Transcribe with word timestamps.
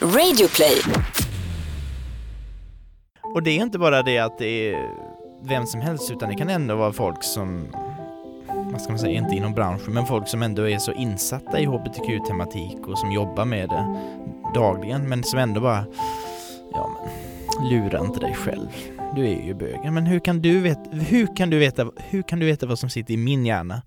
Radioplay. 0.00 0.80
Och 3.34 3.42
det 3.42 3.50
är 3.50 3.62
inte 3.62 3.78
bara 3.78 4.02
det 4.02 4.18
att 4.18 4.38
det 4.38 4.74
är 4.74 4.90
vem 5.42 5.66
som 5.66 5.80
helst 5.80 6.10
utan 6.10 6.28
det 6.28 6.34
kan 6.34 6.48
ändå 6.48 6.76
vara 6.76 6.92
folk 6.92 7.24
som, 7.24 7.66
vad 8.46 8.80
ska 8.80 8.90
man 8.92 8.98
säga, 8.98 9.18
inte 9.18 9.34
inom 9.34 9.52
branschen, 9.54 9.94
men 9.94 10.06
folk 10.06 10.28
som 10.28 10.42
ändå 10.42 10.68
är 10.68 10.78
så 10.78 10.92
insatta 10.92 11.60
i 11.60 11.66
hbtq-tematik 11.66 12.86
och 12.86 12.98
som 12.98 13.12
jobbar 13.12 13.44
med 13.44 13.68
det 13.68 13.96
dagligen, 14.54 15.08
men 15.08 15.24
som 15.24 15.38
ändå 15.38 15.60
bara, 15.60 15.84
ja 16.72 16.88
men, 16.88 17.68
lura 17.70 18.00
inte 18.00 18.20
dig 18.20 18.34
själv. 18.34 18.68
Du 19.14 19.24
är 19.24 19.46
ju 19.46 19.54
bög. 19.54 19.92
Men 19.92 20.06
hur 20.06 20.20
kan 20.20 20.42
du 20.42 20.60
veta, 20.60 20.90
hur 20.90 21.36
kan 21.36 21.50
du 21.50 21.58
veta, 21.58 21.90
hur 21.96 22.22
kan 22.22 22.38
du 22.38 22.46
veta 22.46 22.66
vad 22.66 22.78
som 22.78 22.90
sitter 22.90 23.14
i 23.14 23.16
min 23.16 23.46
hjärna? 23.46 23.82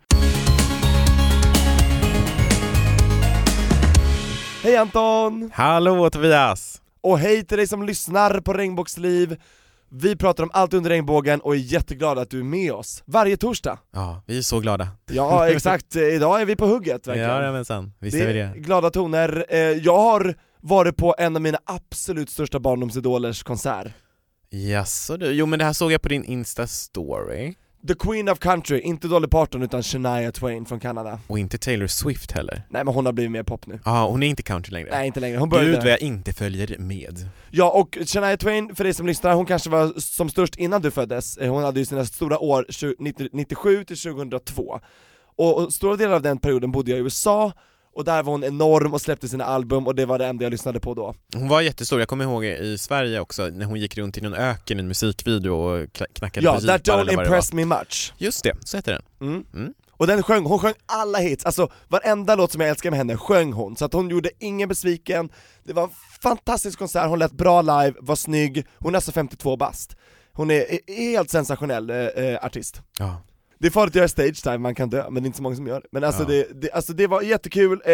Hej 4.63 4.75
Anton! 4.77 5.51
Hallå 5.53 6.09
Tobias! 6.09 6.81
Och 7.01 7.19
hej 7.19 7.45
till 7.45 7.57
dig 7.57 7.67
som 7.67 7.83
lyssnar 7.83 8.39
på 8.39 8.53
Regnbågsliv! 8.53 9.37
Vi 9.91 10.15
pratar 10.15 10.43
om 10.43 10.49
allt 10.53 10.73
under 10.73 10.89
regnbågen 10.89 11.41
och 11.41 11.55
är 11.55 11.59
jätteglada 11.59 12.21
att 12.21 12.29
du 12.29 12.39
är 12.39 12.43
med 12.43 12.71
oss 12.73 13.03
varje 13.05 13.37
torsdag. 13.37 13.79
Ja, 13.93 14.23
vi 14.27 14.37
är 14.37 14.41
så 14.41 14.59
glada. 14.59 14.87
Ja 15.11 15.49
exakt, 15.55 15.95
idag 15.95 16.41
är 16.41 16.45
vi 16.45 16.55
på 16.55 16.65
hugget 16.65 17.07
verkligen. 17.07 17.29
Jajamensan, 17.29 17.93
visst 17.99 18.17
är 18.17 18.27
vi 18.27 18.33
det 18.33 18.53
glada 18.55 18.89
toner. 18.89 19.45
Eh, 19.49 19.57
Jag 19.59 19.97
har 19.99 20.35
varit 20.61 20.97
på 20.97 21.15
en 21.17 21.35
av 21.35 21.41
mina 21.41 21.57
absolut 21.65 22.29
största 22.29 22.59
barndomsidolers 22.59 23.43
konsert. 23.43 23.87
Jaså 24.49 25.17
du, 25.17 25.31
jo 25.31 25.45
men 25.45 25.59
det 25.59 25.65
här 25.65 25.73
såg 25.73 25.91
jag 25.91 26.01
på 26.01 26.09
din 26.09 26.23
Insta-story. 26.25 27.53
The 27.87 27.95
Queen 27.95 28.29
of 28.29 28.39
Country, 28.39 28.79
inte 28.79 29.07
Dolly 29.07 29.27
Parton 29.27 29.63
utan 29.63 29.83
Shania 29.83 30.31
Twain 30.31 30.65
från 30.65 30.79
Kanada. 30.79 31.19
Och 31.27 31.39
inte 31.39 31.57
Taylor 31.57 31.87
Swift 31.87 32.31
heller. 32.31 32.61
Nej 32.69 32.83
men 32.83 32.93
hon 32.93 33.05
har 33.05 33.13
blivit 33.13 33.31
mer 33.31 33.43
pop 33.43 33.67
nu. 33.67 33.79
Ja, 33.85 34.07
hon 34.07 34.23
är 34.23 34.27
inte 34.27 34.43
country 34.43 34.71
längre. 34.71 34.89
Nej 34.91 35.07
inte 35.07 35.19
längre, 35.19 35.37
hon 35.37 35.49
började 35.49 35.71
Gud 35.71 35.79
vad 35.79 35.91
jag 35.91 36.01
inte 36.01 36.33
följer 36.33 36.77
med. 36.77 37.29
Ja 37.51 37.69
och 37.71 37.97
Shania 38.05 38.37
Twain, 38.37 38.75
för 38.75 38.83
dig 38.83 38.93
som 38.93 39.07
lyssnar, 39.07 39.33
hon 39.33 39.45
kanske 39.45 39.69
var 39.69 39.99
som 39.99 40.29
störst 40.29 40.55
innan 40.55 40.81
du 40.81 40.91
föddes, 40.91 41.37
Eh, 41.37 41.53
hon 41.53 41.63
hade 41.63 41.79
ju 41.79 41.85
sina 41.85 42.05
stora 42.05 42.39
år 42.39 42.65
20 42.69 42.95
90 42.99 43.29
97 43.33 43.83
till 43.83 43.97
2002 43.97 44.79
och, 45.37 45.63
och 45.63 45.73
stora 45.73 45.95
delar 45.95 46.15
av 46.15 46.21
den 46.21 46.37
perioden 46.37 46.71
bodde 46.71 46.91
jag 46.91 46.99
i 46.99 47.03
USA, 47.03 47.51
och 47.93 48.03
där 48.05 48.23
var 48.23 48.31
hon 48.31 48.43
enorm 48.43 48.93
och 48.93 49.01
släppte 49.01 49.27
sina 49.27 49.45
album 49.45 49.87
och 49.87 49.95
det 49.95 50.05
var 50.05 50.19
det 50.19 50.25
enda 50.25 50.43
jag 50.45 50.51
lyssnade 50.51 50.79
på 50.79 50.93
då 50.93 51.13
Hon 51.35 51.47
var 51.47 51.61
jättestor, 51.61 51.99
jag 51.99 52.07
kommer 52.09 52.25
ihåg 52.25 52.45
i 52.45 52.77
Sverige 52.77 53.19
också 53.19 53.47
när 53.47 53.65
hon 53.65 53.79
gick 53.79 53.97
runt 53.97 54.17
i 54.17 54.21
någon 54.21 54.33
öken 54.33 54.77
i 54.77 54.81
en 54.81 54.87
musikvideo 54.87 55.51
och 55.53 55.93
knackade 56.13 56.45
Ja, 56.45 56.53
på 56.55 56.61
That 56.61 56.87
jeepar 56.87 57.05
Don't 57.05 57.11
Impress. 57.11 57.53
Me 57.53 57.65
Much 57.65 58.13
Just 58.17 58.43
det, 58.43 58.53
så 58.65 58.77
heter 58.77 58.91
den. 58.91 59.29
mm. 59.29 59.45
Mm. 59.53 59.73
Och 59.91 60.07
den 60.07 60.23
sjöng, 60.23 60.45
hon 60.45 60.59
sjöng 60.59 60.73
alla 60.85 61.17
hits, 61.19 61.45
alltså 61.45 61.71
varenda 61.87 62.35
låt 62.35 62.51
som 62.51 62.61
jag 62.61 62.69
älskar 62.69 62.89
med 62.89 62.97
henne 62.97 63.17
sjöng 63.17 63.53
hon, 63.53 63.75
så 63.75 63.85
att 63.85 63.93
hon 63.93 64.09
gjorde 64.09 64.29
ingen 64.39 64.69
besviken, 64.69 65.29
det 65.63 65.73
var 65.73 65.83
en 65.83 65.89
fantastisk 66.21 66.79
konsert, 66.79 67.07
hon 67.07 67.19
lät 67.19 67.31
bra 67.31 67.61
live, 67.61 67.93
var 67.99 68.15
snygg, 68.15 68.65
hon 68.77 68.93
är 68.93 68.97
alltså 68.97 69.11
52 69.11 69.57
bast 69.57 69.95
Hon 70.33 70.51
är 70.51 70.65
är 70.89 70.93
helt 71.11 71.29
sensationell 71.29 71.89
eh, 71.89 71.97
eh, 71.97 72.45
artist 72.45 72.81
Ja. 72.99 73.21
Det 73.59 73.67
är 73.67 73.71
farligt 73.71 73.91
att 73.91 73.95
göra 73.95 74.07
stage 74.07 74.43
time, 74.43 74.57
man 74.57 74.75
kan 74.75 74.89
dö, 74.89 75.03
men 75.09 75.23
det 75.23 75.25
är 75.25 75.27
inte 75.27 75.37
så 75.37 75.43
många 75.43 75.55
som 75.55 75.67
gör 75.67 75.81
det. 75.81 75.87
Men 75.91 76.03
alltså, 76.03 76.21
Ja. 76.23 76.27
det, 76.27 76.61
det, 76.61 76.71
alltså 76.71 76.93
det 76.93 77.07
var 77.07 77.21
jättekul, 77.21 77.81
eh, 77.85 77.93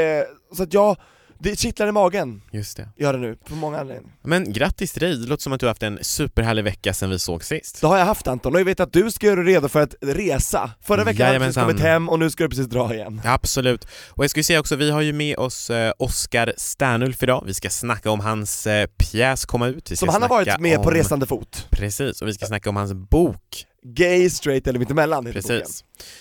så 0.57 0.63
att 0.63 0.73
ja, 0.73 0.95
det 1.39 1.59
kittlar 1.59 1.87
i 1.87 1.91
magen, 1.91 2.41
Just 2.51 2.77
det. 2.77 2.89
gör 2.97 3.13
det 3.13 3.19
nu, 3.19 3.37
för 3.45 3.55
många 3.55 3.79
anledningar. 3.79 4.13
Men 4.23 4.53
grattis 4.53 4.91
till 4.93 5.01
dig, 5.01 5.17
det 5.17 5.27
låter 5.27 5.43
som 5.43 5.53
att 5.53 5.59
du 5.59 5.65
har 5.65 5.69
haft 5.69 5.83
en 5.83 5.99
superhärlig 6.01 6.63
vecka 6.63 6.93
sedan 6.93 7.09
vi 7.09 7.19
såg 7.19 7.43
sist. 7.43 7.81
Det 7.81 7.87
har 7.87 7.97
jag 7.97 8.05
haft 8.05 8.27
Anton, 8.27 8.53
och 8.53 8.59
jag 8.59 8.65
vet 8.65 8.79
att 8.79 8.93
du 8.93 9.11
ska 9.11 9.27
göra 9.27 9.43
dig 9.43 9.53
redo 9.53 9.67
för 9.67 9.81
att 9.81 9.95
resa. 10.01 10.71
Förra 10.81 11.03
veckan 11.03 11.27
har 11.27 11.33
du 11.33 11.39
precis 11.39 11.55
kommit 11.55 11.79
hem 11.79 12.09
och 12.09 12.19
nu 12.19 12.29
ska 12.29 12.43
du 12.43 12.49
precis 12.49 12.67
dra 12.67 12.93
igen. 12.93 13.21
Absolut. 13.25 13.87
Och 14.09 14.23
jag 14.23 14.31
ju 14.35 14.43
säga 14.43 14.59
också, 14.59 14.75
vi 14.75 14.91
har 14.91 15.01
ju 15.01 15.13
med 15.13 15.37
oss 15.37 15.69
eh, 15.69 15.93
Oskar 15.97 16.53
Sternulf 16.57 17.23
idag. 17.23 17.43
Vi 17.47 17.53
ska 17.53 17.69
snacka 17.69 18.11
om 18.11 18.19
hans 18.19 18.67
eh, 18.67 18.87
pjäs 18.97 19.45
komma 19.45 19.67
ut. 19.67 19.91
Vi 19.91 19.95
ska 19.95 20.05
Som 20.05 20.13
han 20.13 20.21
har 20.21 20.29
varit 20.29 20.59
med 20.59 20.77
på 20.77 20.89
om... 20.89 20.91
resande 20.95 21.25
fot. 21.25 21.67
Precis, 21.71 22.21
och 22.21 22.27
vi 22.27 22.33
ska 22.33 22.45
snacka 22.45 22.69
om 22.69 22.75
hans 22.75 22.93
bok. 22.93 23.65
Gay, 23.87 24.29
straight 24.29 24.67
eller 24.67 24.79
mittemellan 24.79 25.25
heter 25.25 25.41
boken. 25.41 25.65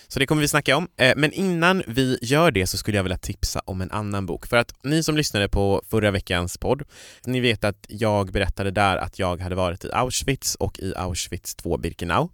Så 0.09 0.19
det 0.19 0.27
kommer 0.27 0.43
vi 0.43 0.49
snacka 0.49 0.77
om. 0.77 0.89
Eh, 0.97 1.13
men 1.17 1.33
innan 1.33 1.83
vi 1.87 2.19
gör 2.23 2.51
det 2.51 2.67
så 2.67 2.77
skulle 2.77 2.97
jag 2.97 3.03
vilja 3.03 3.19
tipsa 3.19 3.61
om 3.65 3.81
en 3.81 3.91
annan 3.91 4.27
bok. 4.27 4.47
För 4.47 4.57
att 4.57 4.75
ni 4.83 5.03
som 5.03 5.17
lyssnade 5.17 5.49
på 5.49 5.83
förra 5.91 6.11
veckans 6.11 6.59
podd, 6.59 6.83
ni 7.27 7.41
vet 7.41 7.65
att 7.65 7.87
jag 7.89 8.33
berättade 8.33 8.71
där 8.71 8.97
att 8.97 9.19
jag 9.19 9.41
hade 9.41 9.55
varit 9.55 9.85
i 9.85 9.93
Auschwitz 9.93 10.55
och 10.55 10.79
i 10.79 10.95
Auschwitz 10.97 11.55
2 11.55 11.77
Birkenau. 11.77 12.31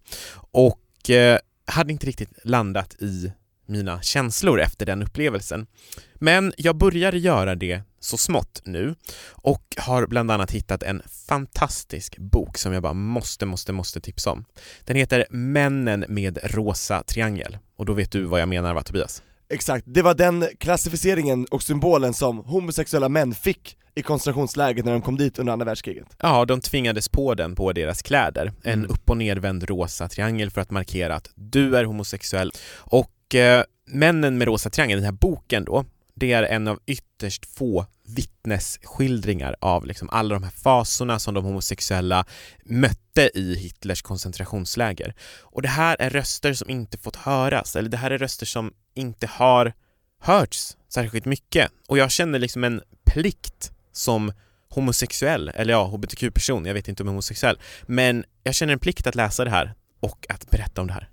Och 0.51 1.11
eh, 1.11 1.39
hade 1.67 1.93
inte 1.93 2.07
riktigt 2.07 2.33
landat 2.45 2.95
i 3.03 3.33
mina 3.67 4.03
känslor 4.03 4.61
efter 4.61 4.87
den 4.87 5.03
upplevelsen. 5.03 5.67
Men 6.15 6.53
jag 6.57 6.77
började 6.77 7.19
göra 7.19 7.55
det 7.55 7.83
så 8.00 8.16
smått 8.16 8.62
nu 8.65 8.94
och 9.31 9.62
har 9.77 10.06
bland 10.06 10.31
annat 10.31 10.50
hittat 10.50 10.83
en 10.83 11.03
fantastisk 11.28 12.19
bok 12.19 12.59
som 12.59 12.72
jag 12.72 12.83
bara 12.83 12.93
måste, 12.94 13.47
måste, 13.47 13.72
måste 13.72 14.00
tipsa 14.00 14.31
om. 14.31 14.44
Den 14.84 14.97
heter 14.97 15.27
Männen 15.31 16.05
med 16.09 16.39
rosa 16.43 17.03
triangel 17.03 17.59
och 17.77 17.87
då 17.87 17.93
vet 17.93 18.12
du 18.12 18.25
vad 18.25 18.41
jag 18.41 18.49
menar 18.49 18.75
va 18.75 18.83
Tobias? 18.83 19.22
Exakt, 19.53 19.84
det 19.89 20.03
var 20.03 20.15
den 20.15 20.47
klassificeringen 20.59 21.47
och 21.50 21.62
symbolen 21.62 22.15
som 22.15 22.39
homosexuella 22.39 23.09
män 23.09 23.34
fick 23.34 23.77
i 23.94 24.03
koncentrationslägret 24.03 24.84
när 24.84 24.93
de 24.93 25.03
kom 25.03 25.16
dit 25.16 25.39
under 25.39 25.53
andra 25.53 25.65
världskriget. 25.66 26.06
Ja, 26.19 26.44
de 26.44 26.60
tvingades 26.60 27.09
på 27.09 27.34
den 27.34 27.55
på 27.55 27.72
deras 27.72 28.03
kläder. 28.03 28.53
En 28.62 28.78
Mm. 28.78 28.91
upp 28.91 29.10
och 29.10 29.16
nervänd 29.16 29.65
rosa 29.65 30.09
triangel 30.09 30.50
för 30.50 30.60
att 30.60 30.71
markera 30.71 31.15
att 31.15 31.31
du 31.34 31.77
är 31.77 31.84
homosexuell. 31.84 32.53
Och 32.77 33.34
eh, 33.34 33.65
Männen 33.87 34.39
med 34.39 34.47
rosa 34.49 34.71
triangel, 34.71 34.99
den 34.99 35.05
här 35.05 35.12
boken 35.12 35.65
då, 35.65 35.84
det 36.15 36.32
är 36.32 36.43
en 36.43 36.69
av 36.69 36.78
ytterst 36.87 37.47
få 37.47 37.87
vittnesskildringar 38.06 39.56
av 39.60 39.87
liksom 39.87 40.10
alla 40.10 40.34
de 40.34 40.43
här 40.43 40.50
fasorna 40.50 41.19
som 41.19 41.34
de 41.34 41.44
homosexuella 41.44 42.25
mötte 42.65 43.31
i 43.34 43.54
Hitlers 43.54 44.03
koncentrationsläger. 44.03 45.15
Och 45.41 45.62
det 45.62 45.69
här 45.69 45.97
är 45.98 46.10
röster 46.10 46.53
som 46.53 46.71
inte 46.71 46.98
fått 46.98 47.16
höras, 47.16 47.76
eller 47.76 47.88
det 47.88 47.97
här 47.97 48.10
är 48.10 48.19
röster 48.19 48.47
som 48.47 48.72
inte 48.94 49.26
har 49.26 49.72
hörts 50.21 50.76
särskilt 50.88 51.25
mycket. 51.25 51.71
Och 51.88 51.98
jag 51.98 52.10
känner 52.10 52.38
liksom 52.38 52.65
en 52.65 52.82
plikt 53.04 53.72
som 53.92 54.32
homosexuell, 54.69 55.48
eller 55.54 55.72
ja, 55.72 55.84
hbtq-person, 55.84 56.66
jag 56.66 56.75
vet 56.75 56.88
inte 56.88 57.03
om 57.03 57.06
jag 57.06 57.12
är 57.12 57.15
homosexuell, 57.15 57.59
men 57.82 58.25
jag 58.42 58.54
känner 58.54 58.72
en 58.72 58.78
plikt 58.78 59.06
att 59.06 59.15
läsa 59.15 59.44
det 59.44 59.50
här 59.50 59.75
och 60.00 60.27
att 60.28 60.50
berätta 60.50 60.81
om 60.81 60.87
det 60.87 60.92
här. 60.92 61.10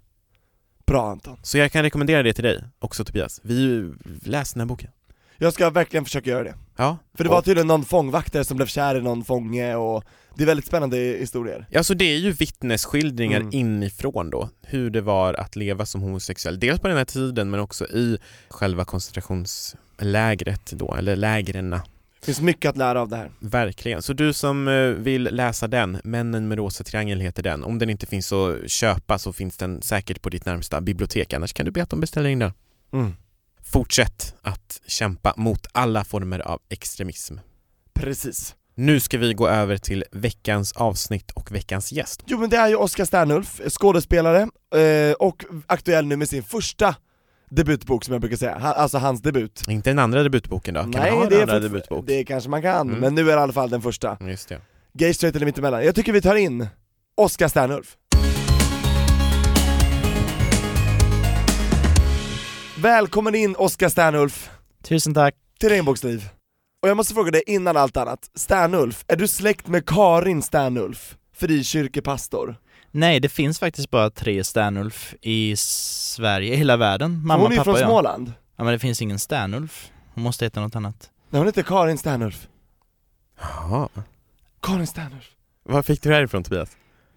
Bra 0.87 1.11
Anton. 1.11 1.37
Så 1.43 1.57
jag 1.57 1.71
kan 1.71 1.83
rekommendera 1.83 2.23
det 2.23 2.33
till 2.33 2.43
dig 2.43 2.63
också 2.79 3.05
Tobias. 3.05 3.39
Vi 3.43 3.91
läs 4.23 4.53
den 4.53 4.61
här 4.61 4.65
boken. 4.67 4.89
Jag 5.37 5.53
ska 5.53 5.69
verkligen 5.69 6.05
försöka 6.05 6.29
göra 6.29 6.43
det. 6.43 6.55
Ja. 6.77 6.97
För 7.17 7.23
det 7.23 7.29
var 7.29 7.41
tydligen 7.41 7.67
någon 7.67 7.85
fångvaktare 7.85 8.43
som 8.43 8.57
blev 8.57 8.67
kär 8.67 8.95
i 8.97 9.01
någon 9.01 9.23
fånge 9.23 9.75
och 9.75 10.03
det 10.35 10.43
är 10.43 10.47
väldigt 10.47 10.65
spännande 10.65 10.97
historier. 10.97 11.67
Ja, 11.71 11.83
så 11.83 11.93
det 11.93 12.05
är 12.05 12.17
ju 12.17 12.31
vittnesskildringar 12.31 13.39
Mm. 13.39 13.53
inifrån 13.53 14.29
då, 14.29 14.49
hur 14.61 14.89
det 14.89 15.01
var 15.01 15.33
att 15.33 15.55
leva 15.55 15.85
som 15.85 16.01
homosexuell. 16.01 16.59
Dels 16.59 16.79
på 16.79 16.87
den 16.87 16.97
här 16.97 17.05
tiden 17.05 17.49
men 17.49 17.59
också 17.59 17.85
i 17.87 18.17
själva 18.49 18.85
koncentrationslägret 18.85 20.71
då, 20.71 20.95
eller 20.95 21.15
lägren. 21.15 21.79
Det 22.19 22.25
finns 22.25 22.41
mycket 22.41 22.69
att 22.69 22.77
lära 22.77 23.01
av 23.01 23.09
det 23.09 23.15
här. 23.15 23.31
Verkligen. 23.39 24.01
Så 24.01 24.13
du 24.13 24.33
som 24.33 24.67
eh, 24.67 24.73
vill 24.83 25.23
läsa 25.23 25.67
den, 25.67 26.01
Männen 26.03 26.47
med 26.47 26.57
rosa 26.57 26.83
triangel 26.83 27.19
heter 27.19 27.43
den. 27.43 27.63
Om 27.63 27.79
den 27.79 27.89
inte 27.89 28.05
finns 28.05 28.33
att 28.33 28.71
köpa 28.71 29.19
så 29.19 29.33
finns 29.33 29.57
den 29.57 29.81
säkert 29.81 30.21
på 30.21 30.29
ditt 30.29 30.45
närmsta 30.45 30.81
bibliotek, 30.81 31.33
annars 31.33 31.53
kan 31.53 31.65
du 31.65 31.71
be 31.71 31.83
att 31.83 31.89
de 31.89 31.99
beställer 31.99 32.29
in 32.29 32.39
den. 32.39 32.53
Mm. 32.93 33.13
Fortsätt 33.63 34.35
att 34.41 34.81
kämpa 34.87 35.33
mot 35.37 35.67
alla 35.71 36.03
former 36.03 36.39
av 36.39 36.61
extremism. 36.69 37.35
Precis. 37.93 38.55
Nu 38.75 38.99
ska 38.99 39.17
vi 39.17 39.33
gå 39.33 39.47
över 39.47 39.77
till 39.77 40.03
veckans 40.11 40.71
avsnitt 40.71 41.31
och 41.31 41.51
veckans 41.51 41.91
gäst. 41.91 42.23
Jo 42.25 42.39
men 42.39 42.49
det 42.49 42.57
är 42.57 42.67
ju 42.67 42.75
Oskar 42.75 43.05
Sternulf, 43.05 43.61
skådespelare, 43.69 44.41
eh, 44.75 45.13
och 45.19 45.45
aktuell 45.67 46.05
nu 46.05 46.15
med 46.15 46.29
sin 46.29 46.43
första 46.43 46.95
debutbok 47.49 48.03
som 48.05 48.11
jag 48.11 48.21
brukar 48.21 48.37
säga, 48.37 48.57
ha, 48.59 48.73
alltså 48.73 48.97
hans 48.97 49.21
debut. 49.21 49.63
Inte 49.67 49.89
den 49.89 49.99
andra 49.99 50.23
debutboken 50.23 50.73
då? 50.73 50.81
Kan 50.81 50.91
Nej, 50.91 51.11
man 51.11 51.19
ha 51.19 51.29
det 51.29 51.35
en 51.35 51.39
är 51.41 51.41
andra 51.53 51.59
debutbok? 51.59 52.07
Det 52.07 52.23
kanske 52.23 52.49
man 52.49 52.61
kan, 52.61 52.87
Mm. 52.89 52.99
men 52.99 53.15
nu 53.15 53.21
är 53.21 53.25
det 53.25 53.31
i 53.31 53.43
alla 53.43 53.53
fall 53.53 53.69
den 53.69 53.81
första. 53.81 54.17
Just 54.21 54.49
det. 54.49 54.61
Gay, 54.93 55.13
straight 55.13 55.35
eller 55.35 55.45
mittemellan. 55.45 55.85
Jag 55.85 55.95
tycker 55.95 56.13
vi 56.13 56.21
tar 56.21 56.35
in 56.35 56.67
Oskar 57.17 57.47
Sternulf. 57.47 57.97
Välkommen 62.81 63.35
in 63.35 63.55
Oskar 63.55 63.89
Sternulf 63.89 64.49
Tusen 64.83 65.13
tack. 65.13 65.35
till 65.59 65.69
Regnbågsliv. 65.69 66.29
Och 66.81 66.89
jag 66.89 66.97
måste 66.97 67.13
fråga 67.13 67.31
dig 67.31 67.43
innan 67.47 67.77
allt 67.77 67.97
annat, 67.97 68.19
Sternulf, 68.35 69.05
är 69.07 69.15
du 69.15 69.27
släkt 69.27 69.67
med 69.67 69.85
Karin 69.85 70.41
Sternulf? 70.41 71.15
Frikyrkepastor? 71.35 72.55
Nej, 72.91 73.19
det 73.19 73.29
finns 73.29 73.59
faktiskt 73.59 73.89
bara 73.91 74.09
tre 74.09 74.43
Sternulf 74.43 75.15
i 75.21 75.55
Sverige, 75.57 76.53
i 76.53 76.57
hela 76.57 76.77
världen. 76.77 77.25
Mamma, 77.25 77.43
hon 77.43 77.51
är 77.51 77.57
pappa 77.57 77.63
från 77.63 77.79
jag. 77.79 77.89
Småland. 77.89 78.33
Ja 78.55 78.63
men 78.63 78.73
det 78.73 78.79
finns 78.79 79.01
ingen 79.01 79.19
Sternulf. 79.19 79.91
Hon 80.13 80.23
måste 80.23 80.45
heta 80.45 80.59
något 80.59 80.75
annat. 80.75 81.09
Nej 81.29 81.39
hon 81.39 81.45
heter 81.47 81.63
Karin 81.63 81.97
Sternulf. 81.97 82.47
Jaha. 83.41 83.89
Karin 84.61 84.87
Sternulf. 84.87 85.25
Var 85.63 85.81
fick 85.81 86.01
du 86.01 86.09
det 86.09 86.15
här 86.15 86.23
ifrån 86.23 86.43
Tobias? 86.43 86.69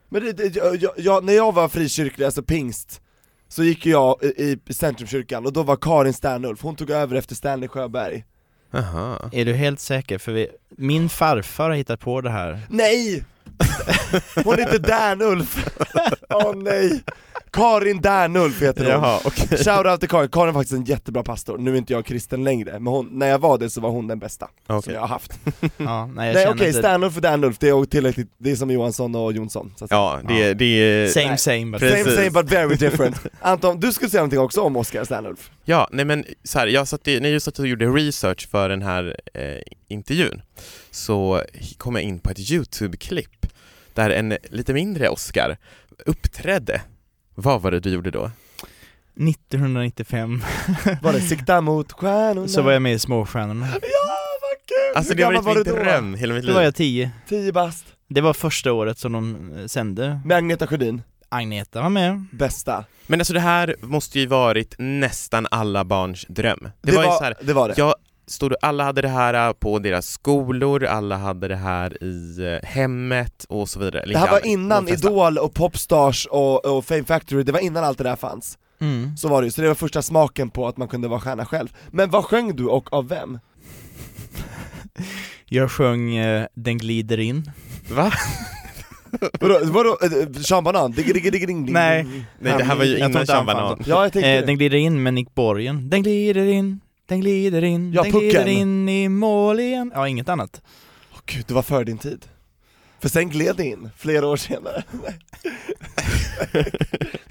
Men 0.08 0.24
det, 0.24 0.32
det, 0.32 0.56
jag, 0.56 0.76
jag, 0.76 0.92
jag, 0.96 1.24
när 1.24 1.32
jag 1.32 1.54
var 1.54 1.68
frikyrklig, 1.68 2.24
alltså 2.24 2.42
pingst, 2.42 3.00
så 3.48 3.64
gick 3.64 3.86
jag 3.86 4.22
i, 4.22 4.58
i 4.66 4.72
Centrumkyrkan 4.74 5.46
och 5.46 5.52
då 5.52 5.62
var 5.62 5.76
Karin 5.76 6.12
Sternulf, 6.14 6.62
hon 6.62 6.76
tog 6.76 6.90
över 6.90 7.16
efter 7.16 7.34
Stanley 7.34 7.68
Sjöberg. 7.68 8.24
Jaha. 8.70 9.30
Är 9.32 9.44
du 9.44 9.52
helt 9.52 9.80
säker? 9.80 10.18
För 10.18 10.32
vi, 10.32 10.48
Min 10.70 11.08
farfar 11.08 11.68
har 11.68 11.76
hittat 11.76 12.00
på 12.00 12.20
det 12.20 12.30
här. 12.30 12.60
Nej! 12.68 13.24
Hon 14.44 14.58
heter 14.58 14.78
Ulf? 15.22 15.66
Åh 16.28 16.56
nej! 16.56 17.04
Karin 17.50 18.00
Dernulf 18.00 18.62
heter 18.62 18.84
hon. 18.84 18.92
Jaha, 18.92 19.20
okej. 19.24 19.58
Shoutout 19.58 20.00
till 20.00 20.08
Karin, 20.08 20.28
Karin 20.28 20.48
är 20.48 20.52
faktiskt 20.52 20.72
en 20.72 20.84
jättebra 20.84 21.22
pastor, 21.22 21.58
nu 21.58 21.72
är 21.72 21.78
inte 21.78 21.92
jag 21.92 22.04
kristen 22.04 22.44
längre, 22.44 22.72
men 22.72 22.86
hon, 22.86 23.08
när 23.12 23.28
jag 23.28 23.38
var 23.38 23.58
det 23.58 23.70
så 23.70 23.80
var 23.80 23.90
hon 23.90 24.06
den 24.06 24.18
bästa 24.18 24.48
som 24.66 24.76
Okej. 24.76 24.94
jag 24.94 25.00
har 25.00 25.08
haft. 25.08 25.32
Ja, 25.76 26.06
nej, 26.06 26.26
jag 26.26 26.34
Nej 26.34 26.48
okej, 26.48 26.66
inte... 26.66 26.78
Sternulf 26.78 27.16
och 27.16 27.22
Dernulf, 27.22 27.58
det 27.58 27.68
är 27.68 27.84
tillräckligt, 27.84 28.28
det 28.38 28.50
är 28.50 28.56
som 28.56 28.70
Johansson 28.70 29.14
och 29.14 29.32
Jonsson 29.32 29.72
så 29.76 29.84
att. 29.84 29.90
Ja, 29.90 30.20
det, 30.28 30.54
det 30.54 30.64
är... 30.64 31.08
Same 31.08 31.36
same 31.36 31.66
but 31.66 31.80
Precis. 31.80 32.04
Same 32.04 32.16
same 32.16 32.30
but 32.30 32.52
very 32.52 32.76
different. 32.76 33.16
Anton, 33.40 33.80
du 33.80 33.92
skulle 33.92 34.10
säga 34.10 34.20
någonting 34.20 34.38
också 34.40 34.60
om 34.60 34.76
Oscar 34.76 35.04
Sternulf? 35.04 35.50
Ja, 35.64 35.88
nej 35.92 36.04
men 36.04 36.24
så 36.44 36.58
här, 36.58 36.66
jag 36.66 36.88
satt 36.88 37.08
i, 37.08 37.20
när 37.20 37.28
jag 37.28 37.42
satt 37.42 37.58
och 37.58 37.66
gjorde 37.66 37.86
research 37.86 38.48
för 38.50 38.68
den 38.68 38.82
här 38.82 39.16
eh, 39.34 39.42
intervjun 39.88 40.42
så 40.90 41.42
kom 41.76 41.94
jag 41.94 42.04
in 42.04 42.18
på 42.18 42.30
ett 42.30 42.50
YouTube-klipp 42.50 43.46
där 43.94 44.10
en 44.10 44.36
lite 44.50 44.72
mindre 44.72 45.08
Oscar 45.08 45.56
uppträdde. 46.06 46.80
Vad 47.40 47.62
var 47.62 47.70
det 47.70 47.80
du 47.80 47.90
gjorde 47.90 48.10
då? 48.10 48.30
1995 49.28 50.42
Var 51.02 51.12
det 51.12 51.20
sikta 51.20 51.60
mot 51.60 51.92
stjärnorna? 51.92 52.48
så 52.48 52.62
var 52.62 52.72
jag 52.72 52.82
med 52.82 52.92
i 52.94 52.98
Småstjärnorna. 52.98 53.66
Ja, 53.66 53.78
vad 53.80 54.66
kul! 54.68 54.96
Alltså 54.96 55.12
Hur 55.12 55.16
det 55.18 55.24
varit 55.24 55.44
var 55.44 55.54
min 55.54 55.64
du 55.64 55.70
då? 55.70 55.76
dröm 55.76 56.14
hela 56.14 56.34
mitt 56.34 56.46
Då 56.46 56.52
var 56.52 56.60
liv. 56.60 56.64
jag 56.64 56.74
10. 56.74 57.10
10 57.28 57.52
bast, 57.52 57.84
Det 58.08 58.20
var 58.20 58.32
första 58.32 58.72
året 58.72 58.98
som 58.98 59.12
de 59.12 59.52
eh, 59.58 59.66
sände. 59.66 60.20
med 60.24 60.36
Agneta 60.36 60.66
Sjödin, 60.66 61.02
Agneta 61.28 61.82
var 61.82 61.88
med. 61.90 62.24
bästa. 62.32 62.84
Men 63.06 63.20
alltså 63.20 63.34
det 63.34 63.40
här 63.40 63.76
måste 63.80 64.20
ju 64.20 64.26
varit 64.26 64.74
nästan 64.78 65.46
alla 65.50 65.84
barns 65.84 66.26
dröm. 66.28 66.58
Det, 66.62 66.70
Det, 66.80 66.92
var, 66.96 67.04
var, 67.04 67.12
ju 67.12 67.18
så 67.18 67.24
här, 67.24 67.34
det 67.42 67.52
var 67.52 67.68
det. 67.68 67.74
jag 67.76 67.94
stod, 68.30 68.54
alla 68.62 68.84
hade 68.84 69.02
det 69.02 69.08
här 69.08 69.52
på 69.52 69.78
deras 69.78 70.06
skolor, 70.06 70.84
alla 70.84 71.16
hade 71.16 71.48
det 71.48 71.56
här 71.56 72.04
i 72.04 72.36
eh, 72.40 72.68
hemmet 72.68 73.46
och 73.48 73.68
så 73.68 73.78
vidare. 73.78 74.04
Det 74.06 74.18
här 74.18 74.30
var 74.30 74.46
innan. 74.46 74.88
Idol 74.88 75.38
och 75.38 75.54
Popstars 75.54 76.26
och, 76.26 76.76
och 76.76 76.84
Fame 76.84 77.04
Factory, 77.04 77.42
det 77.42 77.52
var 77.52 77.60
innan 77.60 77.84
allt 77.84 77.98
det 77.98 78.04
där 78.04 78.16
fanns. 78.16 78.58
Mm. 78.80 79.16
Så 79.16 79.28
var 79.28 79.42
det 79.42 79.46
ju, 79.46 79.50
så 79.50 79.62
det 79.62 79.68
var 79.68 79.74
första 79.74 80.02
smaken 80.02 80.50
på 80.50 80.68
att 80.68 80.76
man 80.76 80.88
kunde 80.88 81.08
vara 81.08 81.20
stjärna 81.20 81.46
själv. 81.46 81.68
Men 81.90 82.10
vad 82.10 82.24
sjöng 82.24 82.56
du 82.56 82.66
och 82.66 82.92
av 82.92 83.08
vem? 83.08 83.38
Jag 85.46 85.70
sjöng 85.70 86.16
eh, 86.16 86.46
Den 86.54 86.78
glider 86.78 87.20
in. 87.20 87.50
Va? 87.90 88.12
Vadå, 89.40 89.58
vadå, 89.62 89.98
eh, 90.02 90.32
Sean 90.42 90.64
Banan? 90.64 90.92
Ding, 90.92 91.32
ding. 91.46 91.72
Nej. 91.72 92.06
Nej 92.38 92.58
det 92.58 92.64
här 92.64 92.76
var 92.76 92.84
ju 92.84 92.98
innan 92.98 93.26
Sean 93.26 93.46
Banan. 93.46 93.82
Ja 93.86 94.02
jag 94.02 94.12
tänkte 94.12 94.30
Eh, 94.30 94.46
den 94.46 94.56
glider 94.56 94.78
in 94.78 95.02
med 95.02 95.14
Nick 95.14 95.34
Borgen. 95.34 95.90
Den 95.90 96.02
glider 96.02 96.46
in, 96.46 96.80
den 97.10 97.20
glider 97.20 97.64
in, 97.64 97.92
Ja, 97.92 98.02
den 98.02 98.12
glider 98.12 98.38
pucken. 98.38 98.48
in 98.48 98.88
i 98.88 99.08
mål 99.08 99.60
igen. 99.60 99.92
Ja, 99.94 100.08
inget 100.08 100.28
annat. 100.28 100.62
Åh 101.12 101.18
gud, 101.26 101.44
du 101.48 101.54
var 101.54 101.62
för 101.62 101.84
din 101.84 101.98
tid. 101.98 102.26
För 103.00 103.08
sen 103.08 103.28
gled 103.28 103.56
det 103.56 103.64
in, 103.66 103.90
flera 103.96 104.26
år 104.26 104.36
senare. 104.36 104.82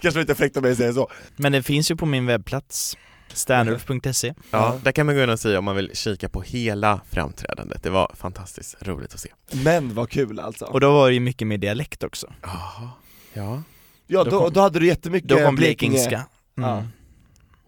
Kanske 0.01 0.17
var 0.17 0.21
lite 0.21 0.35
fräckt 0.35 0.55
mig 0.61 0.71
att 0.71 0.77
säga 0.77 0.93
så. 0.93 1.07
Men 1.35 1.51
det 1.51 1.63
finns 1.63 1.91
ju 1.91 1.95
på 1.95 2.05
min 2.05 2.25
webbplats. 2.25 2.97
Standulf.se. 3.33 4.33
Ja, 4.51 4.79
där 4.83 4.91
kan 4.91 5.05
man 5.05 5.15
gå 5.15 5.23
in 5.23 5.29
och 5.29 5.39
säga 5.39 5.59
om 5.59 5.65
man 5.65 5.75
vill 5.75 5.91
kika 5.93 6.29
på 6.29 6.41
hela 6.41 7.01
framträdandet. 7.11 7.83
Det 7.83 7.89
var 7.89 8.11
fantastiskt 8.17 8.75
roligt 8.81 9.13
att 9.13 9.19
se. 9.19 9.29
Men 9.51 9.93
vad 9.93 10.09
kul 10.09 10.39
alltså. 10.39 10.65
Och 10.65 10.79
då 10.79 10.91
var 10.91 11.07
det 11.07 11.13
ju 11.13 11.19
mycket 11.19 11.47
med 11.47 11.59
dialekt 11.59 12.03
också. 12.03 12.33
Jaha, 12.41 12.89
ja. 13.33 13.63
Ja, 14.07 14.23
då 14.23 14.29
då, 14.29 14.39
kom- 14.39 14.53
då 14.53 14.59
hade 14.61 14.79
du 14.79 14.87
jättemycket 14.87 15.29
Då 15.29 15.37
kom 15.37 15.55
blekingska. 15.55 16.25
Mm. 16.57 16.69
Ja. 16.69 16.83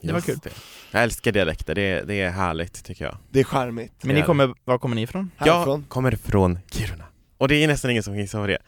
Det 0.02 0.14
var 0.14 0.22
kul. 0.22 0.40
Det. 0.44 0.50
Jag 0.92 1.04
älskar 1.04 1.32
dialekter, 1.32 1.76
det, 1.76 2.02
det 2.02 2.22
är 2.22 2.30
härligt 2.30 2.84
tycker 2.84 3.06
jag. 3.06 3.18
Det 3.30 3.40
är 3.40 3.44
charmigt. 3.44 3.94
Men 4.02 4.16
ni 4.16 4.22
kommer, 4.22 4.54
var 4.66 4.78
kommer 4.78 4.96
ni 4.96 5.02
ifrån? 5.02 5.32
Härifrån. 5.38 5.80
Jag 5.82 5.90
kommer 5.90 6.12
från 6.12 6.60
Kiruna. 6.72 7.06
Och 7.38 7.48
det 7.48 7.56
är 7.56 7.68
nästan 7.68 7.92
ingen 7.92 8.04
som 8.04 8.14
kan 8.14 8.22
gissa 8.22 8.40
vad 8.40 8.50
det 8.50 8.54
är. 8.54 8.62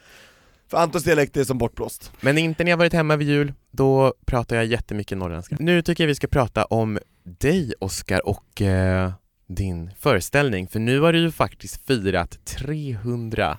För 0.68 0.78
Antons 0.78 1.04
dialekt 1.04 1.38
är 1.38 1.44
som 1.44 1.58
bortblåst. 1.58 2.12
Men 2.22 2.38
inte 2.38 2.64
när 2.64 2.72
jag 2.72 2.78
varit 2.78 2.94
hemma 2.94 3.16
vid 3.16 3.28
jul, 3.28 3.54
då 3.72 4.14
pratar 4.26 4.56
jag 4.56 4.66
jättemycket 4.66 5.18
norrländska. 5.18 5.56
Nu 5.60 5.82
tycker 5.82 6.04
jag 6.04 6.08
vi 6.08 6.16
ska 6.16 6.28
prata 6.28 6.66
om 6.66 7.00
dig 7.24 7.74
Oskar 7.80 8.28
och 8.28 8.62
eh, 8.62 9.12
din 9.48 9.92
föreställning, 10.00 10.68
för 10.68 10.80
nu 10.80 11.00
har 11.00 11.14
du 11.14 11.20
ju 11.20 11.32
faktiskt 11.32 11.88
firat 11.88 12.46
300 12.46 13.58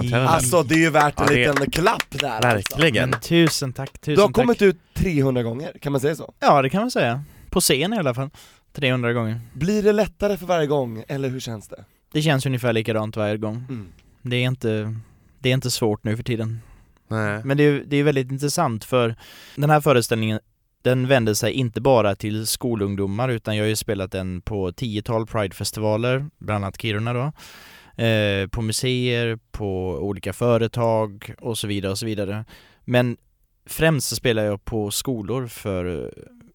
framträdanden. 0.00 0.28
Alltså 0.34 0.62
det 0.62 0.74
är 0.74 0.78
ju 0.78 0.90
värt 0.90 1.20
en 1.20 1.26
Ja, 1.26 1.32
det- 1.34 1.52
liten 1.52 1.70
klapp 1.70 2.04
där 2.10 2.28
alltså. 2.46 2.76
Verkligen. 2.78 3.10
Men 3.10 3.20
tusen 3.20 3.72
tack, 3.72 3.92
tusen 4.00 4.14
Du 4.14 4.20
har 4.20 4.28
tack. 4.28 4.34
kommit 4.34 4.62
ut 4.62 4.76
300 4.94 5.42
gånger, 5.42 5.72
kan 5.80 5.92
man 5.92 6.00
säga 6.00 6.16
så? 6.16 6.34
Ja, 6.40 6.62
det 6.62 6.70
kan 6.70 6.80
man 6.80 6.90
säga. 6.90 7.24
På 7.50 7.60
scen 7.60 7.94
i 7.94 7.98
alla 7.98 8.14
fall. 8.14 8.30
300 8.72 9.12
gånger. 9.12 9.40
Blir 9.52 9.82
det 9.82 9.92
lättare 9.92 10.36
för 10.36 10.46
varje 10.46 10.66
gång, 10.66 11.04
eller 11.08 11.28
hur 11.28 11.40
känns 11.40 11.68
det? 11.68 11.84
Det 12.12 12.22
känns 12.22 12.46
ungefär 12.46 12.72
likadant 12.72 13.16
varje 13.16 13.36
gång. 13.36 13.56
Mm. 13.68 13.88
Det 14.22 14.36
är 14.36 14.44
inte, 14.46 14.94
det 15.38 15.48
är 15.48 15.54
inte 15.54 15.70
svårt 15.70 16.04
nu 16.04 16.16
för 16.16 16.22
tiden. 16.22 16.60
Nej. 17.08 17.40
Men 17.44 17.56
det 17.56 17.62
är, 17.64 17.82
det 17.86 17.96
är 17.96 18.02
väldigt 18.04 18.30
intressant 18.30 18.84
för 18.84 19.16
den 19.56 19.70
här 19.70 19.80
föreställningen 19.80 20.40
den 20.82 21.08
vänder 21.08 21.34
sig 21.34 21.52
inte 21.52 21.80
bara 21.80 22.14
till 22.14 22.46
skolungdomar 22.46 23.28
utan 23.28 23.56
jag 23.56 23.64
har 23.64 23.68
ju 23.68 23.76
spelat 23.76 24.12
den 24.12 24.40
på 24.40 24.72
tiotal 24.72 25.26
Pride-festivaler, 25.26 26.26
bland 26.38 26.64
annat 26.64 26.80
Kiruna 26.82 27.12
då. 27.12 27.32
Eh, 27.96 28.48
på 28.48 28.62
museer, 28.62 29.38
på 29.50 29.98
olika 30.00 30.32
företag 30.32 31.34
och 31.40 31.58
så 31.58 31.66
vidare 31.66 31.92
och 31.92 31.98
så 31.98 32.06
vidare. 32.06 32.44
Men 32.84 33.16
främst 33.66 34.08
så 34.08 34.16
spelar 34.16 34.44
jag 34.44 34.64
på 34.64 34.90
skolor 34.90 35.46
för 35.46 36.12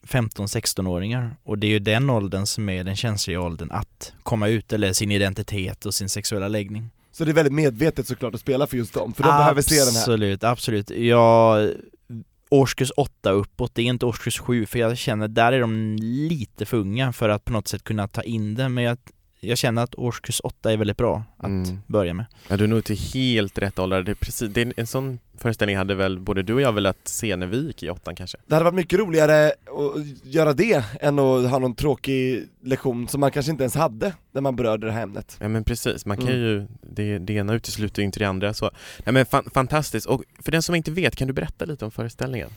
15-16-åringar 0.07 1.35
och 1.43 1.57
det 1.57 1.67
är 1.67 1.71
ju 1.71 1.79
den 1.79 2.09
åldern 2.09 2.45
som 2.45 2.69
är 2.69 2.83
den 2.83 2.95
känsliga 2.95 3.41
åldern 3.41 3.71
att 3.71 4.13
komma 4.23 4.47
ut 4.47 4.73
eller 4.73 4.93
sin 4.93 5.11
identitet 5.11 5.85
och 5.85 5.93
sin 5.93 6.09
sexuella 6.09 6.47
läggning. 6.47 6.89
Så 7.11 7.25
det 7.25 7.31
är 7.31 7.33
väldigt 7.33 7.53
medvetet 7.53 8.07
såklart 8.07 8.35
att 8.35 8.41
spela 8.41 8.67
för 8.67 8.77
just 8.77 8.93
dem, 8.93 9.13
för 9.13 9.23
de 9.23 9.37
behöver 9.37 9.61
se 9.61 9.75
den 9.75 9.93
här. 9.93 10.01
Absolut, 10.01 10.43
absolut. 10.43 10.89
Jag 10.89 11.71
årskurs 12.49 12.91
8 12.97 13.31
uppåt, 13.31 13.75
det 13.75 13.81
är 13.81 13.85
inte 13.85 14.05
årskurs 14.05 14.39
7 14.39 14.65
för 14.65 14.79
jag 14.79 14.97
känner 14.97 15.27
där 15.27 15.51
är 15.51 15.59
de 15.59 15.95
lite 16.01 16.65
för 16.65 16.77
unga 16.77 17.13
för 17.13 17.29
att 17.29 17.45
på 17.45 17.53
något 17.53 17.67
sätt 17.67 17.83
kunna 17.83 18.07
ta 18.07 18.21
in 18.21 18.55
det 18.55 18.69
men 18.69 18.83
jag, 18.83 18.97
jag 19.47 19.57
känner 19.57 19.83
att 19.83 19.95
årskurs 19.95 20.41
8 20.43 20.71
är 20.71 20.77
väldigt 20.77 20.97
bra 20.97 21.23
att 21.37 21.45
Mm. 21.45 21.79
börja 21.87 22.13
med. 22.13 22.25
Ja, 22.47 22.57
du 22.57 22.63
är 22.63 22.67
nog 22.67 22.83
till 22.83 22.97
helt 23.13 23.57
rätt 23.57 23.79
ålder. 23.79 24.03
Det 24.03 24.11
är 24.11 24.15
precis, 24.15 24.49
det 24.53 24.61
är 24.61 24.73
en 24.77 24.87
sån 24.87 25.19
föreställning 25.37 25.77
hade 25.77 25.95
väl 25.95 26.19
både 26.19 26.43
du 26.43 26.53
och 26.53 26.61
jag 26.61 26.73
velat 26.73 26.97
se 27.07 27.35
när 27.35 27.47
vi 27.47 27.67
gick 27.67 27.83
i 27.83 27.89
åttan 27.89 28.15
kanske? 28.15 28.37
Det 28.47 28.55
hade 28.55 28.63
varit 28.63 28.75
mycket 28.75 28.99
roligare 28.99 29.47
att 29.47 30.25
göra 30.33 30.53
det 30.53 30.83
än 31.01 31.19
att 31.19 31.49
ha 31.49 31.59
någon 31.59 31.75
tråkig 31.75 32.47
lektion 32.63 33.07
som 33.07 33.19
man 33.21 33.31
kanske 33.31 33.51
inte 33.51 33.63
ens 33.63 33.75
hade 33.75 34.13
när 34.31 34.41
man 34.41 34.55
berörde 34.55 34.87
det 34.87 34.93
här 34.93 35.03
ämnet. 35.03 35.37
Ja 35.41 35.47
men 35.47 35.63
precis, 35.63 36.05
man 36.05 36.17
kan 36.17 36.27
Mm. 36.27 36.39
ju, 36.39 36.67
det, 36.81 37.19
det 37.19 37.33
ena 37.33 37.53
utesluter 37.53 38.01
ju 38.01 38.05
inte 38.05 38.19
det 38.19 38.25
andra 38.25 38.53
så. 38.53 38.71
Nej 39.05 39.13
men 39.13 39.25
fan, 39.25 39.49
fantastiskt, 39.53 40.05
och 40.07 40.23
för 40.39 40.51
den 40.51 40.61
som 40.61 40.75
inte 40.75 40.91
vet, 40.91 41.15
kan 41.15 41.27
du 41.27 41.33
berätta 41.33 41.65
lite 41.65 41.85
om 41.85 41.91
föreställningen? 41.91 42.49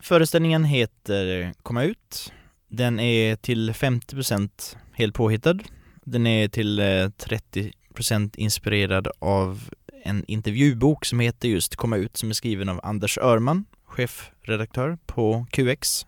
Föreställningen 0.00 0.64
heter 0.64 1.52
Komma 1.62 1.84
ut. 1.84 2.32
Den 2.68 3.00
är 3.00 3.36
till 3.36 3.72
50% 3.72 4.76
helt 4.92 5.14
påhittad. 5.14 5.58
Den 6.10 6.26
är 6.26 6.48
till 6.48 6.78
eh, 6.78 6.84
30% 6.84 8.36
inspirerad 8.36 9.08
av 9.18 9.68
en 10.04 10.24
intervjubok 10.28 11.04
som 11.04 11.20
heter 11.20 11.48
just 11.48 11.76
Komma 11.76 11.96
ut 11.96 12.16
som 12.16 12.30
är 12.30 12.34
skriven 12.34 12.68
av 12.68 12.80
Anders 12.82 13.18
Örman, 13.18 13.64
chefredaktör 13.86 14.98
på 15.06 15.46
QX. 15.50 16.06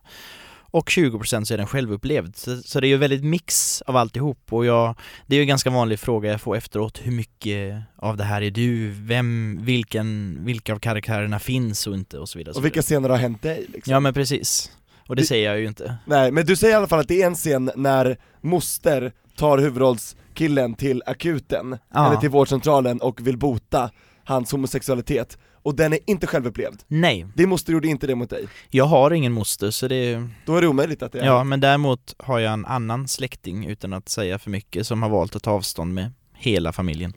Och 0.73 0.88
20% 0.88 1.45
så 1.45 1.54
är 1.54 1.59
den 1.59 1.66
självupplevd. 1.66 2.37
Så, 2.37 2.57
så 2.57 2.80
det 2.80 2.87
är 2.87 2.88
ju 2.88 2.97
väldigt 2.97 3.25
mix 3.25 3.83
av 3.83 3.97
alltihop 3.97 4.52
och 4.52 4.66
jag, 4.66 4.95
det 5.26 5.35
är 5.35 5.37
ju 5.37 5.42
en 5.42 5.49
ganska 5.49 5.71
vanlig 5.71 6.00
fråga 6.00 6.30
jag 6.30 6.40
får 6.40 6.57
efteråt. 6.57 7.00
Hur 7.02 7.12
mycket 7.12 7.83
av 7.97 8.16
det 8.16 8.25
här 8.25 8.42
är 8.42 8.50
du? 8.50 8.90
Vem, 8.90 9.59
vilken, 9.62 10.38
vilka 10.45 10.75
av 10.75 10.78
karaktärerna 10.78 11.38
finns 11.38 11.87
och 11.87 11.95
inte 11.95 12.19
och 12.19 12.28
så 12.28 12.38
vidare. 12.38 12.54
Och 12.57 12.64
vilka 12.64 12.83
scener 12.83 13.09
har 13.09 13.16
hänt 13.16 13.42
dig 13.42 13.66
liksom? 13.69 13.92
Ja 13.92 14.00
men 14.00 14.14
precis. 14.14 14.71
Och 15.10 15.16
det 15.16 15.22
Det- 15.22 15.26
säger 15.26 15.50
jag 15.50 15.60
ju 15.60 15.66
inte. 15.66 15.96
Nej, 16.06 16.32
men 16.32 16.46
du 16.46 16.56
säger 16.56 16.74
i 16.74 16.76
alla 16.76 16.86
fall 16.88 17.00
att 17.00 17.08
det 17.08 17.22
är 17.22 17.26
en 17.26 17.34
scen 17.34 17.70
när 17.76 18.16
moster 18.40 19.12
tar 19.36 19.58
huvudrollskillen 19.58 20.74
till 20.74 21.02
akuten, 21.06 21.78
Ja. 21.94 22.06
eller 22.06 22.16
till 22.20 22.30
vårdcentralen 22.30 23.00
och 23.00 23.26
vill 23.26 23.36
bota 23.38 23.90
hans 24.24 24.52
homosexualitet, 24.52 25.38
och 25.62 25.74
den 25.74 25.92
är 25.92 25.98
inte 26.06 26.26
självupplevd. 26.26 26.82
Nej, 26.88 27.26
Din 27.34 27.48
moster 27.48 27.72
gjorde 27.72 27.88
inte 27.88 28.06
det 28.06 28.14
mot 28.14 28.30
dig. 28.30 28.48
jag 28.70 28.84
har 28.84 29.10
ingen 29.10 29.32
moster 29.32 29.70
så 29.70 29.88
det 29.88 30.28
Då 30.46 30.56
är 30.56 30.60
det 30.62 30.68
omöjligt 30.68 31.02
att 31.02 31.12
det 31.12 31.20
är 31.20 31.26
Ja 31.26 31.44
men 31.44 31.60
däremot 31.60 32.14
har 32.18 32.38
jag 32.38 32.52
en 32.52 32.66
annan 32.66 33.08
släkting 33.08 33.66
utan 33.66 33.92
att 33.92 34.08
säga 34.08 34.38
för 34.38 34.50
mycket 34.50 34.86
som 34.86 35.02
har 35.02 35.10
valt 35.10 35.36
att 35.36 35.42
ta 35.42 35.50
avstånd 35.50 35.94
med 35.94 36.12
hela 36.34 36.72
familjen. 36.72 37.12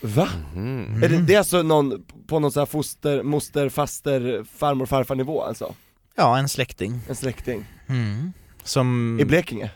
Va? 0.00 0.28
Mhm. 0.54 1.02
Är 1.02 1.08
det, 1.08 1.18
det 1.18 1.34
är 1.34 1.38
alltså 1.38 1.62
någon, 1.62 2.04
på 2.26 2.38
någon 2.38 2.52
sån 2.52 2.60
här 2.60 2.66
foster, 2.66 3.22
moster, 3.22 3.68
faster, 3.68 4.44
farmor, 4.58 4.86
farfar 4.86 5.14
nivå 5.14 5.42
alltså? 5.42 5.74
Ja, 6.16 6.38
en 6.38 6.48
släkting. 6.48 7.00
En 7.08 7.16
släkting? 7.16 7.64
Mm. 7.88 8.32
Som 8.62 9.18
I 9.20 9.24
Blekinge? 9.24 9.70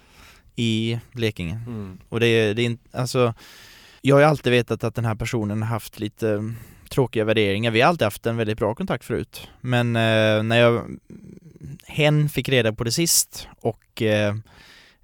i 0.56 0.98
Blekinge. 1.12 1.60
Mm. 1.66 1.98
Och 2.08 2.20
det 2.20 2.26
är, 2.26 2.54
det 2.54 2.62
är 2.62 2.64
inte, 2.64 2.98
alltså 2.98 3.34
Jag 4.02 4.16
har 4.16 4.20
ju 4.20 4.26
alltid 4.26 4.52
vetat 4.52 4.84
att 4.84 4.94
den 4.94 5.04
här 5.04 5.14
personen 5.14 5.62
har 5.62 5.68
haft 5.68 6.00
lite 6.00 6.54
tråkiga 6.90 7.24
värderingar. 7.24 7.70
Vi 7.70 7.80
har 7.80 7.88
alltid 7.88 8.06
haft 8.06 8.26
en 8.26 8.36
väldigt 8.36 8.58
bra 8.58 8.74
kontakt 8.74 9.04
förut. 9.04 9.48
Men 9.60 9.96
eh, 9.96 10.42
när 10.42 10.56
jag 10.60 10.98
hen 11.86 12.28
fick 12.28 12.48
reda 12.48 12.72
på 12.72 12.84
det 12.84 12.92
sist 12.92 13.48
och 13.60 14.02
eh, 14.02 14.34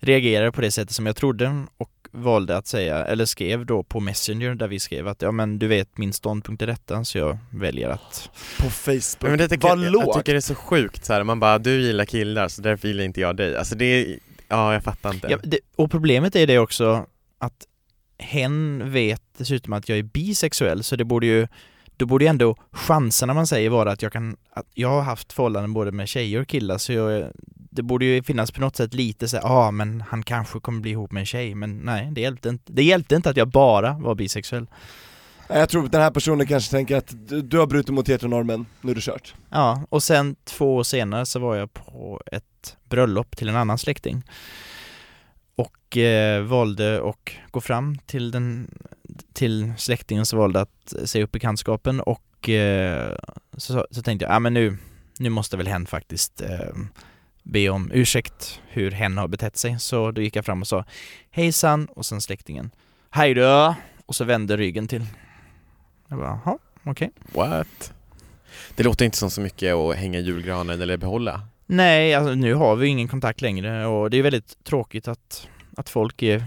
reagerade 0.00 0.52
på 0.52 0.60
det 0.60 0.70
sättet 0.70 0.94
som 0.94 1.06
jag 1.06 1.16
trodde 1.16 1.64
och 1.76 1.90
valde 2.14 2.56
att 2.56 2.66
säga, 2.66 3.04
eller 3.04 3.24
skrev 3.24 3.66
då 3.66 3.82
på 3.82 4.00
Messenger 4.00 4.54
där 4.54 4.68
vi 4.68 4.80
skrev 4.80 5.08
att 5.08 5.22
ja 5.22 5.32
men 5.32 5.58
du 5.58 5.66
vet 5.66 5.98
min 5.98 6.12
ståndpunkt 6.12 6.62
är 6.62 6.66
detta 6.66 7.04
så 7.04 7.18
jag 7.18 7.38
väljer 7.50 7.88
att 7.88 8.30
På 8.60 8.70
Facebook, 8.70 9.30
Men 9.30 9.38
det 9.38 9.48
tycker, 9.48 9.68
vad 9.68 9.78
jag, 9.78 9.84
jag 9.84 9.92
lågt! 9.92 10.16
tycker 10.16 10.32
det 10.32 10.38
är 10.38 10.40
så 10.40 10.54
sjukt 10.54 11.04
så 11.04 11.12
här. 11.12 11.24
man 11.24 11.40
bara 11.40 11.58
du 11.58 11.80
gillar 11.80 12.04
killar 12.04 12.48
så 12.48 12.62
därför 12.62 12.88
gillar 12.88 13.04
inte 13.04 13.20
jag 13.20 13.36
dig. 13.36 13.56
Alltså 13.56 13.74
det 13.74 13.84
är, 13.84 14.18
ja 14.48 14.72
jag 14.72 14.84
fattar 14.84 15.14
inte. 15.14 15.28
ja, 15.30 15.38
det, 15.42 15.58
Och 15.76 15.90
problemet 15.90 16.36
är 16.36 16.46
det 16.46 16.58
också 16.58 17.06
att 17.38 17.66
hen 18.18 18.92
vet 18.92 19.22
dessutom 19.38 19.72
att 19.72 19.88
jag 19.88 19.98
är 19.98 20.02
bisexuell 20.02 20.82
så 20.84 20.96
det 20.96 21.04
borde 21.04 21.26
ju 21.26 21.46
då 21.96 22.06
borde 22.06 22.24
ju 22.24 22.28
ändå 22.28 22.56
chanserna 22.72 23.34
man 23.34 23.46
säger 23.46 23.70
vara 23.70 23.92
att 23.92 24.02
jag 24.02 24.12
kan, 24.12 24.36
att 24.50 24.66
jag 24.74 24.88
har 24.88 25.02
haft 25.02 25.32
förhållanden 25.32 25.72
både 25.72 25.92
med 25.92 26.08
tjejer 26.08 26.40
och 26.40 26.48
killar 26.48 26.78
så 26.78 26.92
jag, 26.92 27.30
det 27.46 27.82
borde 27.82 28.04
ju 28.04 28.22
finnas 28.22 28.50
på 28.50 28.60
något 28.60 28.76
sätt 28.76 28.94
lite 28.94 29.28
så 29.28 29.36
ja 29.36 29.42
ah, 29.42 29.70
men 29.70 30.00
han 30.00 30.22
kanske 30.22 30.60
kommer 30.60 30.80
bli 30.80 30.90
ihop 30.90 31.12
med 31.12 31.20
en 31.20 31.26
tjej 31.26 31.54
men 31.54 31.76
nej 31.76 32.10
det 32.12 32.20
hjälpte 32.20 32.48
inte. 32.48 32.72
Det 32.72 32.82
hjälpte 32.82 33.14
inte 33.14 33.30
att 33.30 33.36
jag 33.36 33.48
bara 33.48 33.92
var 33.92 34.14
bisexuell. 34.14 34.66
Jag 35.48 35.68
tror 35.68 35.84
att 35.84 35.92
den 35.92 36.00
här 36.00 36.10
personen 36.10 36.46
kanske 36.46 36.70
tänker 36.70 36.96
att 36.96 37.28
du, 37.28 37.42
du 37.42 37.58
har 37.58 37.66
brutit 37.66 37.94
mot 37.94 38.08
heteronormen, 38.08 38.66
nu 38.80 38.90
är 38.90 38.94
det 38.94 39.00
kört 39.00 39.34
Ja, 39.50 39.82
och 39.88 40.02
sen 40.02 40.36
två 40.44 40.76
år 40.76 40.82
senare 40.82 41.26
så 41.26 41.38
var 41.38 41.56
jag 41.56 41.72
på 41.72 42.20
ett 42.32 42.76
bröllop 42.84 43.36
till 43.36 43.48
en 43.48 43.56
annan 43.56 43.78
släkting 43.78 44.22
och 45.56 45.96
eh, 45.96 46.42
valde 46.42 47.08
att 47.08 47.30
gå 47.50 47.60
fram 47.60 47.98
till 48.06 48.30
den 48.30 48.70
till 49.32 49.72
släktingen 49.78 50.26
som 50.26 50.38
valde 50.38 50.60
att 50.60 50.94
säga 51.04 51.24
upp 51.24 51.32
bekantskapen 51.32 52.00
och 52.00 52.48
eh, 52.48 53.16
så, 53.56 53.86
så 53.90 54.02
tänkte 54.02 54.24
jag, 54.24 54.34
ja 54.34 54.38
men 54.38 54.54
nu, 54.54 54.76
nu 55.18 55.30
måste 55.30 55.56
väl 55.56 55.66
hen 55.66 55.86
faktiskt 55.86 56.40
eh, 56.40 56.74
be 57.42 57.68
om 57.68 57.90
ursäkt 57.94 58.60
hur 58.68 58.90
hen 58.90 59.18
har 59.18 59.28
betett 59.28 59.56
sig. 59.56 59.78
Så 59.78 60.10
då 60.10 60.22
gick 60.22 60.36
jag 60.36 60.44
fram 60.44 60.60
och 60.60 60.68
sa 60.68 60.84
hejsan 61.30 61.86
och 61.86 62.06
sen 62.06 62.20
släktingen 62.20 62.70
hej 63.14 63.34
då 63.34 63.74
och 64.06 64.14
så 64.14 64.24
vände 64.24 64.56
ryggen 64.56 64.88
till. 64.88 65.06
Jag 66.08 66.18
bara, 66.18 66.40
jaha, 66.44 66.58
okej. 66.84 67.10
What? 67.32 67.92
Det 68.76 68.82
låter 68.82 69.04
inte 69.04 69.16
som 69.16 69.30
så 69.30 69.40
mycket 69.40 69.74
att 69.74 69.96
hänga 69.96 70.18
julgranen 70.18 70.80
eller 70.80 70.96
behålla. 70.96 71.40
Nej, 71.66 72.14
alltså 72.14 72.34
nu 72.34 72.54
har 72.54 72.76
vi 72.76 72.86
ingen 72.86 73.08
kontakt 73.08 73.40
längre 73.40 73.86
och 73.86 74.10
det 74.10 74.16
är 74.16 74.22
väldigt 74.22 74.64
tråkigt 74.64 75.08
att, 75.08 75.48
att 75.76 75.88
folk 75.88 76.22
är 76.22 76.44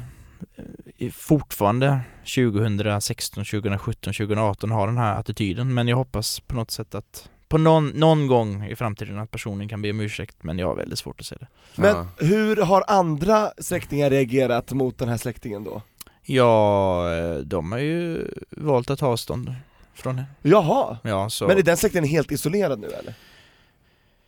fortfarande 1.14 2.00
2016, 2.36 3.46
2017, 3.46 4.14
2018 4.14 4.72
har 4.72 4.88
den 4.88 4.98
här 4.98 5.20
attityden 5.20 5.74
men 5.74 5.88
jag 5.88 5.98
hoppas 5.98 6.40
på 6.40 6.56
något 6.56 6.72
sätt 6.72 6.96
att 6.96 7.30
på 7.50 7.58
någon, 7.58 7.88
någon 7.88 8.28
gång 8.28 8.66
i 8.66 8.76
framtiden 8.76 9.20
att 9.20 9.32
personen 9.32 9.70
kan 9.70 9.82
be 9.82 9.90
om 9.92 10.00
ursäkt 10.00 10.36
men 10.44 10.60
jag 10.60 10.68
har 10.68 10.76
väldigt 10.76 11.00
svårt 11.00 11.20
att 11.20 11.26
se 11.26 11.36
det. 11.40 11.48
Men 11.76 11.96
Ja. 11.96 12.08
hur 12.18 12.56
har 12.56 12.84
andra 12.88 13.52
släktingar 13.58 14.10
reagerat 14.10 14.72
mot 14.72 14.98
den 14.98 15.10
här 15.10 15.18
släktingen 15.18 15.64
då? 15.64 15.82
Ja, 16.24 17.14
eh, 17.18 17.36
de 17.36 17.72
har 17.72 17.80
ju 17.80 18.28
valt 18.52 18.90
att 18.90 19.00
ta 19.00 19.08
avstånd 19.08 19.56
från 19.96 20.16
det. 20.16 20.26
Jaha, 20.42 20.98
Ja, 21.04 21.30
så... 21.30 21.48
men 21.48 21.58
är 21.58 21.62
den 21.64 21.78
släktingen 21.78 22.10
helt 22.10 22.32
isolerad 22.32 22.80
nu 22.80 22.88
eller? 22.88 23.14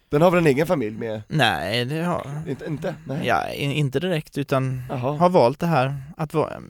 Den 0.10 0.22
har 0.22 0.32
väl 0.32 0.40
en 0.40 0.48
egen 0.48 0.68
familj 0.68 0.98
med, 0.98 1.22
Nej, 1.28 1.86
det 1.86 2.04
har... 2.04 2.44
inte? 2.48 2.66
inte? 2.66 2.96
Nej. 3.06 3.28
Ja, 3.28 3.50
inte 3.54 4.00
direkt 4.00 4.38
utan 4.38 4.82
Jaha. 4.90 5.18
har 5.18 5.30
valt 5.30 5.60
det 5.60 5.68
här 5.68 5.96
att 6.18 6.34
vara, 6.34 6.62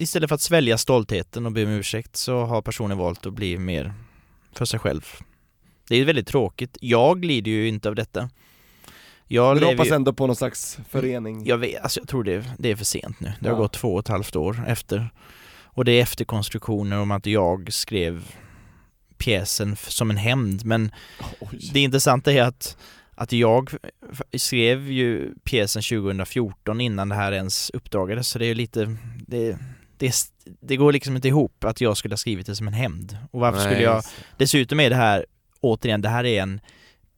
istället 0.00 0.28
för 0.30 0.34
att 0.34 0.40
svälja 0.40 0.78
stoltheten 0.78 1.46
och 1.46 1.52
be 1.52 1.64
om 1.64 1.70
ursäkt 1.70 2.16
så 2.16 2.44
har 2.44 2.62
personen 2.62 2.98
valt 2.98 3.26
att 3.26 3.32
bli 3.32 3.58
mer 3.58 3.94
för 4.52 4.64
sig 4.64 4.80
själv. 4.80 5.04
Det 5.88 5.96
är 5.96 6.04
väldigt 6.04 6.26
tråkigt. 6.26 6.78
Jag 6.80 7.24
lider 7.24 7.50
ju 7.50 7.68
inte 7.68 7.88
av 7.88 7.94
detta. 7.94 8.28
Jag 9.28 9.54
Men 9.54 9.62
du 9.62 9.66
hoppas 9.66 9.86
ju, 9.86 9.92
ändå 9.94 10.12
på 10.12 10.26
någon 10.26 10.36
slags 10.36 10.78
förening? 10.88 11.46
jag 11.46 11.58
vet, 11.58 11.82
alltså 11.82 12.00
jag 12.00 12.08
tror 12.08 12.24
det, 12.24 12.44
det 12.58 12.70
är 12.70 12.76
för 12.76 12.84
sent 12.84 13.20
nu. 13.20 13.32
Det 13.40 13.48
har 13.48 13.56
Ja. 13.56 13.58
gått 13.62 13.72
två 13.72 13.94
och 13.94 14.00
ett 14.00 14.08
halvt 14.08 14.36
år 14.36 14.64
efter. 14.66 15.08
Och 15.64 15.84
det 15.84 15.92
är 15.92 16.02
efterkonstruktioner 16.02 16.98
om 16.98 17.10
att 17.10 17.26
jag 17.26 17.72
skrev 17.72 18.24
pjäsen 19.18 19.76
som 19.76 20.10
en 20.10 20.16
hämnd 20.16 20.64
men 20.64 20.90
Oj. 21.40 21.70
det 21.72 21.80
intressanta 21.80 22.32
är 22.32 22.42
att, 22.42 22.76
att 23.14 23.32
jag 23.32 23.70
skrev 24.36 24.90
ju 24.90 25.34
pjäsen 25.44 25.82
2014 25.82 26.80
innan 26.80 27.08
det 27.08 27.14
här 27.14 27.32
ens 27.32 27.70
uppdagades 27.70 28.28
så 28.28 28.38
det 28.38 28.44
är 28.44 28.48
ju 28.48 28.54
lite, 28.54 28.96
det, 29.26 29.58
det, 29.98 30.14
det 30.60 30.76
går 30.76 30.92
liksom 30.92 31.16
inte 31.16 31.28
ihop 31.28 31.64
att 31.64 31.80
jag 31.80 31.96
skulle 31.96 32.12
ha 32.12 32.16
skrivit 32.16 32.46
det 32.46 32.56
som 32.56 32.68
en 32.68 32.74
hämnd. 32.74 33.18
Och 33.30 33.40
varför 33.40 33.58
skulle 33.58 33.74
Nej, 33.74 33.82
jag, 33.82 33.96
just 33.96 34.16
det. 34.16 34.22
dessutom 34.36 34.80
är 34.80 34.90
det 34.90 34.96
här, 34.96 35.26
återigen, 35.60 36.02
det 36.02 36.08
här 36.08 36.24
är 36.24 36.42
en 36.42 36.60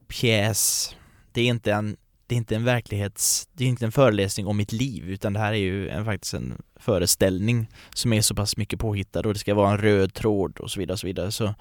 pjäs, 0.09 0.95
det 1.33 1.41
är 1.41 1.47
inte 1.47 1.73
en 1.73 1.97
det 2.29 2.35
är 2.35 2.37
inte 2.37 2.57
en 2.57 2.65
verklighets, 2.65 3.49
det 3.53 3.65
är 3.65 3.69
inte 3.69 3.85
en 3.85 3.93
föreläsning 3.93 4.47
om 4.47 4.57
mitt 4.57 4.73
liv 4.73 5.11
utan 5.11 5.33
det 5.33 5.39
här 5.41 5.53
är 5.53 5.57
ju 5.57 5.89
en, 5.89 6.05
faktiskt 6.05 6.35
en 6.35 6.63
föreställning 6.81 7.69
som 7.95 8.13
är 8.13 8.21
så 8.21 8.35
pass 8.35 8.57
mycket 8.57 8.79
påhittad 8.81 9.21
och 9.21 9.33
det 9.33 9.39
ska 9.39 9.55
vara 9.55 9.71
en 9.71 9.79
röd 9.79 10.15
tråd 10.15 10.59
och 10.59 10.71
så 10.71 10.81
vidare 10.81 10.93
och 10.93 10.99
så 11.01 11.07
vidare 11.07 11.33
så 11.33 11.55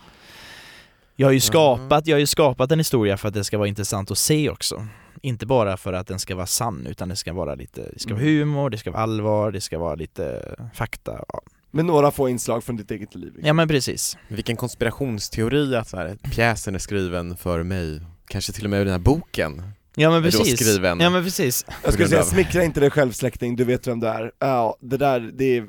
Jag 1.16 1.28
har 1.28 1.32
ju 1.32 1.40
skapat, 1.40 2.08
jag 2.08 2.16
har 2.16 2.20
ju 2.20 2.26
skapat 2.28 2.72
en 2.72 2.80
historia 2.80 3.18
för 3.18 3.28
att 3.28 3.34
det 3.34 3.44
ska 3.44 3.58
vara 3.58 3.68
intressant 3.68 4.12
att 4.12 4.18
se 4.18 4.50
också 4.50 4.88
Inte 5.22 5.46
bara 5.46 5.78
för 5.78 5.94
att 5.94 6.08
den 6.08 6.20
ska 6.20 6.36
vara 6.36 6.46
sann 6.48 6.88
utan 6.88 7.10
det 7.10 7.16
ska 7.16 7.34
vara 7.34 7.56
lite, 7.56 7.90
det 7.94 8.00
ska 8.00 8.14
vara 8.14 8.24
Mm. 8.24 8.40
humor, 8.40 8.70
det 8.70 8.78
ska 8.78 8.92
vara 8.92 9.04
allvar, 9.04 9.52
det 9.52 9.62
ska 9.62 9.80
vara 9.80 9.96
lite 9.96 10.56
fakta 10.74 11.24
ja. 11.28 11.42
Med 11.72 11.86
några 11.86 12.12
få 12.12 12.30
inslag 12.30 12.64
från 12.64 12.78
ditt 12.78 12.92
eget 12.92 13.16
liv? 13.16 13.34
ja 13.44 13.54
men 13.54 13.68
precis 13.68 14.18
Vilken 14.28 14.56
konspirationsteori 14.56 15.76
att 15.76 15.88
så 15.88 15.98
här, 15.98 16.16
pjäsen 16.32 16.76
är 16.76 16.80
skriven 16.80 17.38
för 17.38 17.64
mig. 17.64 18.02
Kanske 18.28 18.54
till 18.54 18.64
och 18.64 18.70
med 18.70 18.80
den 18.80 18.92
här 18.92 19.00
boken. 19.00 19.64
Ja 20.00 20.12
men 20.12 20.24
precis, 20.24 20.80
ja 20.82 21.10
men 21.10 21.24
precis 21.24 21.66
Jag 21.84 21.94
skulle 21.94 22.10
säga, 22.10 22.24
smickra 22.24 22.64
inte 22.64 22.80
dig 22.80 22.90
själv 22.90 23.12
släkting, 23.12 23.56
du 23.56 23.64
vet 23.64 23.88
vem 23.88 24.00
du 24.00 24.08
är. 24.08 24.32
Ja, 24.40 24.78
det 24.82 24.98
där, 24.98 25.20
det 25.20 25.58
är... 25.58 25.68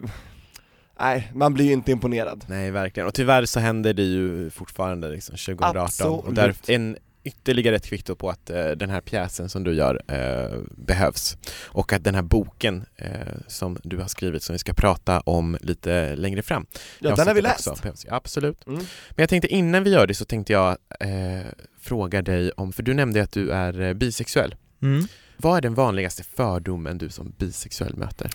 Nej, 1.01 1.33
man 1.35 1.55
blir 1.55 1.65
ju 1.65 1.73
inte 1.73 1.93
imponerad. 1.93 2.45
Nej, 2.49 2.71
verkligen. 2.71 3.07
Och 3.07 3.15
tyvärr 3.15 3.45
så 3.45 3.61
händer 3.61 3.95
det 3.95 4.03
ju 4.03 4.51
fortfarande 4.51 5.09
liksom 5.09 5.37
2018. 5.37 5.77
Absolut. 5.85 6.25
Och 6.25 6.35
där 6.35 6.55
en 6.67 6.97
ytterligare 7.29 7.77
ett 7.77 7.87
kvitto 7.87 8.15
på 8.15 8.31
att 8.31 8.51
eh, 8.51 8.67
den 8.71 8.91
här 8.91 9.01
pjäsen 9.01 9.49
som 9.49 9.65
du 9.65 9.75
gör 9.75 10.03
eh, 10.09 10.59
behövs. 10.71 11.37
Och 11.65 11.93
att 11.93 12.05
den 12.05 12.15
här 12.15 12.23
boken 12.23 12.85
eh, 12.97 13.11
som 13.47 13.79
du 13.83 13.97
har 13.99 14.09
skrivit 14.09 14.43
som 14.43 14.53
vi 14.53 14.59
ska 14.59 14.73
prata 14.73 15.21
om 15.21 15.57
lite 15.61 16.17
längre 16.17 16.43
fram. 16.43 16.67
Ja, 16.99 17.15
den 17.17 17.27
har 17.27 17.35
vi 17.35 17.43
läst. 17.43 17.69
också 17.69 17.83
behövs. 17.83 18.05
Ja, 18.09 18.15
absolut. 18.15 18.67
Mm. 18.67 18.79
Men 18.79 19.23
jag 19.23 19.29
tänkte 19.29 19.49
innan 19.49 19.85
vi 19.85 19.91
gör 19.91 20.07
det 20.07 20.15
så 20.15 20.25
tänkte 20.25 20.53
jag 20.53 20.77
eh, 21.01 21.47
fråga 21.81 22.23
dig 22.23 22.51
om, 22.53 22.73
för 22.73 22.83
du 22.83 22.95
nämnde 22.95 23.23
att 23.23 23.33
du 23.33 23.51
är 23.51 23.81
eh, 23.81 23.95
bisexuell. 23.95 24.55
mm. 24.83 25.07
Vad 25.37 25.57
är 25.57 25.61
den 25.61 25.75
vanligaste 25.75 26.25
fördomen 26.25 26.99
du 26.99 27.09
som 27.09 27.35
bisexuell 27.39 27.97
möter? 27.97 28.31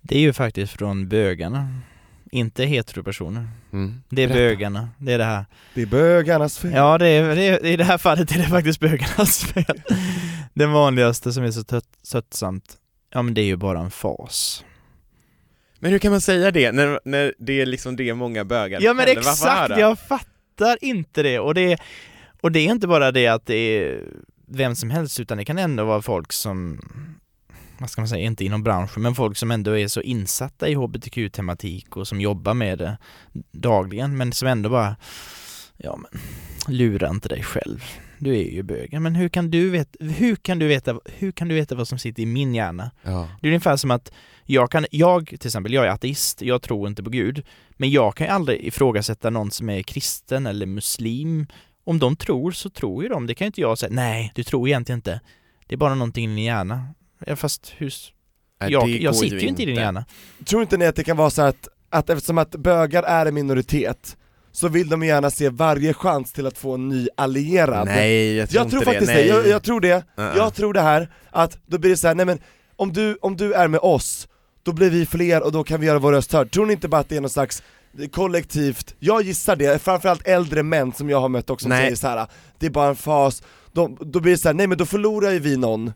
Det 0.00 0.16
är 0.16 0.20
ju 0.20 0.32
faktiskt 0.32 0.72
från 0.72 1.08
bögarna 1.08 1.68
Inte 2.36 2.64
heteropersoner 2.64 3.48
Mm. 3.72 4.02
Det 4.08 4.22
är 4.22 4.28
Berätta. 4.28 4.40
bögarna, 4.40 4.88
det 4.98 5.12
är 5.12 5.18
det 5.18 5.24
här 5.24 5.44
Det 5.74 5.82
är 5.82 5.86
bögarnas 5.86 6.58
fel. 6.58 6.72
Ja, 6.72 6.98
det 6.98 7.08
är, 7.08 7.36
det 7.36 7.42
är, 7.42 7.66
i 7.66 7.76
det 7.76 7.84
här 7.84 7.98
fallet 7.98 8.32
är 8.32 8.38
det 8.38 8.44
faktiskt 8.48 8.80
bögarnas 8.80 9.44
fel. 9.44 9.82
Den 10.54 10.72
vanligaste 10.72 11.32
som 11.32 11.44
är 11.44 11.50
så 11.50 11.64
trött, 11.64 11.88
tröttsamt, 12.12 12.76
ja 13.12 13.22
men 13.22 13.34
det 13.34 13.40
är 13.40 13.44
ju 13.46 13.56
bara 13.56 13.80
en 13.80 13.90
fas. 13.90 14.64
Men 15.78 15.92
hur 15.92 15.98
kan 15.98 16.10
man 16.10 16.20
säga 16.20 16.50
det 16.50 16.72
när, 16.72 17.00
när 17.04 17.34
det 17.38 17.60
är 17.60 17.66
liksom 17.66 17.96
det 17.96 18.14
många 18.14 18.44
bögar 18.44 18.80
Ja 18.80 18.94
men? 18.94 19.06
Varför 19.06 19.20
exakt, 19.20 19.78
jag 19.78 19.98
fattar 19.98 20.78
inte 20.80 21.22
det. 21.22 21.38
Och 21.38 21.54
det, 21.54 21.78
och 22.40 22.52
det 22.52 22.60
är 22.60 22.70
inte 22.70 22.86
bara 22.86 23.12
det 23.12 23.26
att 23.26 23.46
det 23.46 23.54
är 23.54 24.02
vem 24.48 24.74
som 24.76 24.90
helst, 24.90 25.20
utan 25.20 25.38
det 25.38 25.44
kan 25.44 25.58
ändå 25.58 25.84
vara 25.84 26.02
folk 26.02 26.32
som, 26.32 26.80
vad 27.78 27.90
ska 27.90 28.00
man 28.00 28.08
säga, 28.08 28.24
inte 28.24 28.44
inom 28.44 28.62
branschen, 28.62 29.02
men 29.02 29.14
folk 29.14 29.36
som 29.36 29.50
ändå 29.50 29.78
är 29.78 29.88
så 29.88 30.00
insatta 30.00 30.68
i 30.68 30.74
hbtq-tematik 30.74 31.96
och 31.96 32.08
som 32.08 32.20
jobbar 32.20 32.54
med 32.54 32.78
det 32.78 32.98
dagligen, 33.52 34.16
men 34.16 34.32
som 34.32 34.48
ändå 34.48 34.68
bara, 34.68 34.96
ja 35.76 35.96
men, 35.96 36.20
lura 36.68 37.08
inte 37.08 37.28
dig 37.28 37.42
själv. 37.42 37.84
Du 38.18 38.36
är 38.36 38.50
ju 38.50 38.62
bög. 38.62 39.00
Men 39.00 39.14
hur 39.14 39.28
kan 39.28 39.50
du 39.50 39.70
veta, 39.70 39.98
hur 40.00 40.36
kan 40.36 40.58
du 40.58 40.66
veta, 40.66 41.00
hur 41.04 41.32
kan 41.32 41.48
du 41.48 41.54
veta 41.54 41.74
vad 41.74 41.88
som 41.88 41.98
sitter 41.98 42.22
i 42.22 42.26
min 42.26 42.54
hjärna? 42.54 42.90
Ja. 43.02 43.28
Det 43.40 43.46
är 43.46 43.50
ungefär 43.50 43.76
som 43.76 43.90
att 43.90 44.12
jag 44.44 44.70
kan, 44.70 44.86
jag 44.90 45.26
till 45.26 45.46
exempel, 45.46 45.72
jag 45.72 45.86
är 45.86 45.90
ateist, 45.90 46.42
jag 46.42 46.62
tror 46.62 46.88
inte 46.88 47.02
på 47.02 47.10
Gud, 47.10 47.46
men 47.70 47.90
jag 47.90 48.14
kan 48.14 48.26
ju 48.26 48.32
aldrig 48.32 48.64
ifrågasätta 48.64 49.30
någon 49.30 49.50
som 49.50 49.70
är 49.70 49.82
kristen 49.82 50.46
eller 50.46 50.66
muslim. 50.66 51.46
Om 51.84 51.98
de 51.98 52.16
tror 52.16 52.50
så 52.50 52.70
tror 52.70 53.02
ju 53.02 53.08
de, 53.08 53.26
det 53.26 53.34
kan 53.34 53.44
ju 53.44 53.46
inte 53.46 53.60
jag 53.60 53.78
säga, 53.78 53.92
nej, 53.92 54.32
du 54.34 54.44
tror 54.44 54.68
egentligen 54.68 54.98
inte. 54.98 55.20
Det 55.66 55.74
är 55.74 55.76
bara 55.76 55.94
någonting 55.94 56.24
i 56.24 56.34
din 56.34 56.44
hjärna. 56.44 56.94
Ja, 57.26 57.36
fast 57.36 57.72
hur, 57.76 57.94
Nej, 58.60 58.72
jag, 58.72 58.88
jag 58.88 59.16
sitter 59.16 59.36
ju 59.36 59.48
inte 59.48 59.62
i 59.62 59.66
din 59.66 59.76
hjärna. 59.76 60.04
Tror 60.44 60.62
inte 60.62 60.76
ni 60.76 60.86
att 60.86 60.96
det 60.96 61.04
kan 61.04 61.16
vara 61.16 61.30
så 61.30 61.42
att, 61.42 61.68
att 61.90 62.10
eftersom 62.10 62.38
att 62.38 62.50
bögar 62.50 63.02
är 63.02 63.26
en 63.26 63.34
minoritet, 63.34 64.16
så 64.52 64.68
vill 64.68 64.88
de 64.88 65.02
gärna 65.02 65.30
se 65.30 65.48
varje 65.48 65.94
chans 65.94 66.32
till 66.32 66.46
att 66.46 66.58
få 66.58 66.74
en 66.74 66.88
ny 66.88 67.08
allierad? 67.16 67.86
Nej, 67.86 68.36
jag 68.36 68.48
tror 68.50 68.56
jag 68.56 68.66
inte 68.66 68.76
tror 68.76 68.84
faktiskt 68.84 69.12
det. 69.12 69.22
det, 69.22 69.22
Nej. 69.22 69.28
jag, 69.28 69.48
jag 69.48 69.62
tror 69.62 69.80
det, 69.80 70.04
Uh-uh. 70.16 70.36
jag 70.36 70.54
tror 70.54 70.72
det 70.72 70.80
här, 70.80 71.08
att 71.30 71.58
då 71.66 71.78
blir 71.78 71.90
det 71.90 71.96
så 71.96 72.06
här, 72.06 72.14
nej 72.14 72.26
men 72.26 72.38
om 72.76 72.92
du, 72.92 73.18
om 73.20 73.36
du 73.36 73.52
är 73.52 73.68
med 73.68 73.80
oss, 73.80 74.28
då 74.62 74.72
blir 74.72 74.90
vi 74.90 75.06
fler 75.06 75.42
och 75.42 75.52
då 75.52 75.64
kan 75.64 75.80
vi 75.80 75.86
göra 75.86 75.98
vår 75.98 76.12
röst 76.12 76.32
hörd. 76.32 76.50
Tror 76.50 76.66
ni 76.66 76.72
inte 76.72 76.88
bara 76.88 77.00
att 77.00 77.08
det 77.08 77.16
är 77.16 77.20
någon 77.20 77.30
slags 77.30 77.62
kollektivt, 78.12 78.94
jag 78.98 79.22
gissar 79.22 79.56
det, 79.56 79.82
framförallt 79.82 80.26
äldre 80.28 80.62
män 80.62 80.92
som 80.92 81.10
jag 81.10 81.20
har 81.20 81.28
mött 81.28 81.50
också 81.50 81.62
som 81.62 81.70
Nej. 81.70 81.82
säger 81.82 81.96
så 81.96 82.08
här: 82.08 82.26
det 82.58 82.66
är 82.66 82.70
bara 82.70 82.88
en 82.88 82.96
fas, 82.96 83.42
då, 83.72 83.96
då 84.00 84.20
blir 84.20 84.32
det 84.32 84.38
så 84.38 84.48
här, 84.48 84.54
nej 84.54 84.66
men 84.66 84.78
då 84.78 84.86
förlorar 84.86 85.30
ju 85.30 85.38
vi 85.38 85.56
någon 85.56 85.92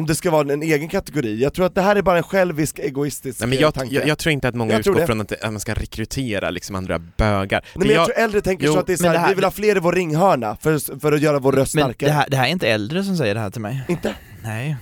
om 0.00 0.06
det 0.06 0.14
ska 0.14 0.30
vara 0.30 0.52
en 0.52 0.62
egen 0.62 0.88
kategori. 0.88 1.42
Jag 1.42 1.52
tror 1.54 1.66
att 1.66 1.74
det 1.74 1.80
här 1.82 1.96
är 1.96 2.02
bara 2.02 2.16
en 2.16 2.22
självisk, 2.22 2.78
egoistisk 2.78 3.40
Nej, 3.40 3.48
men 3.48 3.58
eh, 3.58 3.62
jag, 3.62 3.74
tanke. 3.74 3.94
jag, 3.94 4.06
jag 4.08 4.18
tror 4.18 4.32
inte 4.32 4.48
att 4.48 4.54
många 4.54 4.72
Jag 4.72 4.78
utgår 4.80 5.06
från 5.06 5.20
att, 5.20 5.32
att 5.32 5.52
man 5.52 5.60
ska 5.60 5.74
rekrytera 5.74 6.50
liksom 6.50 6.76
andra 6.76 6.98
bögar. 6.98 7.64
Nej, 7.74 7.86
men 7.88 7.96
jag, 7.96 8.06
tror 8.06 8.18
äldre 8.18 8.40
tänker 8.40 8.66
Jo, 8.66 8.72
så 8.72 8.78
att 8.78 8.86
det 8.86 8.92
är 8.92 8.96
så 8.96 9.06
här, 9.06 9.12
det 9.12 9.18
här- 9.18 9.28
vi 9.28 9.34
vill 9.34 9.44
ha 9.44 9.50
fler 9.50 9.76
i 9.76 9.80
vår 9.80 9.92
ringhörna 9.92 10.56
för, 10.60 10.98
för 11.00 11.12
att 11.12 11.20
göra 11.20 11.38
vår 11.38 11.52
röst 11.52 11.74
Men 11.74 11.84
starkare. 11.84 12.08
det 12.10 12.14
här, 12.14 12.26
det 12.30 12.36
här 12.36 12.46
är 12.46 12.50
inte 12.50 12.68
äldre 12.68 13.04
som 13.04 13.16
säger 13.16 13.34
det 13.34 13.40
här 13.40 13.50
till 13.50 13.60
mig. 13.60 13.80
Inte? 13.88 14.14
Nej, 14.42 14.76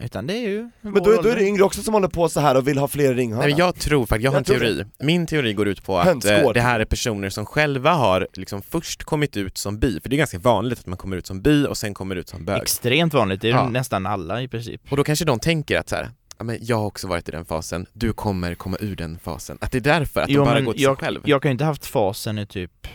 utan 0.00 0.26
det 0.26 0.34
är 0.34 0.48
ju 0.48 0.70
Men 0.80 0.92
då, 0.94 1.10
är- 1.10 1.22
då 1.22 1.28
är 1.28 1.36
det 1.36 1.44
yngre 1.46 1.62
också 1.62 1.82
som 1.82 1.94
håller 1.94 2.08
på 2.08 2.28
så 2.28 2.40
här 2.40 2.54
och 2.56 2.68
vill 2.68 2.78
ha 2.78 2.88
fler 2.88 3.12
i 3.12 3.14
ringhörna. 3.14 3.42
Nej, 3.42 3.50
men 3.50 3.58
jag 3.58 3.74
tror 3.74 4.06
faktiskt, 4.06 4.24
jag 4.24 4.30
har 4.30 4.36
Jag 4.36 4.38
en 4.38 4.60
teori. 4.60 4.84
Min 4.98 5.26
teori 5.26 5.52
går 5.52 5.68
ut 5.68 5.84
på 5.84 5.98
att 5.98 6.06
Hönsgård. 6.06 6.34
eh, 6.34 6.52
det 6.52 6.60
här 6.60 6.80
är 6.80 6.84
personer 6.84 7.30
som 7.30 7.46
själva 7.46 7.92
har 7.92 8.28
liksom 8.32 8.62
först 8.62 9.04
kommit 9.04 9.36
ut 9.36 9.58
som 9.58 9.78
bi, 9.78 10.00
för 10.02 10.08
det 10.08 10.16
är 10.16 10.18
ganska 10.18 10.38
vanligt 10.38 10.78
att 10.78 10.86
man 10.86 10.96
kommer 10.98 11.16
ut 11.16 11.26
som 11.26 11.42
bi 11.42 11.66
och 11.66 11.76
sen 11.76 11.94
kommer 11.94 12.16
ut 12.16 12.28
som 12.28 12.44
bög. 12.44 12.62
Extremt 12.62 13.14
vanligt, 13.14 13.40
det 13.40 13.48
är 13.48 13.52
Ja. 13.52 13.68
nästan 13.68 14.06
alla 14.06 14.42
i 14.42 14.48
princip. 14.48 14.80
Och 14.90 14.96
då 14.96 15.04
kanske 15.04 15.24
de 15.24 15.38
tänker 15.40 15.78
att 15.78 15.88
så 15.88 15.96
här, 15.96 16.10
ja, 16.38 16.44
men 16.44 16.58
jag 16.60 16.76
har 16.76 16.86
också 16.86 17.06
varit 17.08 17.28
i 17.28 17.32
den 17.32 17.44
fasen, 17.44 17.86
du 17.92 18.12
kommer 18.12 18.54
komma 18.54 18.76
ur 18.80 18.96
den 18.96 19.18
fasen. 19.18 19.58
Att 19.60 19.72
det 19.72 19.78
är 19.78 19.80
därför, 19.80 20.20
att 20.20 20.28
Jo, 20.28 20.44
de 20.44 20.64
bara 20.64 20.72
till 20.72 20.82
jag, 20.82 20.96
sig 20.98 21.04
själv. 21.04 21.20
Jag 21.24 21.42
kan 21.42 21.48
ju 21.50 21.52
inte 21.52 21.64
haft 21.64 21.86
fasen 21.86 22.38
i 22.38 22.46
typ 22.46 22.86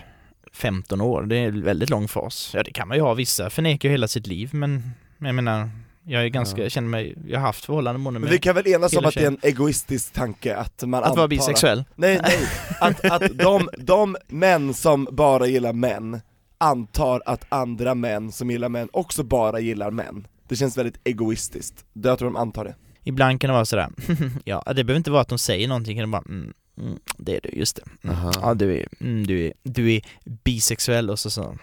15 0.54 1.02
år, 1.02 1.24
det 1.24 1.36
är 1.38 1.48
en 1.48 1.64
väldigt 1.64 1.90
lång 1.90 2.08
fas. 2.08 2.52
Ja 2.54 2.64
det 2.64 2.72
kan 2.72 2.88
man 2.88 2.98
ju 2.98 3.04
ha, 3.04 3.14
vissa 3.14 3.50
förnekar 3.50 3.90
ju 3.90 3.94
hela 3.94 4.08
sitt 4.08 4.28
liv 4.28 4.50
men 4.54 4.92
jag 5.18 5.36
menar, 5.36 5.70
jag 6.10 6.24
är 6.24 6.28
ganska, 6.28 6.58
Ja. 6.58 6.64
jag 6.64 6.72
känner 6.72 6.88
mig, 6.88 7.16
jag 7.28 7.40
har 7.40 7.48
haft 7.48 7.66
förhållanden 7.66 8.04
både 8.04 8.14
Men 8.14 8.22
med 8.22 8.32
vi 8.32 8.38
kan 8.40 8.56
väl 8.56 8.68
enas 8.68 8.94
om 8.94 9.06
att 9.06 9.14
det 9.14 9.24
är 9.24 9.28
en 9.28 9.38
egoistisk 9.42 10.14
tanke 10.14 10.56
att 10.56 10.84
man 10.84 11.04
att 11.04 11.16
vara 11.16 11.28
bisexuell. 11.28 11.84
Nej, 11.96 12.20
nej, 12.24 12.40
att, 12.80 13.06
att 13.06 13.38
de, 13.38 13.70
de 13.78 14.18
män 14.28 14.74
som 14.74 15.08
bara 15.12 15.48
gillar 15.48 15.74
män 15.74 16.22
antar 16.58 17.22
att 17.26 17.46
andra 17.50 17.96
män 17.96 18.32
som 18.32 18.52
gillar 18.52 18.70
män 18.70 18.90
också 18.94 19.24
bara 19.24 19.60
gillar 19.60 19.92
män. 19.92 20.28
Det 20.48 20.56
känns 20.56 20.78
väldigt 20.78 21.00
egoistiskt, 21.04 21.86
jag 21.94 22.20
tror 22.20 22.30
de 22.30 22.36
antar 22.36 22.66
det. 22.66 22.76
Ibland 23.04 23.42
kan 23.42 23.48
det 23.48 23.54
vara 23.54 23.66
sådär, 23.66 23.90
ja 24.46 24.64
det 24.66 24.84
behöver 24.84 24.98
inte 24.98 25.12
vara 25.12 25.22
att 25.22 25.30
de 25.30 25.38
säger 25.38 25.68
någonting, 25.68 25.98
kan 25.98 26.10
det 26.10 26.12
bara 26.12 26.24
mm, 26.30 26.54
mm, 26.82 27.00
det 27.18 27.36
är 27.36 27.40
du, 27.44 27.50
just 27.50 27.76
det. 27.76 27.84
Mm. 28.04 28.16
Aha. 28.16 28.32
Ja 28.42 28.54
du 28.54 28.78
är, 28.78 28.88
mm, 29.00 29.28
du 29.28 29.46
är, 29.46 29.54
du 29.64 29.94
är 29.96 30.02
bisexuell 30.24 31.10
och 31.10 31.20
så 31.20 31.30
så. 31.30 31.58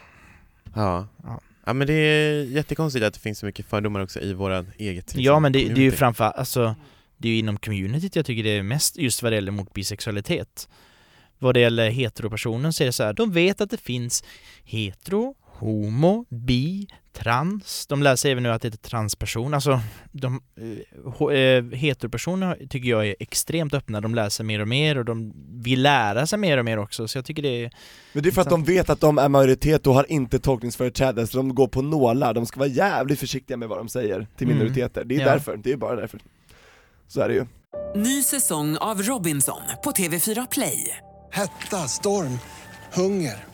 Ja. 0.74 1.06
Ja. 1.22 1.40
Ja 1.66 1.73
men 1.73 1.87
det 1.87 1.92
är 1.92 2.44
jättekonstigt 2.44 3.04
att 3.04 3.14
det 3.14 3.21
finns 3.21 3.38
så 3.38 3.47
mycket 3.47 3.66
fördomar 3.66 4.00
också 4.00 4.21
i 4.21 4.33
våra 4.33 4.64
eget 4.78 5.04
liksom, 5.06 5.23
Ja 5.23 5.40
men 5.40 5.52
det, 5.52 5.59
det 5.59 5.62
är 5.64 5.68
ju 5.68 5.75
community. 5.75 5.97
framför 5.97 6.25
alltså 6.25 6.75
Det 7.16 7.28
är 7.28 7.33
ju 7.33 7.38
inom 7.38 7.56
communityt 7.56 8.16
jag 8.16 8.26
tycker 8.26 8.42
det 8.44 8.50
är 8.50 8.62
mest 8.62 8.97
just 8.97 9.23
vad 9.23 9.33
det 9.33 9.35
gäller 9.37 9.52
mot 9.52 9.75
bisexualitet 9.75 10.68
Vad 11.38 11.54
det 11.54 11.61
gäller 11.61 11.90
heteropersoner 11.90 12.71
så 12.71 12.83
är 12.83 12.87
det 12.87 12.92
så 12.92 13.02
här, 13.02 13.12
de 13.12 13.33
vet 13.33 13.61
att 13.61 13.71
det 13.71 13.80
finns 13.80 14.25
hetero, 14.64 15.35
homo, 15.64 16.25
bi, 16.28 16.87
trans 17.12 17.87
De 17.87 18.02
lär 18.02 18.16
sig 18.16 18.33
även 18.33 18.42
nu 18.42 18.50
att 18.52 18.62
det 18.62 18.68
heter 18.68 18.88
transperson, 18.88 19.54
alltså 19.54 19.80
de, 20.12 20.42
eh, 20.56 21.37
eh, 21.38 21.64
Heteropersoner 21.73 22.66
tycker 22.71 22.88
jag 22.90 23.06
är 23.09 23.16
extremt 23.21 23.75
öppna, 23.75 24.00
de 24.00 24.14
lär 24.14 24.28
sig 24.28 24.47
mer 24.47 24.61
och 24.61 24.68
mer 24.68 24.99
och 24.99 25.04
de 25.04 25.33
vill 25.62 25.83
lära 25.83 26.26
sig 26.26 26.38
mer 26.38 26.59
och 26.59 26.64
mer 26.64 26.78
också 26.78 27.09
så 27.09 27.18
jag 27.18 27.25
tycker 27.25 27.42
det 27.42 27.64
är 27.64 27.71
Men 28.12 28.23
det 28.23 28.28
är 28.28 28.30
för 28.33 28.42
att 28.42 28.50
de 28.50 28.64
vet 28.64 28.90
att 28.90 29.00
de 29.00 29.18
är 29.18 29.28
majoritet 29.28 29.87
och 29.87 29.94
har 29.94 30.12
inte 30.12 30.38
tolkningsföreträde, 30.38 31.26
så 31.26 31.37
de 31.37 31.54
går 31.54 31.68
på 31.68 31.83
nålar, 31.83 32.35
de 32.35 32.47
ska 32.47 32.59
vara 32.61 32.68
jävligt 32.68 33.18
försiktiga 33.21 33.56
med 33.56 33.68
vad 33.68 33.78
de 33.78 33.88
säger 33.88 34.26
till 34.37 34.47
Mm. 34.47 34.59
minoriteter, 34.59 35.04
det 35.04 35.16
är 35.16 35.21
Ja. 35.21 35.26
därför, 35.26 35.56
det 35.56 35.73
är 35.73 35.76
bara 35.76 35.97
därför. 35.97 36.21
Så 37.09 37.21
är 37.21 37.28
det 37.28 37.35
ju. 37.35 37.47
Ny 37.97 38.23
säsong 38.23 38.76
av 38.76 39.02
Robinson 39.02 39.61
på 39.85 39.90
TV4 39.90 40.47
Play. 40.50 40.99
Hetta, 41.33 41.76
storm, 41.88 42.38
hunger. 42.94 43.53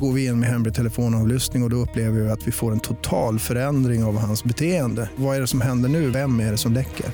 Går 0.00 0.12
vi 0.12 0.26
in 0.26 0.40
med 0.40 0.48
hemlig 0.48 0.74
telefonavlyssning 0.74 1.62
och, 1.62 1.66
och 1.66 1.70
då 1.70 1.76
upplever 1.76 2.20
vi 2.20 2.30
att 2.30 2.46
vi 2.46 2.52
får 2.52 2.72
en 2.72 2.80
total 2.80 3.38
förändring 3.38 4.04
av 4.04 4.18
hans 4.18 4.44
beteende. 4.44 5.10
Vad 5.16 5.36
är 5.36 5.40
det 5.40 5.46
som 5.46 5.60
händer 5.60 5.88
nu? 5.88 6.10
Vem 6.10 6.40
är 6.40 6.50
det 6.50 6.56
som 6.58 6.72
läcker? 6.72 7.06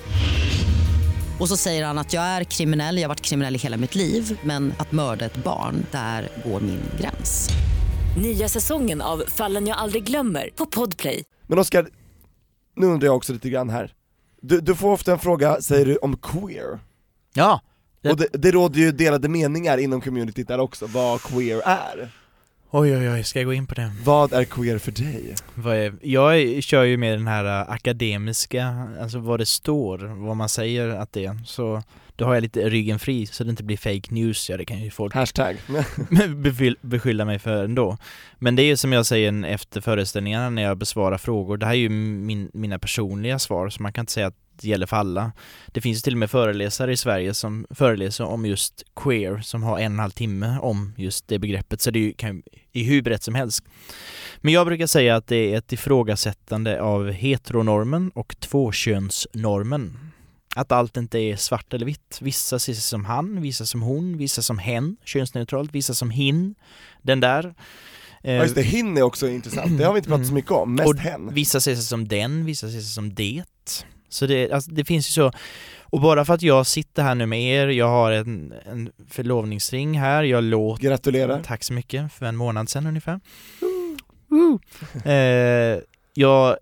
Och 1.41 1.49
så 1.49 1.57
säger 1.57 1.85
han 1.87 1.99
att 1.99 2.13
jag 2.13 2.23
är 2.25 2.45
kriminell, 2.45 2.97
jag 2.97 3.03
har 3.03 3.09
varit 3.09 3.21
kriminell 3.21 3.55
i 3.55 3.59
hela 3.59 3.77
mitt 3.77 3.95
liv 3.95 4.39
men 4.45 4.73
att 4.79 4.93
mörda 4.93 5.25
ett 5.25 5.45
barn, 5.45 5.87
där 5.91 6.29
går 6.45 6.61
min 6.61 6.81
gräns. 7.01 7.49
Nya 8.23 8.49
säsongen 8.49 9.01
av 9.01 9.23
Fallen 9.29 9.67
jag 9.67 9.77
aldrig 9.79 10.05
glömmer 10.05 10.51
på 10.57 10.67
Podplay. 10.67 11.25
Men 11.47 11.59
Oskar, 11.59 11.89
nu 12.77 12.87
undrar 12.87 13.07
jag 13.07 13.17
också 13.17 13.33
lite 13.33 13.51
grann 13.51 13.71
här. 13.71 13.93
Du, 14.43 14.61
du 14.61 14.75
får 14.75 14.93
ofta 14.93 15.13
en 15.13 15.19
fråga, 15.19 15.61
säger 15.61 15.87
du, 15.87 15.97
om 15.97 16.17
queer. 16.17 16.79
Ja! 17.35 17.61
Det- 18.03 18.11
Och 18.11 18.17
det, 18.17 18.27
det 18.33 18.51
råder 18.51 18.81
ju 18.81 18.93
delade 18.93 19.29
meningar 19.29 19.79
inom 19.79 20.01
communityt 20.01 20.49
där 20.49 20.59
också, 20.61 20.87
vad 20.87 21.21
queer 21.23 21.63
är. 21.65 22.11
Oj 22.75 22.97
oj 22.97 23.11
oj, 23.11 23.23
ska 23.25 23.39
jag 23.39 23.47
gå 23.47 23.53
in 23.53 23.67
på 23.67 23.75
det? 23.75 23.93
Vad 24.05 24.33
är 24.33 24.45
queer 24.45 24.79
för 24.79 24.93
dig? 24.93 25.35
Jag 26.03 26.63
kör 26.63 26.83
ju 26.85 26.97
med 26.97 27.19
den 27.19 27.27
här 27.27 27.45
äh, 27.45 27.71
akademiska, 27.71 28.89
alltså 29.01 29.19
vad 29.19 29.41
det 29.41 29.47
står, 29.47 29.99
vad 29.99 30.37
man 30.37 30.49
säger 30.49 30.89
att 30.89 31.13
det 31.13 31.25
är. 31.25 31.41
Så 31.47 31.83
då 32.17 32.25
har 32.25 32.35
jag 32.35 32.43
lite 32.43 32.69
ryggen 32.71 32.99
fri 32.99 33.27
så 33.27 33.45
det 33.45 33.51
inte 33.51 33.65
blir 33.65 33.77
fake 33.77 34.15
news, 34.15 34.51
ja 34.51 34.57
det 34.57 34.65
kan 34.65 34.79
ju 34.83 34.91
folk 34.91 35.15
Hashtag. 35.15 35.57
beskyll- 36.37 36.77
beskylla 36.81 37.25
mig 37.25 37.39
för 37.39 37.65
ändå. 37.65 37.99
Men 38.39 38.57
det 38.57 38.63
är 38.63 38.67
ju 38.67 38.77
som 38.77 38.93
jag 38.93 39.07
säger 39.07 39.45
efter 39.45 39.81
föreställningarna 39.81 40.51
när 40.51 40.63
jag 40.63 40.77
besvarar 40.79 41.19
frågor, 41.19 41.57
det 41.57 41.67
här 41.67 41.73
är 41.73 41.77
ju 41.77 41.89
min, 41.89 42.51
mina 42.55 42.79
personliga 42.79 43.39
svar 43.39 43.69
så 43.69 43.83
man 43.83 43.93
kan 43.93 44.03
inte 44.03 44.13
säga 44.13 44.27
att 44.27 44.37
gäller 44.65 44.87
för 44.87 44.97
alla. 44.97 45.33
Det 45.67 45.81
finns 45.81 46.03
till 46.03 46.15
och 46.15 46.19
med 46.19 46.31
föreläsare 46.31 46.93
i 46.93 46.97
Sverige 46.97 47.35
som 47.35 47.67
föreläser 47.71 48.25
om 48.25 48.47
just 48.47 48.83
queer 48.97 49.41
som 49.41 49.63
har 49.63 49.79
en 49.79 49.93
och 49.93 49.95
en 49.95 49.99
halv 49.99 50.11
timme 50.11 50.59
om 50.59 50.95
just 50.97 51.29
det 51.29 51.39
begreppet 51.39 51.81
så 51.81 51.91
det 51.91 52.09
är 52.09 52.13
kan 52.13 52.43
är 52.73 52.85
hur 52.85 53.03
brett 53.03 53.23
som 53.23 53.35
helst. 53.35 53.65
Men 54.41 54.55
jag 54.55 54.67
brukar 54.67 54.87
säga 54.87 55.17
att 55.17 55.27
det 55.27 55.53
är 55.53 55.59
ett 55.59 55.73
ifrågasättande 55.73 56.83
av 56.83 57.11
heteronormen 57.11 58.11
och 58.15 58.41
tvåkönsnormen. 58.41 59.99
Att 60.55 60.73
allt 60.73 60.97
inte 60.97 61.19
är 61.19 61.37
svart 61.37 61.75
eller 61.75 61.87
vitt. 61.87 62.19
Vissa 62.21 62.59
ser 62.59 62.73
sig 62.73 62.83
som 62.83 63.05
han, 63.05 63.43
vissa 63.43 63.67
som 63.67 63.83
hon, 63.83 64.19
vissa 64.19 64.43
som 64.43 64.59
hen, 64.59 64.97
könsneutralt, 65.05 65.75
vissa 65.75 65.95
som 65.95 66.11
hin, 66.11 66.55
den 67.03 67.21
där. 67.21 67.55
Ja 68.25 68.33
just 68.33 68.55
det, 68.55 68.63
hin 68.63 68.99
är 68.99 69.03
också 69.03 69.29
intressant, 69.29 69.79
det 69.79 69.85
har 69.85 69.93
vi 69.93 69.99
inte 69.99 70.09
pratat 70.09 70.27
så 70.27 70.35
mycket 70.35 70.51
om, 70.51 70.75
mest 70.75 70.89
och 70.89 70.99
hen. 70.99 71.35
Vissa 71.35 71.61
ser 71.61 71.75
sig 71.75 71.85
som 71.85 72.09
den, 72.09 72.45
vissa 72.45 72.67
ser 72.67 72.81
sig 72.81 72.83
som 72.83 73.15
det. 73.15 73.45
Så 74.13 74.27
det, 74.27 74.53
alltså, 74.53 74.71
det 74.71 74.85
finns 74.85 75.09
ju 75.09 75.13
så, 75.13 75.33
och 75.81 76.01
bara 76.01 76.25
för 76.25 76.35
att 76.35 76.43
jag 76.43 76.67
sitter 76.67 77.03
här 77.03 77.15
nu 77.15 77.27
med 77.27 77.43
er, 77.43 77.69
jag 77.69 77.89
har 77.89 78.13
en, 78.13 78.55
en 78.67 78.93
förlovningsring 79.09 79.99
här, 79.99 80.23
jag 80.23 80.45
låter 80.45 80.83
Gratulerar. 80.83 81.43
Tack 81.43 81.65
så 81.65 81.73
mycket, 81.73 82.13
för 82.13 82.27
en 82.27 82.37
månad 82.37 82.69
sedan 82.69 82.87
ungefär. 82.87 83.21
Woo. 84.29 84.61
Eh, 85.05 85.79
jag, 86.15 86.57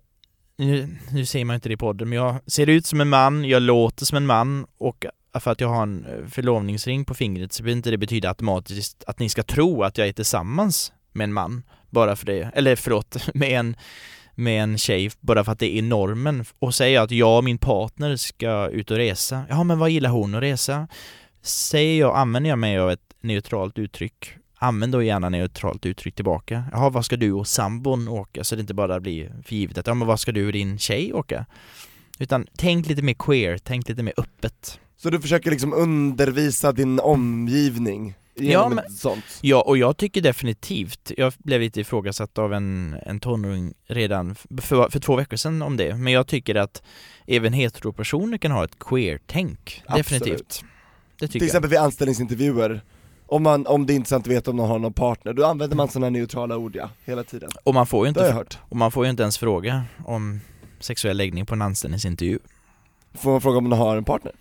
nu, 0.57 0.97
nu 1.11 1.25
ser 1.25 1.45
man 1.45 1.55
inte 1.55 1.69
det 1.69 1.73
i 1.73 1.77
podden, 1.77 2.09
men 2.09 2.17
jag 2.17 2.35
ser 2.47 2.69
ut 2.69 2.85
som 2.85 3.01
en 3.01 3.09
man, 3.09 3.45
jag 3.45 3.61
låter 3.61 4.05
som 4.05 4.17
en 4.17 4.25
man 4.25 4.65
och 4.77 5.05
för 5.39 5.51
att 5.51 5.61
jag 5.61 5.67
har 5.67 5.83
en 5.83 6.05
eh, 6.05 6.27
förlovningsring 6.27 7.05
på 7.05 7.13
fingret 7.13 7.53
så 7.53 7.63
behöver 7.63 7.77
inte 7.77 7.91
det 7.91 7.97
betyda 7.97 8.29
automatiskt 8.29 9.03
att 9.07 9.19
ni 9.19 9.29
ska 9.29 9.43
tro 9.43 9.83
att 9.83 9.97
jag 9.97 10.07
är 10.07 10.13
tillsammans 10.13 10.93
med 11.11 11.23
en 11.23 11.33
man 11.33 11.63
bara 11.89 12.15
för 12.15 12.25
det, 12.25 12.51
eller 12.53 12.75
förlåt, 12.75 13.27
med 13.33 13.59
en 13.59 13.75
med 14.35 14.63
en 14.63 14.77
tjej 14.77 15.11
bara 15.19 15.43
för 15.43 15.51
att 15.51 15.59
det 15.59 15.77
är 15.77 15.81
normen 15.81 16.45
och 16.59 16.75
säger 16.75 16.95
jag 16.95 17.03
att 17.03 17.11
jag 17.11 17.37
och 17.37 17.43
min 17.43 17.57
partner 17.57 18.15
ska 18.15 18.67
ut 18.67 18.91
och 18.91 18.97
resa, 18.97 19.43
ja 19.49 19.63
men 19.63 19.79
vad 19.79 19.89
gillar 19.89 20.09
hon 20.09 20.35
att 20.35 20.41
resa? 20.41 20.87
Säger 21.41 21.99
jag, 21.99 22.17
använder 22.17 22.49
jag 22.49 22.59
mig 22.59 22.79
av 22.79 22.91
ett 22.91 23.13
neutralt 23.21 23.79
uttryck 23.79 24.35
Använd 24.63 24.93
då 24.93 25.03
gärna 25.03 25.29
neutralt 25.29 25.85
uttryck 25.85 26.15
tillbaka. 26.15 26.63
Jaha, 26.71 26.89
vad 26.89 27.05
ska 27.05 27.17
du 27.17 27.31
och 27.31 27.47
sambon 27.47 28.07
åka? 28.07 28.43
Så 28.43 28.55
det 28.55 28.61
inte 28.61 28.73
bara 28.73 28.99
blir 28.99 29.31
för 29.45 29.55
givet 29.55 29.77
att, 29.77 29.87
ja 29.87 29.93
men 29.93 30.07
vad 30.07 30.19
ska 30.19 30.31
du 30.31 30.45
och 30.45 30.51
din 30.53 30.77
tjej 30.77 31.13
åka? 31.13 31.45
Utan 32.19 32.47
tänk 32.57 32.87
lite 32.87 33.01
mer 33.01 33.13
queer, 33.13 33.57
tänk 33.57 33.89
lite 33.89 34.03
mer 34.03 34.13
öppet. 34.17 34.79
Så 34.97 35.09
du 35.09 35.21
försöker 35.21 35.51
liksom 35.51 35.73
undervisa 35.73 36.71
din 36.71 36.99
omgivning 36.99 38.13
Ja, 38.35 38.69
men-? 38.69 39.21
Ja, 39.41 39.61
och 39.61 39.77
jag 39.77 39.97
tycker 39.97 40.21
definitivt, 40.21 41.11
jag 41.17 41.33
blev 41.37 41.61
lite 41.61 41.81
ifrågasatt 41.81 42.37
av 42.37 42.53
en, 42.53 42.95
en 43.05 43.19
tonåring 43.19 43.73
redan 43.87 44.35
för, 44.35 44.89
för 44.89 44.99
två 44.99 45.15
veckor 45.15 45.37
sedan 45.37 45.61
om 45.61 45.77
det, 45.77 45.95
men 45.95 46.13
jag 46.13 46.27
tycker 46.27 46.55
att 46.55 46.83
även 47.27 47.53
heteropersoner 47.53 48.37
kan 48.37 48.51
ha 48.51 48.63
ett 48.63 48.79
queer-tänk, 48.79 49.83
definitivt. 49.95 50.63
Det 51.19 51.27
tycker 51.27 51.39
Till 51.39 51.45
exempel 51.45 51.69
vid 51.69 51.79
anställningsintervjuer, 51.79 52.81
om, 53.25 53.43
man, 53.43 53.67
om 53.67 53.85
det 53.85 53.93
är 53.93 53.95
intressant 53.95 54.27
att 54.27 54.33
veta 54.33 54.51
om 54.51 54.57
de 54.57 54.69
har 54.69 54.79
någon 54.79 54.93
partner, 54.93 55.33
då 55.33 55.45
använder 55.45 55.77
man 55.77 55.87
sådana 55.87 56.09
neutrala 56.09 56.57
ord 56.57 56.75
ja, 56.75 56.89
hela 57.05 57.23
tiden. 57.23 57.49
Och 57.63 57.73
man 57.73 57.87
får 57.87 58.05
ju 58.05 58.09
inte, 58.09 58.31
hört. 58.31 58.57
och 58.69 58.77
man 58.77 58.91
får 58.91 59.05
ju 59.05 59.09
inte 59.09 59.23
ens 59.23 59.37
fråga 59.37 59.83
om 60.05 60.41
sexuell 60.79 61.17
läggning 61.17 61.45
på 61.45 61.53
en 61.53 61.61
anställningsintervju. 61.61 62.39
Får 63.13 63.31
man 63.31 63.41
fråga 63.41 63.57
om 63.57 63.69
de 63.69 63.79
har 63.79 63.97
en 63.97 64.03
partner? 64.03 64.33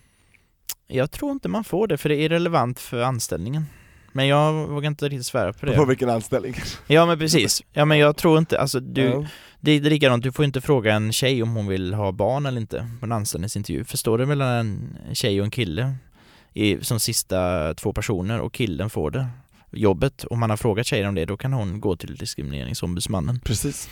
Jag 0.86 1.10
tror 1.10 1.32
inte 1.32 1.48
man 1.48 1.64
får 1.64 1.86
det 1.86 1.98
för 1.98 2.08
det 2.08 2.16
är 2.16 2.28
relevant 2.28 2.80
för 2.80 3.02
anställningen. 3.02 3.66
Men 4.12 4.26
jag 4.26 4.52
vågar 4.68 4.86
inte 4.90 5.08
riktigt 5.08 5.26
svära 5.26 5.52
på 5.52 5.66
det. 5.66 5.76
På 5.76 5.84
vilken 5.84 6.10
anställning? 6.10 6.54
Ja 6.86 7.06
men 7.06 7.18
precis. 7.18 7.62
Ja 7.72 7.84
men 7.84 7.98
jag 7.98 8.16
tror 8.16 8.38
inte, 8.38 8.60
alltså 8.60 8.80
du, 8.80 9.02
Ja. 9.02 9.26
det 9.60 9.72
är 9.72 9.80
likadant, 9.80 10.22
du 10.24 10.32
får 10.32 10.44
inte 10.44 10.60
fråga 10.60 10.94
en 10.94 11.12
tjej 11.12 11.42
om 11.42 11.54
hon 11.54 11.66
vill 11.66 11.94
ha 11.94 12.12
barn 12.12 12.46
eller 12.46 12.60
inte 12.60 12.90
på 13.00 13.06
en 13.06 13.12
anställningsintervju. 13.12 13.84
Förstår 13.84 14.18
du 14.18 14.26
mellan 14.26 14.48
en 14.48 14.96
tjej 15.14 15.40
och 15.40 15.44
en 15.44 15.50
kille 15.50 15.94
i, 16.54 16.84
som 16.84 17.00
sista 17.00 17.74
två 17.74 17.92
personer 17.92 18.40
och 18.40 18.52
killen 18.54 18.90
får 18.90 19.10
det 19.10 19.26
jobbet, 19.72 20.24
om 20.30 20.40
man 20.40 20.50
har 20.50 20.56
frågat 20.56 20.86
tjejen 20.86 21.08
om 21.08 21.14
det, 21.14 21.24
då 21.24 21.36
kan 21.36 21.52
hon 21.52 21.80
gå 21.80 21.96
till 21.96 22.16
diskrimineringsombudsmannen. 22.16 23.40
Precis. 23.44 23.88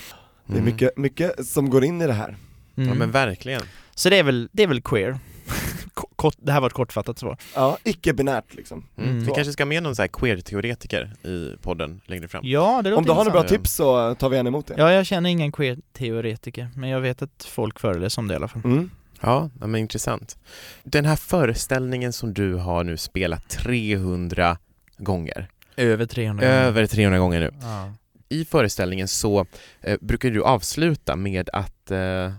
Det 0.46 0.52
är 0.52 0.56
Mm. 0.56 0.64
mycket, 0.64 0.96
mycket 0.98 1.46
som 1.46 1.70
går 1.70 1.84
in 1.84 2.02
i 2.02 2.06
det 2.06 2.12
här. 2.12 2.36
Mm. 2.76 2.88
Ja 2.88 2.94
men 2.94 3.10
verkligen. 3.10 3.60
Så 3.94 4.10
det 4.10 4.16
är 4.18 4.22
väl, 4.22 4.48
det 4.52 4.62
är 4.62 4.66
väl 4.66 4.80
queer. 4.82 5.18
Kort, 6.16 6.34
det 6.38 6.52
här 6.52 6.60
var 6.60 6.66
ett 6.66 6.72
kortfattat 6.72 7.18
svar. 7.18 7.36
Ja, 7.54 7.78
icke-binärt 7.84 8.54
liksom. 8.54 8.86
Mm. 8.96 9.10
Mm. 9.10 9.24
Vi 9.24 9.32
kanske 9.32 9.52
ska 9.52 9.66
med 9.66 9.82
någon 9.82 9.96
så 9.96 10.02
här 10.02 10.08
queer-teoretiker 10.08 11.26
i 11.26 11.56
podden 11.62 12.00
längre 12.06 12.28
fram. 12.28 12.42
Ja, 12.44 12.82
det 12.82 12.90
låter 12.90 12.98
Om 12.98 13.04
du 13.04 13.10
har 13.10 13.24
några 13.24 13.30
bra 13.30 13.42
tips 13.42 13.72
så 13.74 14.14
tar 14.14 14.28
vi 14.28 14.36
gärna 14.36 14.48
emot 14.48 14.66
det. 14.66 14.74
Ja, 14.78 14.92
jag 14.92 15.06
känner 15.06 15.30
ingen 15.30 15.52
queer-teoretiker, 15.52 16.68
men 16.76 16.90
jag 16.90 17.00
vet 17.00 17.22
att 17.22 17.44
folk 17.48 17.80
föreläser 17.80 18.22
om 18.22 18.28
det 18.28 18.32
i 18.32 18.36
alla 18.36 18.48
fall. 18.48 18.62
Mm. 18.64 18.90
Ja, 19.20 19.50
men 19.54 19.76
intressant. 19.76 20.38
Den 20.82 21.04
här 21.04 21.16
föreställningen 21.16 22.12
som 22.12 22.34
du 22.34 22.54
har 22.54 22.84
nu 22.84 22.96
spelat 22.96 23.48
300 23.48 24.58
gånger, 24.98 25.48
Över 25.76 26.06
300 26.06 26.46
över 26.46 26.86
300 26.86 27.18
gånger 27.18 27.40
nu. 27.40 27.50
Ja. 27.60 27.92
I 28.28 28.44
föreställningen 28.44 29.08
så 29.08 29.46
eh, 29.80 29.98
brukar 30.00 30.30
du 30.30 30.44
avsluta 30.44 31.16
med 31.16 31.50
att 31.52 31.90
eh, 31.90 32.32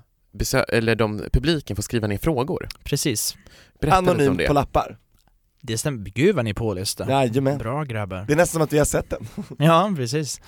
eller 0.68 0.96
de, 0.96 1.24
publiken 1.34 1.76
får 1.76 1.84
skriva 1.84 2.08
ner 2.08 2.18
frågor. 2.18 2.68
Precis. 2.84 3.38
Berätta 3.82 4.14
det. 4.14 4.48
på 4.48 4.54
lappar. 4.54 4.98
Det 5.62 5.78
stämmer. 5.78 6.10
Gud 6.10 6.36
vad 6.36 6.46
ni 6.46 6.50
är 6.50 6.54
pålästa. 6.54 7.10
Jajamän. 7.10 7.58
Bra 7.58 7.84
grabbar. 7.84 8.26
Det 8.28 8.34
är 8.34 8.38
nästan 8.38 8.54
som 8.54 8.62
att 8.62 8.74
vi 8.74 8.78
har 8.78 8.86
sett 8.86 9.10
den. 9.10 9.28
Ja, 9.58 9.94
precis. 9.96 10.42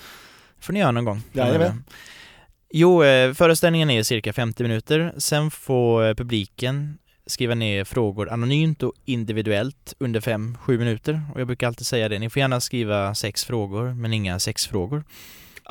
får 0.60 0.72
ni 0.72 0.80
göra 0.80 0.90
någon 0.90 1.04
gång. 1.04 1.22
Jajamän. 1.32 1.84
Jo, 2.70 3.04
eh, 3.04 3.34
föreställningen 3.34 3.90
är 3.90 4.02
cirka 4.02 4.32
50 4.32 4.62
minuter. 4.62 5.14
Sen 5.18 5.50
får 5.50 6.06
eh, 6.08 6.14
publiken 6.14 6.98
skriva 7.26 7.54
ner 7.54 7.84
frågor 7.84 8.28
anonymt 8.30 8.82
och 8.82 8.92
individuellt 9.04 9.94
under 9.98 10.20
5-7 10.20 10.78
minuter. 10.78 11.22
Och 11.34 11.40
jag 11.40 11.46
brukar 11.46 11.66
alltid 11.66 11.86
säga 11.86 12.08
det, 12.08 12.18
ni 12.18 12.30
får 12.30 12.40
gärna 12.40 12.60
skriva 12.60 13.14
sex 13.14 13.44
frågor, 13.44 13.94
men 13.94 14.12
inga 14.12 14.38
sex 14.38 14.66
frågor. 14.66 15.04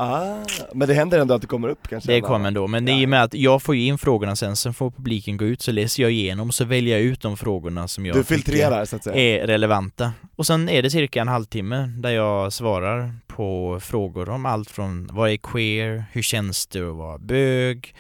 Ah, 0.04 0.46
men 0.74 0.88
det 0.88 0.94
händer 0.94 1.20
ändå 1.20 1.34
att 1.34 1.42
det 1.42 1.48
kommer 1.48 1.68
upp 1.68 1.88
kanske? 1.88 2.12
Det 2.12 2.22
kommer 2.22 2.48
ändå, 2.48 2.68
men 2.68 2.86
det 2.86 2.92
är 2.92 3.02
i 3.02 3.06
och 3.06 3.10
med 3.10 3.24
att 3.24 3.34
jag 3.34 3.62
får 3.62 3.76
ju 3.76 3.86
in 3.86 3.98
frågorna 3.98 4.36
sen, 4.36 4.56
sen 4.56 4.74
får 4.74 4.92
publiken 4.92 5.38
gå 5.38 5.46
ut, 5.46 5.62
så 5.62 5.72
läser 5.72 6.04
jag 6.04 6.12
igenom, 6.12 6.52
så 6.52 6.66
väljer 6.66 6.98
jag 6.98 7.06
ut 7.06 7.22
de 7.22 7.38
frågorna 7.38 7.88
som 7.88 8.06
jag 8.06 8.16
Du 8.16 8.24
filtrerar 8.24 8.86
så 8.86 8.96
att 8.96 9.04
säga? 9.04 9.16
är 9.16 9.48
relevanta. 9.48 10.14
Och 10.36 10.48
sen 10.48 10.70
är 10.70 10.82
det 10.84 10.90
cirka 10.90 11.22
en 11.22 11.28
halvtimme 11.28 11.94
där 11.98 12.10
jag 12.10 12.54
svarar 12.54 13.16
på 13.28 13.80
frågor 13.82 14.30
om 14.30 14.46
allt 14.46 14.72
från 14.72 15.10
vad 15.12 15.30
är 15.30 15.38
queer, 15.38 16.06
hur 16.12 16.22
känns 16.22 16.68
det 16.68 16.90
att 16.90 16.96
vara 16.96 17.18
bög, 17.18 17.96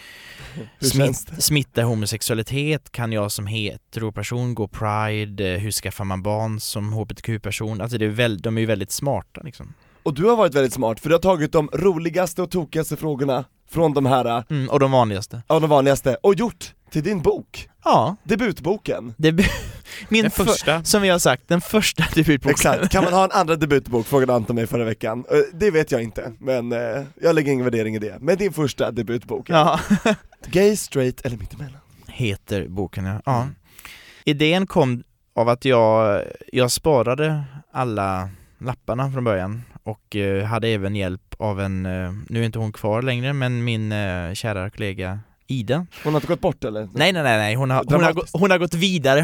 det? 0.80 1.42
smittar 1.42 1.84
homosexualitet, 1.84 2.92
kan 2.92 3.12
jag 3.12 3.32
som 3.32 3.48
heteroperson 3.48 4.56
gå 4.56 4.68
pride, 4.68 5.58
hur 5.58 5.72
skaffar 5.72 6.06
man 6.06 6.24
barn 6.24 6.60
som 6.60 6.94
hbtq-person? 6.94 7.82
Alltså 7.82 7.98
det 7.98 8.06
är 8.06 8.10
väl, 8.10 8.38
de 8.38 8.58
är 8.58 8.62
ju 8.62 8.68
väldigt 8.68 8.92
smarta 8.92 9.42
liksom. 9.42 9.74
Och 10.04 10.14
du 10.14 10.26
har 10.26 10.36
varit 10.36 10.56
väldigt 10.56 10.74
smart, 10.74 11.00
för 11.00 11.10
du 11.10 11.16
har 11.16 11.20
tagit 11.20 11.52
de 11.52 11.70
roligaste 11.74 12.42
och 12.42 12.52
tokigaste 12.52 12.98
frågorna 12.98 13.46
från 13.70 13.94
de 13.94 14.06
här, 14.06 14.44
Mm, 14.50 14.70
och 14.70 14.80
de 14.80 14.92
vanligaste. 14.92 15.42
av 15.48 15.62
de 15.62 15.70
vanligaste, 15.70 16.18
och 16.24 16.36
gjort 16.36 16.74
till 16.92 17.04
din 17.04 17.22
bok, 17.22 17.70
Ja, 17.84 18.16
debutboken. 18.24 19.14
det 19.18 19.32
be- 19.32 19.44
min 20.10 20.22
Den 20.22 20.32
för- 20.32 20.46
första. 20.46 20.84
som 20.84 21.02
vi 21.02 21.10
har 21.10 21.20
sagt, 21.20 21.48
den 21.48 21.62
första 21.62 22.04
debutboken. 22.16 22.52
Exakt, 22.52 22.92
kan 22.92 23.04
man 23.04 23.14
ha 23.14 23.24
en 23.24 23.32
andra 23.32 23.56
debutbok? 23.56 24.06
Frågade 24.06 24.34
Anton 24.34 24.56
mig 24.56 24.68
förra 24.68 24.84
veckan. 24.86 25.26
Det 25.54 25.72
vet 25.72 25.92
jag 25.92 26.04
inte, 26.04 26.34
men 26.40 26.72
eh, 26.72 27.04
jag 27.22 27.36
lägger 27.36 27.52
ingen 27.52 27.66
värdering 27.66 27.96
i 27.96 28.00
det. 28.00 28.18
Men 28.20 28.38
din 28.38 28.54
första 28.54 28.92
debutbok, 28.92 29.50
Ja. 29.50 29.80
Gay, 30.48 30.76
straight 30.76 31.22
eller 31.26 31.38
mittemellan? 31.38 31.78
heter 32.08 32.68
boken 32.68 33.06
ja. 33.06 33.22
ja. 33.26 33.48
Idén 34.26 34.68
kom 34.68 35.04
av 35.36 35.50
att 35.50 35.66
jag, 35.66 36.22
jag 36.54 36.72
sparade 36.72 37.44
alla 37.74 38.30
lapparna 38.60 39.12
från 39.12 39.24
början 39.24 39.62
och 39.92 40.16
eh, 40.16 40.46
hade 40.46 40.68
även 40.68 40.96
hjälp 40.96 41.36
av 41.38 41.62
en, 41.62 41.86
eh, 41.86 42.12
nu 42.30 42.40
är 42.42 42.46
inte 42.46 42.60
hon 42.60 42.72
kvar 42.72 43.02
längre, 43.02 43.34
men 43.34 43.64
min 43.64 43.92
eh, 43.92 44.34
kära 44.34 44.70
kollega 44.70 45.20
Ida. 45.48 45.86
Hon 46.04 46.14
har 46.14 46.20
inte 46.22 46.28
gått 46.28 46.42
bort 46.42 46.64
eller? 46.64 46.90
Nej 46.94 47.14
nej 47.14 47.24
nej, 47.24 47.38
nej. 47.38 47.56
Hon, 47.56 47.70
har, 47.72 47.84
hon, 47.88 48.04
har, 48.04 48.14
gått- 48.14 48.30
hon 48.34 48.52
har 48.52 48.58
gått 48.58 48.74
vidare 48.74 49.20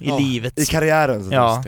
i 0.00 0.08
Ja, 0.08 0.18
livet. 0.18 0.58
I 0.58 0.66
karriären 0.66 1.24
så 1.24 1.32
Ja. 1.34 1.64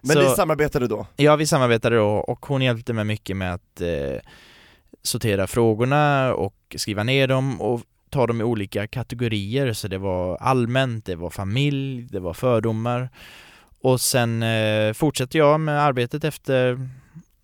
Men 0.00 0.16
Så- 0.16 0.22
ni 0.22 0.28
samarbetade 0.28 0.86
då? 0.88 1.06
Ja, 1.16 1.36
vi 1.36 1.46
samarbetade 1.46 1.96
då 1.96 2.06
och 2.08 2.46
hon 2.46 2.62
hjälpte 2.62 2.92
mig 2.92 3.04
mycket 3.04 3.36
med 3.36 3.54
att 3.54 3.80
eh, 3.80 4.20
sortera 5.02 5.46
frågorna 5.46 6.34
och 6.34 6.54
skriva 6.76 7.02
ner 7.02 7.26
dem 7.28 7.60
och 7.60 7.80
ta 8.10 8.26
dem 8.26 8.40
i 8.40 8.44
olika 8.44 8.86
kategorier. 8.86 9.72
Så 9.72 9.88
det 9.88 9.98
var 9.98 10.36
allmänt, 10.36 11.04
det 11.04 11.14
var 11.16 11.30
familj, 11.30 12.02
det 12.10 12.20
var 12.20 12.34
fördomar. 12.34 13.08
Och 13.82 14.00
sen 14.00 14.42
eh, 14.42 14.92
fortsätter 14.92 15.38
jag 15.38 15.60
med 15.60 15.82
arbetet 15.82 16.24
efter, 16.24 16.88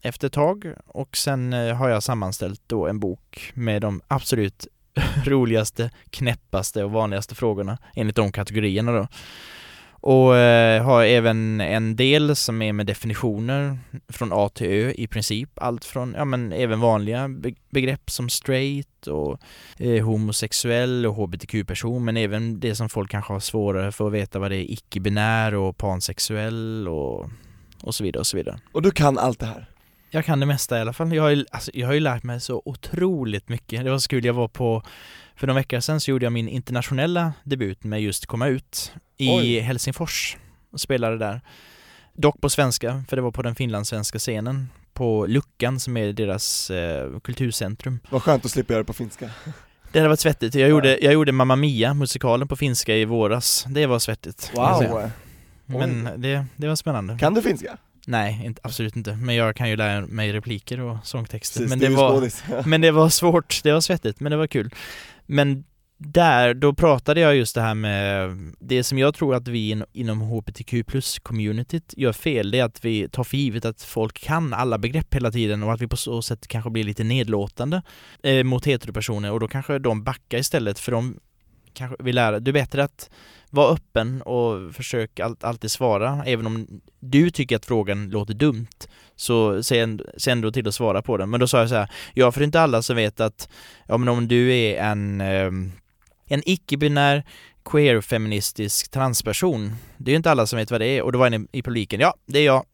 efter 0.04 0.26
ett 0.26 0.32
tag 0.32 0.72
och 0.86 1.16
sen 1.16 1.52
eh, 1.52 1.74
har 1.74 1.88
jag 1.88 2.02
sammanställt 2.02 2.62
då 2.66 2.86
en 2.86 3.00
bok 3.00 3.52
med 3.54 3.82
de 3.82 4.00
absolut 4.08 4.66
roligaste, 5.24 5.90
knäppaste 6.10 6.84
och 6.84 6.90
vanligaste 6.90 7.34
frågorna 7.34 7.78
enligt 7.94 8.16
de 8.16 8.32
kategorierna 8.32 8.92
då. 8.92 9.08
Och 10.06 10.36
eh, 10.36 10.84
har 10.84 11.04
även 11.04 11.60
en 11.60 11.96
del 11.96 12.36
som 12.36 12.62
är 12.62 12.72
med 12.72 12.86
definitioner 12.86 13.78
från 14.08 14.30
A 14.32 14.48
till 14.48 14.66
Ö 14.66 14.92
i 14.96 15.06
princip. 15.06 15.50
Allt 15.54 15.84
från, 15.84 16.14
ja 16.16 16.24
men 16.24 16.52
även 16.52 16.80
vanliga 16.80 17.28
begrepp 17.70 18.10
som 18.10 18.28
straight 18.28 19.06
och 19.06 19.40
eh, 19.78 20.04
homosexuell 20.04 21.06
och 21.06 21.14
hbtq-person 21.14 22.04
men 22.04 22.16
även 22.16 22.60
det 22.60 22.74
som 22.74 22.88
folk 22.88 23.10
kanske 23.10 23.32
har 23.32 23.40
svårare 23.40 23.92
för 23.92 24.06
att 24.06 24.12
veta 24.12 24.38
vad 24.38 24.50
det 24.50 24.56
är 24.56 24.72
icke-binär 24.72 25.54
och 25.54 25.76
pansexuell 25.76 26.88
och, 26.88 27.30
och 27.82 27.94
så 27.94 28.04
vidare 28.04 28.20
och 28.20 28.26
så 28.26 28.36
vidare. 28.36 28.58
Och 28.72 28.82
du 28.82 28.90
kan 28.90 29.18
allt 29.18 29.40
det 29.40 29.46
här? 29.46 29.68
Jag 30.14 30.24
kan 30.24 30.40
det 30.40 30.46
mesta 30.46 30.78
i 30.78 30.80
alla 30.80 30.92
fall. 30.92 31.14
Jag 31.14 31.22
har 31.22 31.30
ju, 31.30 31.44
alltså, 31.50 31.70
jag 31.74 31.86
har 31.86 31.94
ju 31.94 32.00
lärt 32.00 32.22
mig 32.22 32.40
så 32.40 32.62
otroligt 32.64 33.48
mycket. 33.48 33.84
Det 33.84 33.90
var 33.90 33.98
så 33.98 34.08
kul, 34.08 34.24
jag 34.24 34.34
var 34.34 34.48
på, 34.48 34.82
för 35.36 35.46
några 35.46 35.60
veckor 35.60 35.80
sedan 35.80 36.00
så 36.00 36.10
gjorde 36.10 36.26
jag 36.26 36.32
min 36.32 36.48
internationella 36.48 37.32
debut 37.44 37.84
med 37.84 38.02
just 38.02 38.26
komma 38.26 38.46
ut 38.46 38.92
i 39.16 39.30
Oj. 39.30 39.58
Helsingfors 39.60 40.36
och 40.70 40.80
spelade 40.80 41.18
där. 41.18 41.40
Dock 42.12 42.40
på 42.40 42.50
svenska, 42.50 43.04
för 43.08 43.16
det 43.16 43.22
var 43.22 43.30
på 43.30 43.42
den 43.42 43.54
finlandssvenska 43.54 44.18
scenen 44.18 44.68
på 44.92 45.26
Luckan 45.26 45.80
som 45.80 45.96
är 45.96 46.12
deras 46.12 46.70
eh, 46.70 47.20
kulturcentrum. 47.20 48.00
Vad 48.10 48.22
skönt 48.22 48.44
att 48.44 48.50
slippa 48.50 48.72
göra 48.72 48.82
det 48.82 48.86
på 48.86 48.92
finska. 48.92 49.30
Det 49.92 49.98
hade 49.98 50.08
varit 50.08 50.20
svettigt. 50.20 50.54
Jag 50.54 50.68
gjorde, 50.68 50.98
jag 50.98 51.12
gjorde 51.12 51.32
Mamma 51.32 51.56
Mia, 51.56 51.94
musikalen 51.94 52.48
på 52.48 52.56
finska 52.56 52.96
i 52.96 53.04
våras. 53.04 53.64
Det 53.68 53.86
var 53.86 53.98
svettigt. 53.98 54.52
Wow! 54.54 55.10
Men 55.66 56.08
det, 56.16 56.46
det 56.56 56.68
var 56.68 56.76
spännande. 56.76 57.18
Kan 57.18 57.34
du 57.34 57.42
finska? 57.42 57.78
Nej, 58.06 58.42
inte, 58.44 58.60
absolut 58.64 58.96
inte. 58.96 59.12
Men 59.12 59.34
jag 59.34 59.56
kan 59.56 59.70
ju 59.70 59.76
lära 59.76 60.06
mig 60.06 60.32
repliker 60.32 60.80
och 60.80 60.96
sångtexter. 61.04 61.60
Precis, 61.60 61.70
men, 61.70 61.78
det 61.78 61.96
var, 61.96 62.66
men 62.68 62.80
det 62.80 62.90
var 62.90 63.08
svårt, 63.08 63.60
det 63.62 63.72
var 63.72 63.80
svettigt, 63.80 64.20
men 64.20 64.30
det 64.30 64.36
var 64.36 64.46
kul. 64.46 64.70
Men 65.26 65.64
där, 65.98 66.54
då 66.54 66.74
pratade 66.74 67.20
jag 67.20 67.36
just 67.36 67.54
det 67.54 67.60
här 67.60 67.74
med 67.74 68.30
det 68.60 68.84
som 68.84 68.98
jag 68.98 69.14
tror 69.14 69.34
att 69.34 69.48
vi 69.48 69.70
in, 69.70 69.84
inom 69.92 70.20
HBTQ 70.20 70.86
plus 70.86 71.18
communityt 71.18 71.94
gör 71.96 72.12
fel, 72.12 72.50
det 72.50 72.58
är 72.58 72.64
att 72.64 72.84
vi 72.84 73.08
tar 73.08 73.24
för 73.24 73.36
givet 73.36 73.64
att 73.64 73.82
folk 73.82 74.20
kan 74.20 74.52
alla 74.52 74.78
begrepp 74.78 75.14
hela 75.14 75.30
tiden 75.30 75.62
och 75.62 75.72
att 75.72 75.80
vi 75.80 75.88
på 75.88 75.96
så 75.96 76.22
sätt 76.22 76.48
kanske 76.48 76.70
blir 76.70 76.84
lite 76.84 77.04
nedlåtande 77.04 77.82
eh, 78.22 78.44
mot 78.44 78.66
heteropersoner 78.66 79.32
och 79.32 79.40
då 79.40 79.48
kanske 79.48 79.78
de 79.78 80.04
backar 80.04 80.38
istället 80.38 80.78
för 80.78 80.92
de 80.92 81.20
kanske 81.72 82.02
vill 82.02 82.14
lära, 82.14 82.40
det 82.40 82.50
är 82.50 82.52
bättre 82.52 82.84
att 82.84 83.10
var 83.54 83.72
öppen 83.72 84.22
och 84.22 84.74
försök 84.74 85.20
alltid 85.40 85.70
svara, 85.70 86.22
även 86.26 86.46
om 86.46 86.80
du 87.00 87.30
tycker 87.30 87.56
att 87.56 87.66
frågan 87.66 88.10
låter 88.10 88.34
dumt 88.34 88.66
så 89.16 89.62
se 89.62 89.78
ändå, 89.78 90.04
se 90.16 90.30
ändå 90.30 90.52
till 90.52 90.68
att 90.68 90.74
svara 90.74 91.02
på 91.02 91.16
den. 91.16 91.30
Men 91.30 91.40
då 91.40 91.46
sa 91.46 91.58
jag 91.58 91.68
så 91.68 91.74
här, 91.74 91.90
ja 92.14 92.32
för 92.32 92.40
det 92.40 92.42
är 92.42 92.46
inte 92.46 92.60
alla 92.60 92.82
som 92.82 92.96
vet 92.96 93.20
att, 93.20 93.48
ja 93.86 93.96
men 93.96 94.08
om 94.08 94.28
du 94.28 94.54
är 94.54 94.82
en, 94.82 95.20
ehm, 95.20 95.72
en 96.26 96.42
icke-binär 96.46 97.24
queer-feministisk 97.64 98.90
transperson, 98.90 99.72
det 99.96 100.10
är 100.10 100.12
ju 100.12 100.16
inte 100.16 100.30
alla 100.30 100.46
som 100.46 100.56
vet 100.56 100.70
vad 100.70 100.80
det 100.80 100.86
är 100.86 101.02
och 101.02 101.12
då 101.12 101.18
var 101.18 101.26
en 101.26 101.48
i 101.52 101.62
publiken, 101.62 102.00
ja 102.00 102.14
det 102.26 102.38
är 102.38 102.44
jag. 102.46 102.64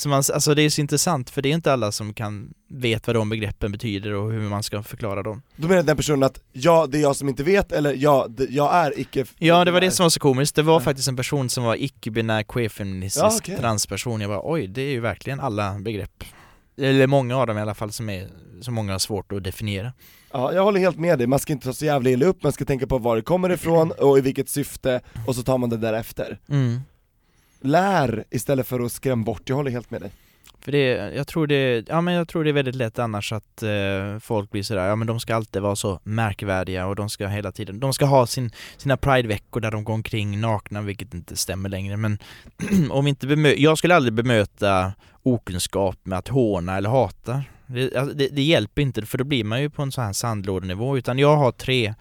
Så 0.00 0.08
man, 0.08 0.16
alltså 0.32 0.54
det 0.54 0.62
är 0.62 0.70
så 0.70 0.80
intressant 0.80 1.30
för 1.30 1.42
det 1.42 1.48
är 1.48 1.52
inte 1.54 1.72
alla 1.72 1.92
som 1.92 2.14
kan 2.14 2.54
vet 2.70 3.06
vad 3.06 3.16
de 3.16 3.28
begreppen 3.28 3.72
betyder 3.72 4.12
och 4.14 4.32
hur 4.32 4.40
man 4.48 4.62
ska 4.62 4.82
förklara 4.82 5.22
dem. 5.22 5.42
Då 5.56 5.68
menar 5.68 5.82
den 5.82 5.96
personen 5.96 6.22
att 6.22 6.40
ja, 6.52 6.86
det 6.86 6.98
är 6.98 7.02
jag 7.02 7.16
som 7.16 7.28
inte 7.28 7.42
vet, 7.42 7.72
eller 7.72 7.94
ja, 7.94 8.26
det, 8.28 8.44
jag 8.50 8.74
är 8.74 9.00
icke 9.00 9.24
Ja, 9.38 9.64
det 9.64 9.70
var 9.70 9.80
det 9.80 9.90
som 9.90 10.04
var 10.04 10.10
så 10.10 10.20
komiskt. 10.20 10.54
Det 10.56 10.62
var 10.62 10.74
Ja. 10.74 10.80
faktiskt 10.80 11.08
en 11.08 11.16
person 11.16 11.48
som 11.50 11.64
var 11.64 11.76
icke-binär 11.76 12.42
queer-feministisk 12.42 13.24
Ja, 13.24 13.36
okej. 13.38 13.56
transperson. 13.58 14.20
Jag 14.20 14.30
bara 14.30 14.40
oj, 14.52 14.66
det 14.66 14.82
är 14.82 14.90
ju 14.90 15.00
verkligen 15.00 15.40
alla 15.40 15.78
begrepp. 15.78 16.24
Eller 16.80 17.06
många 17.06 17.36
av 17.36 17.46
dem 17.46 17.58
i 17.58 17.60
alla 17.60 17.74
fall 17.74 17.92
som 17.92 18.08
är, 18.10 18.28
som 18.60 18.74
många 18.74 18.92
har 18.92 18.98
svårt 18.98 19.32
att 19.32 19.44
definiera. 19.44 19.92
Ja, 20.32 20.52
jag 20.52 20.64
håller 20.64 20.80
helt 20.80 20.98
med 20.98 21.18
dig, 21.18 21.26
man 21.26 21.38
ska 21.38 21.52
inte 21.52 21.66
ta 21.66 21.72
så 21.72 21.84
jävla 21.84 22.10
illa 22.10 22.26
upp, 22.26 22.42
man 22.42 22.52
ska 22.52 22.64
tänka 22.64 22.86
på 22.86 22.98
var 22.98 23.16
det 23.16 23.22
kommer 23.22 23.50
ifrån 23.50 23.92
och 23.98 24.18
i 24.18 24.20
vilket 24.20 24.48
syfte, 24.48 25.00
och 25.26 25.34
så 25.36 25.42
tar 25.42 25.58
man 25.58 25.70
det 25.70 25.76
därefter. 25.76 26.38
Mm 26.48 26.80
lär 27.60 28.24
istället 28.30 28.66
för 28.66 28.80
att 28.80 28.92
skrämma 28.92 29.24
bort, 29.24 29.42
jag 29.44 29.56
håller 29.56 29.70
helt 29.70 29.90
med 29.90 30.00
dig. 30.00 30.10
För 30.60 30.72
det, 30.72 31.14
jag 31.16 31.26
tror 31.26 31.46
det, 31.46 31.88
ja 31.88 32.00
men 32.00 32.14
jag 32.14 32.28
tror 32.28 32.44
det 32.44 32.50
är 32.50 32.52
väldigt 32.52 32.74
lätt 32.74 32.98
annars 32.98 33.32
att 33.32 33.62
eh, 33.62 34.18
folk 34.20 34.50
blir 34.50 34.62
sådär, 34.62 34.86
ja 34.86 34.96
men 34.96 35.06
de 35.06 35.20
ska 35.20 35.34
alltid 35.36 35.62
vara 35.62 35.76
så 35.76 36.00
märkvärdiga 36.04 36.86
och 36.86 36.96
de 36.96 37.10
ska 37.10 37.26
hela 37.26 37.52
tiden, 37.52 37.80
de 37.80 37.92
ska 37.92 38.04
ha 38.04 38.26
sin, 38.26 38.50
sina 38.76 38.96
prideveckor 38.96 39.60
där 39.60 39.70
de 39.70 39.84
går 39.84 39.94
omkring 39.94 40.40
nakna, 40.40 40.82
vilket 40.82 41.14
inte 41.14 41.36
stämmer 41.36 41.68
längre 41.68 41.96
men 41.96 42.18
om 42.90 43.06
inte 43.06 43.26
bemö- 43.26 43.54
jag 43.58 43.78
skulle 43.78 43.96
aldrig 43.96 44.12
bemöta 44.12 44.92
okunskap 45.22 45.96
med 46.02 46.18
att 46.18 46.28
håna 46.28 46.76
eller 46.76 46.90
hata. 46.90 47.42
Det, 47.66 47.96
alltså, 47.96 48.16
det, 48.16 48.28
det 48.28 48.42
hjälper 48.42 48.82
inte 48.82 49.06
för 49.06 49.18
då 49.18 49.24
blir 49.24 49.44
man 49.44 49.62
ju 49.62 49.70
på 49.70 49.82
en 49.82 49.92
sån 49.92 50.04
här 50.04 50.12
sandlådenivå 50.12 50.98
utan 50.98 51.18
jag 51.18 51.36
har 51.36 51.52
tre 51.52 51.94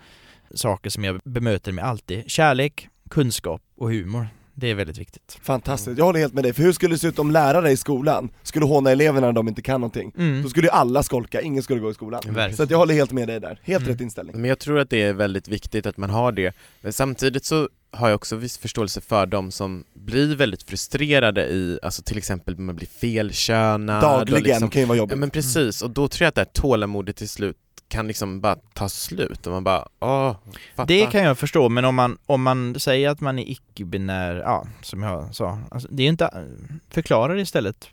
saker 0.54 0.90
som 0.90 1.04
jag 1.04 1.20
bemöter 1.24 1.72
med 1.72 1.86
alltid. 1.86 2.32
Kärlek, 2.32 2.90
kunskap 3.10 3.62
och 3.78 3.90
humor. 3.90 4.28
Det 4.60 4.68
är 4.72 4.76
väldigt 4.76 4.98
viktigt. 4.98 5.38
Fantastiskt, 5.42 5.98
jag 5.98 6.06
håller 6.06 6.20
helt 6.20 6.34
med 6.34 6.44
dig, 6.44 6.54
för 6.54 6.64
hur 6.64 6.72
skulle 6.74 6.96
det 6.96 7.00
se 7.00 7.08
ut 7.08 7.20
om 7.20 7.32
lärare 7.32 7.72
i 7.72 7.78
skolan 7.78 8.30
skulle 8.44 8.66
håna 8.66 8.92
eleverna 8.92 9.28
när 9.28 9.34
de 9.34 9.48
inte 9.48 9.62
kan 9.62 9.82
någonting? 9.82 10.12
Mm. 10.18 10.44
Då 10.44 10.50
skulle 10.50 10.68
ju 10.68 10.72
alla 10.72 11.04
skolka, 11.04 11.42
ingen 11.42 11.64
skulle 11.64 11.80
gå 11.80 11.92
i 11.92 11.94
skolan. 11.94 12.22
Verkligen. 12.26 12.56
Så 12.58 12.64
att 12.64 12.70
jag 12.70 12.78
håller 12.78 12.94
helt 12.94 13.12
med 13.12 13.28
dig 13.28 13.40
där, 13.40 13.60
helt 13.64 13.82
Mm. 13.84 13.94
rätt 13.94 14.02
inställning. 14.02 14.42
Men 14.42 14.50
jag 14.50 14.60
tror 14.60 14.80
att 14.80 14.90
det 14.90 15.02
är 15.04 15.14
väldigt 15.14 15.48
viktigt 15.48 15.86
att 15.86 15.98
man 15.98 16.10
har 16.10 16.32
det. 16.32 16.56
Men 16.82 16.94
samtidigt 16.94 17.46
så 17.46 17.70
har 17.92 18.10
jag 18.10 18.16
också 18.16 18.36
viss 18.36 18.58
förståelse 18.58 19.02
för 19.02 19.26
de 19.26 19.52
som 19.52 19.84
blir 19.94 20.36
väldigt 20.36 20.64
frustrerade 20.64 21.46
i, 21.48 21.80
alltså 21.84 22.02
till 22.04 22.18
exempel 22.18 22.58
man 22.58 22.76
blir 22.76 22.88
felkönad 22.88 24.02
Dagligen 24.02 24.44
liksom, 24.44 24.70
kan 24.70 24.82
ju 24.82 24.86
vara 24.88 24.98
Ja 24.98 25.02
jobbigt. 25.02 25.18
men 25.18 25.30
precis, 25.30 25.82
och 25.82 25.90
då 25.90 26.08
tror 26.08 26.26
jag 26.26 26.30
att 26.30 26.36
det 26.36 26.42
här 26.42 26.46
tålamodet 26.62 27.16
till 27.16 27.30
slut 27.30 27.58
kan 27.88 28.08
liksom 28.08 28.42
bara 28.42 28.56
ta 28.74 28.90
slut 28.90 29.48
och 29.48 29.54
man 29.54 29.64
bara, 29.64 29.88
åh, 30.00 30.36
fatta. 30.76 30.86
Det 30.86 31.06
kan 31.06 31.24
jag 31.24 31.38
förstå, 31.38 31.70
men 31.70 31.86
om 31.86 31.96
man, 31.96 32.18
om 32.26 32.44
man 32.44 32.80
säger 32.80 33.10
att 33.10 33.22
man 33.22 33.40
är 33.40 33.52
icke-binär, 33.52 34.36
ja, 34.36 34.66
som 34.82 35.04
jag 35.04 35.36
sa, 35.36 35.60
alltså, 35.72 35.88
det 35.92 36.04
är 36.04 36.08
inte, 36.08 36.46
förklara 36.90 37.34
det 37.34 37.42
istället. 37.42 37.90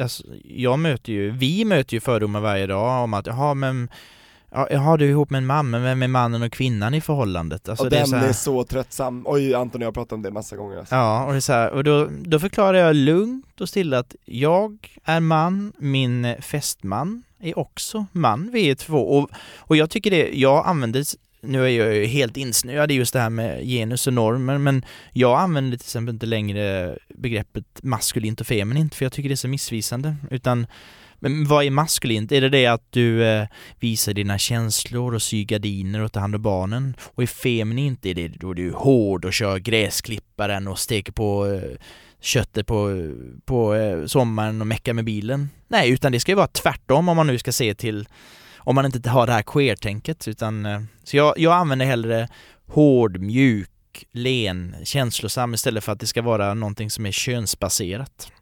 Alltså, 0.00 0.24
jag 0.44 0.78
möter 0.78 1.12
ju, 1.12 1.30
vi 1.30 1.64
möter 1.64 1.94
ju 1.94 2.00
fördomar 2.00 2.40
varje 2.40 2.66
dag 2.66 3.04
om 3.04 3.14
att, 3.14 3.26
jaha 3.26 3.54
men, 3.54 3.88
ja, 4.50 4.68
jaha 4.70 4.96
du 4.96 5.04
är 5.04 5.10
ihop 5.10 5.30
med 5.30 5.38
en 5.38 5.46
man, 5.46 5.70
men 5.70 5.82
vem 5.82 6.02
är 6.02 6.08
mannen 6.08 6.42
och 6.42 6.52
kvinnan 6.52 6.94
i 6.94 7.00
förhållandet? 7.00 7.68
Alltså, 7.68 7.84
och 7.84 7.90
det 7.90 7.96
är 7.96 8.00
den 8.00 8.08
så 8.08 8.16
här, 8.16 8.28
är 8.28 8.32
så 8.32 8.64
tröttsam, 8.64 9.22
oj 9.26 9.54
Anton 9.54 9.80
och 9.80 9.84
jag 9.84 9.88
har 9.88 9.92
pratat 9.92 10.12
om 10.12 10.22
det 10.22 10.30
massa 10.30 10.56
gånger 10.56 10.78
alltså. 10.78 10.94
Ja, 10.94 11.24
och 11.24 11.32
det 11.32 11.38
är 11.38 11.40
så 11.40 11.52
här, 11.52 11.70
och 11.70 11.84
då, 11.84 12.08
då 12.24 12.38
förklarar 12.38 12.78
jag 12.78 12.96
lugnt 12.96 13.60
och 13.60 13.68
stilla 13.68 13.98
att 13.98 14.14
jag 14.24 14.98
är 15.04 15.20
man, 15.20 15.72
min 15.78 16.34
fästman 16.40 17.22
är 17.40 17.58
också 17.58 18.06
man, 18.12 18.50
vi 18.52 18.70
är 18.70 18.74
två. 18.74 18.98
Och, 18.98 19.30
och 19.56 19.76
jag 19.76 19.90
tycker 19.90 20.10
det, 20.10 20.30
jag 20.34 20.66
använder, 20.66 21.04
nu 21.40 21.64
är 21.64 21.68
jag 21.68 21.94
ju 21.94 22.04
helt 22.06 22.36
insnöad 22.36 22.90
i 22.90 22.94
just 22.94 23.12
det 23.12 23.20
här 23.20 23.30
med 23.30 23.64
genus 23.64 24.06
och 24.06 24.12
normer, 24.12 24.58
men 24.58 24.84
jag 25.12 25.40
använder 25.40 25.76
till 25.78 25.84
exempel 25.84 26.14
inte 26.14 26.26
längre 26.26 26.98
begreppet 27.08 27.82
maskulint 27.82 28.40
och 28.40 28.46
feminint, 28.46 28.94
för 28.94 29.04
jag 29.04 29.12
tycker 29.12 29.28
det 29.28 29.34
är 29.34 29.36
så 29.36 29.48
missvisande, 29.48 30.16
utan 30.30 30.66
men 31.28 31.44
vad 31.44 31.64
är 31.64 31.70
maskulint? 31.70 32.32
Är 32.32 32.40
det 32.40 32.48
det 32.48 32.66
att 32.66 32.86
du 32.90 33.24
eh, 33.24 33.46
visar 33.80 34.14
dina 34.14 34.38
känslor 34.38 35.14
och 35.14 35.22
syr 35.22 35.44
gardiner 35.44 36.00
och 36.00 36.12
tar 36.12 36.20
hand 36.20 36.34
om 36.34 36.42
barnen? 36.42 36.96
Och 37.14 37.22
är 37.22 37.26
feminint 37.26 38.06
är 38.06 38.14
det 38.14 38.28
då 38.28 38.54
du 38.54 38.68
är 38.68 38.72
hård 38.72 39.24
och 39.24 39.32
kör 39.32 39.58
gräsklipparen 39.58 40.68
och 40.68 40.78
steker 40.78 41.12
på 41.12 41.46
eh, 41.46 41.78
köttet 42.20 42.66
på, 42.66 43.10
på 43.44 43.74
eh, 43.74 44.06
sommaren 44.06 44.60
och 44.60 44.66
meckar 44.66 44.92
med 44.92 45.04
bilen? 45.04 45.48
Nej, 45.68 45.90
utan 45.90 46.12
det 46.12 46.20
ska 46.20 46.32
ju 46.32 46.36
vara 46.36 46.46
tvärtom 46.46 47.08
om 47.08 47.16
man 47.16 47.26
nu 47.26 47.38
ska 47.38 47.52
se 47.52 47.74
till 47.74 48.08
om 48.66 48.74
man 48.74 48.86
inte 48.86 49.10
har 49.10 49.26
det 49.26 49.32
här 49.32 49.42
queer-tänket 49.42 50.28
utan 50.28 50.66
eh, 50.66 50.80
så 51.04 51.16
jag, 51.16 51.38
jag 51.38 51.52
använder 51.52 51.86
hellre 51.86 52.28
hård, 52.66 53.18
mjuk, 53.18 53.70
len, 54.12 54.76
känslosam 54.84 55.54
istället 55.54 55.84
för 55.84 55.92
att 55.92 56.00
det 56.00 56.06
ska 56.06 56.22
vara 56.22 56.54
någonting 56.54 56.90
som 56.90 57.06
är 57.06 57.12
könsbaserat. 57.12 58.32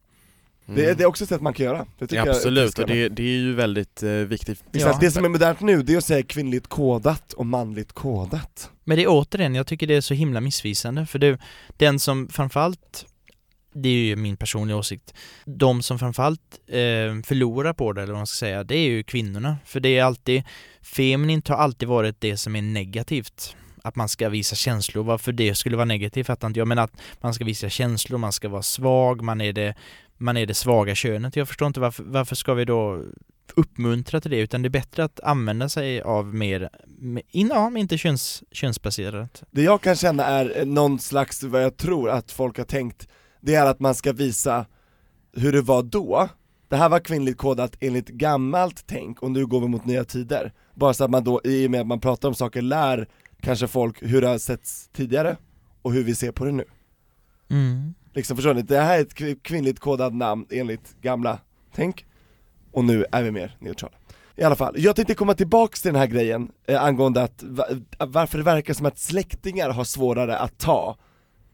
Mm. 0.68 0.76
Det, 0.80 0.90
är- 0.90 0.94
det 0.94 1.02
är 1.02 1.06
också 1.06 1.24
ett 1.24 1.28
sätt 1.30 1.40
man 1.40 1.54
kan 1.54 1.66
göra. 1.66 1.86
Det 1.98 2.12
Ja, 2.12 2.16
jag- 2.26 2.28
absolut, 2.36 2.76
det 2.76 2.82
och 2.82 2.88
det, 2.88 3.08
det 3.08 3.22
är 3.22 3.26
ju 3.38 3.54
väldigt 3.54 4.02
eh, 4.02 4.10
viktigt. 4.10 4.64
Exakt, 4.72 4.94
Ja. 4.94 4.98
det 5.00 5.10
som 5.10 5.24
är 5.24 5.28
modernt 5.28 5.60
nu, 5.60 5.82
det 5.82 5.92
är 5.94 5.98
att 5.98 6.04
säga 6.04 6.22
kvinnligt 6.22 6.66
kodat 6.66 7.32
och 7.32 7.46
manligt 7.46 7.92
kodat. 7.92 8.70
Men 8.84 8.96
det 8.96 9.02
är 9.02 9.08
återigen, 9.08 9.54
jag 9.54 9.66
tycker 9.66 9.86
det 9.86 9.94
är 9.94 10.00
så 10.00 10.14
himla 10.14 10.40
missvisande 10.40 11.06
för 11.06 11.18
det, 11.18 11.38
den 11.76 11.98
som 11.98 12.28
framförallt 12.28 13.06
det 13.76 13.88
är 13.88 13.92
ju 13.92 14.16
min 14.16 14.36
personliga 14.36 14.76
åsikt. 14.76 15.14
De 15.44 15.82
som 15.82 15.98
framförallt 15.98 16.40
eh, 16.66 16.76
förlorar 17.24 17.72
på 17.72 17.92
det, 17.92 18.02
eller 18.02 18.12
vad 18.12 18.20
man 18.20 18.26
ska 18.26 18.36
säga, 18.46 18.64
det 18.64 18.76
är 18.76 18.88
ju 18.88 19.02
kvinnorna. 19.02 19.56
För 19.64 19.80
det 19.80 19.98
är 19.98 20.04
alltid, 20.04 20.42
feminint 20.82 21.48
har 21.48 21.56
alltid 21.56 21.88
varit 21.88 22.16
det 22.20 22.36
som 22.36 22.56
är 22.56 22.62
negativt. 22.62 23.56
Att 23.82 23.96
man 23.96 24.08
ska 24.08 24.28
visa 24.28 24.56
känslor, 24.56 25.04
varför 25.04 25.32
det 25.32 25.54
skulle 25.54 25.76
vara 25.76 25.84
negativt 25.84 26.26
fattar 26.26 26.48
inte 26.48 26.60
jag, 26.60 26.68
men 26.68 26.78
att 26.78 26.92
man 27.20 27.34
ska 27.34 27.44
visa 27.44 27.68
känslor, 27.68 28.18
man 28.18 28.32
ska 28.32 28.48
vara 28.48 28.62
svag, 28.62 29.22
man 29.22 29.40
är 29.40 29.52
det, 29.52 29.74
man 30.18 30.36
är 30.36 30.46
det 30.46 30.54
svaga 30.54 30.94
könet. 30.94 31.36
Jag 31.36 31.48
förstår 31.48 31.66
inte 31.66 31.80
varför, 31.80 32.04
varför 32.04 32.36
ska 32.36 32.54
vi 32.54 32.64
då 32.64 33.02
uppmuntra 33.56 34.20
till 34.20 34.30
det, 34.30 34.40
utan 34.40 34.62
det 34.62 34.68
är 34.68 34.70
bättre 34.70 35.04
att 35.04 35.20
använda 35.20 35.68
sig 35.68 36.02
av 36.02 36.34
mer, 36.34 36.70
in, 37.30 37.48
ja, 37.48 37.78
inte 37.78 37.98
köns, 37.98 38.42
könsbaserat. 38.50 39.42
Det 39.50 39.62
jag 39.62 39.80
kan 39.80 39.96
känna 39.96 40.24
är 40.24 40.64
någon 40.64 40.98
slags, 40.98 41.42
vad 41.42 41.62
jag 41.62 41.76
tror 41.76 42.10
att 42.10 42.32
folk 42.32 42.58
har 42.58 42.64
tänkt, 42.64 43.08
det 43.40 43.54
är 43.54 43.66
att 43.66 43.80
man 43.80 43.94
ska 43.94 44.12
visa 44.12 44.66
hur 45.32 45.52
det 45.52 45.62
var 45.62 45.82
då, 45.82 46.28
det 46.68 46.76
här 46.76 46.88
var 46.88 47.00
kvinnligt 47.00 47.38
kodat 47.38 47.76
enligt 47.80 48.08
gammalt 48.08 48.84
tänk 48.86 49.22
och 49.22 49.30
nu 49.30 49.46
går 49.46 49.60
vi 49.60 49.68
mot 49.68 49.84
nya 49.84 50.04
tider. 50.04 50.52
Bara 50.74 50.94
så 50.94 51.04
att 51.04 51.10
man 51.10 51.24
då, 51.24 51.40
i 51.44 51.66
och 51.66 51.70
med 51.70 51.80
att 51.80 51.86
man 51.86 52.00
pratar 52.00 52.28
om 52.28 52.34
saker, 52.34 52.62
lär 52.62 53.08
kanske 53.40 53.68
folk 53.68 54.02
hur 54.02 54.20
det 54.20 54.28
har 54.28 54.38
setts 54.38 54.88
tidigare 54.88 55.36
och 55.82 55.92
hur 55.92 56.04
vi 56.04 56.14
ser 56.14 56.32
på 56.32 56.44
det 56.44 56.52
nu. 56.52 56.64
Mm. 57.50 57.94
Liksom 58.14 58.36
förstår 58.36 58.54
ni? 58.54 58.62
Det 58.62 58.80
här 58.80 58.98
är 58.98 59.02
ett 59.02 59.14
kvi- 59.14 59.38
kvinnligt 59.42 59.80
kodat 59.80 60.14
namn 60.14 60.46
enligt 60.50 61.00
gamla 61.02 61.38
tänk, 61.74 62.06
och 62.72 62.84
nu 62.84 63.04
är 63.12 63.22
vi 63.22 63.30
mer 63.30 63.56
neutrala. 63.60 63.94
I 64.36 64.42
alla 64.42 64.56
fall, 64.56 64.74
jag 64.78 64.96
tänkte 64.96 65.14
komma 65.14 65.34
tillbaks 65.34 65.82
till 65.82 65.92
den 65.92 66.00
här 66.00 66.06
grejen 66.06 66.50
eh, 66.66 66.82
angående 66.84 67.22
att 67.22 67.42
va- 67.42 67.66
varför 67.98 68.38
det 68.38 68.44
verkar 68.44 68.74
som 68.74 68.86
att 68.86 68.98
släktingar 68.98 69.70
har 69.70 69.84
svårare 69.84 70.38
att 70.38 70.58
ta 70.58 70.96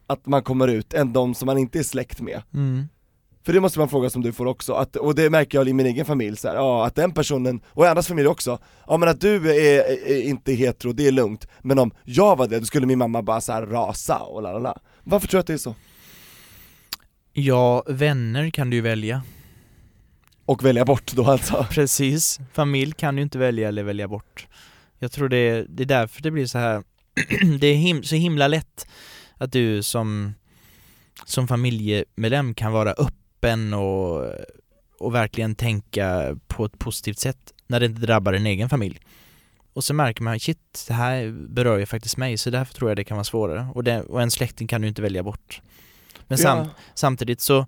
att 0.07 0.27
man 0.27 0.43
kommer 0.43 0.69
ut 0.69 0.95
än 0.95 1.13
de 1.13 1.35
som 1.35 1.47
man 1.47 1.59
inte 1.59 1.79
är 1.79 1.83
släkt 1.83 2.21
med. 2.21 2.43
Mm. 2.55 2.89
För 3.43 3.53
det 3.53 3.61
måste 3.61 3.83
en 3.83 3.89
fråga 3.89 4.11
som 4.11 4.23
du 4.23 4.33
får 4.33 4.47
också, 4.47 4.73
att, 4.73 4.97
och 4.97 5.15
det 5.15 5.31
märker 5.31 5.59
jag 5.59 5.69
i 5.69 5.73
min 5.73 5.87
egen 5.87 6.05
familj 6.05 6.37
så 6.37 6.49
här, 6.49 6.55
ja 6.55 6.87
att 6.87 6.95
den 6.95 7.13
personen, 7.13 7.61
och 7.67 7.85
i 7.85 7.89
andras 7.89 8.09
familj 8.09 8.29
också, 8.29 8.59
ja 8.87 8.97
men 8.97 9.09
att 9.09 9.21
du 9.21 9.51
är, 9.51 9.85
är 10.11 10.23
inte 10.23 10.53
hetero, 10.53 10.93
det 10.93 11.07
är 11.07 11.13
lugnt, 11.13 11.49
men 11.63 11.79
om 11.79 11.91
jag 12.05 12.37
var 12.37 12.47
det, 12.47 12.59
då 12.59 12.65
skulle 12.65 12.87
min 12.87 12.99
mamma 12.99 13.23
bara 13.23 13.41
så 13.41 13.53
här 13.53 13.67
rasa 13.67 14.19
och 14.19 14.43
la 14.43 14.53
la 14.53 14.59
la. 14.59 14.79
Varför 15.05 15.29
tror 15.29 15.39
du 15.39 15.41
att 15.41 15.47
det 15.47 15.53
är 15.53 15.57
så? 15.59 15.75
Ja, 17.41 17.85
vänner 17.89 18.51
kan 18.51 18.71
du 18.71 18.77
ju 18.77 18.83
välja. 18.83 19.23
Och 20.45 20.65
välja 20.65 20.85
bort 20.85 21.13
då 21.13 21.25
alltså? 21.25 21.67
Precis. 21.71 22.41
Familj 22.53 22.93
kan 22.93 23.17
du 23.17 23.23
inte 23.23 23.39
välja 23.39 23.69
eller 23.69 23.83
välja 23.83 24.09
bort. 24.09 24.47
Jag 24.99 25.13
tror 25.13 25.29
det 25.29 25.37
är, 25.37 25.67
det 25.69 25.83
är 25.83 25.87
därför 25.87 26.23
det 26.23 26.31
blir 26.31 26.47
så 26.47 26.59
här 26.59 26.83
det 27.61 27.67
är 27.67 27.75
him, 27.75 28.03
så 28.03 28.15
himla 28.15 28.49
lätt 28.49 28.87
att 29.37 29.53
du 29.53 29.83
som, 29.83 30.35
som 31.25 31.49
familjemedlem 31.49 32.55
kan 32.55 32.73
vara 32.73 32.93
öppen 32.93 33.75
och, 33.75 34.25
och 34.99 35.15
verkligen 35.15 35.55
tänka 35.55 36.37
på 36.47 36.65
ett 36.65 36.79
positivt 36.79 37.19
sätt 37.19 37.55
när 37.67 37.81
det 37.81 37.87
inte 37.87 38.01
drabbar 38.01 38.33
din 38.33 38.47
egen 38.47 38.69
familj. 38.69 39.01
Och 39.73 39.85
så 39.85 39.95
märker 39.95 40.23
man, 40.23 40.41
shit, 40.41 40.85
det 40.89 40.95
här 40.95 41.31
berör 41.49 41.79
ju 41.79 41.87
faktiskt 41.87 42.17
mig, 42.17 42.39
så 42.39 42.51
därför 42.51 42.75
tror 42.75 42.91
jag 42.91 42.97
det 42.97 43.05
kan 43.05 43.17
vara 43.17 43.25
svårare. 43.25 43.69
Och, 43.75 43.85
det, 43.85 44.03
och 44.03 44.23
en 44.23 44.31
släkting 44.31 44.69
kan 44.69 44.81
du 44.81 44.89
inte 44.89 45.03
välja 45.03 45.23
bort. 45.23 45.63
Men 46.29 46.39
sam, 46.39 46.59
Ja. 46.59 46.67
samtidigt 46.95 47.41
så, 47.41 47.67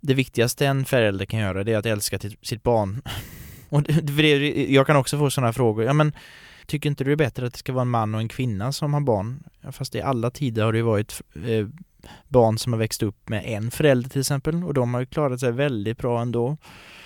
det 0.00 0.14
viktigaste 0.14 0.66
en 0.66 0.84
förälder 0.84 1.24
kan 1.24 1.40
göra 1.40 1.64
det 1.64 1.72
är 1.72 1.76
att 1.78 1.86
älska 1.86 2.18
sitt 2.42 2.62
barn. 2.62 3.02
Och 3.68 3.82
det, 3.82 4.70
jag 4.72 4.86
kan 4.86 4.96
också 4.96 5.18
få 5.18 5.30
sådana 5.30 5.52
frågor, 5.52 5.84
ja 5.84 5.92
men 5.92 6.12
tycker 6.66 6.88
inte 6.88 7.04
du 7.04 7.10
det 7.10 7.14
är 7.14 7.26
bättre 7.26 7.46
att 7.46 7.52
det 7.52 7.58
ska 7.58 7.72
vara 7.72 7.82
en 7.82 7.88
man 7.90 8.14
och 8.14 8.20
en 8.20 8.28
kvinna 8.28 8.72
som 8.72 8.94
har 8.94 9.00
barn? 9.00 9.42
Fast 9.72 9.94
i 9.94 10.00
alla 10.02 10.30
tider 10.30 10.64
har 10.64 10.72
det 10.72 10.78
ju 10.78 10.82
varit 10.84 11.22
eh, 11.34 11.66
barn 12.28 12.58
som 12.58 12.72
har 12.72 12.80
växt 12.80 13.02
upp 13.02 13.28
med 13.28 13.44
en 13.46 13.70
förälder 13.70 14.10
till 14.10 14.20
exempel 14.20 14.64
och 14.64 14.74
de 14.74 14.94
har 14.94 15.00
ju 15.00 15.06
klarat 15.06 15.40
sig 15.40 15.52
väldigt 15.52 15.98
bra 15.98 16.22
ändå. 16.22 16.56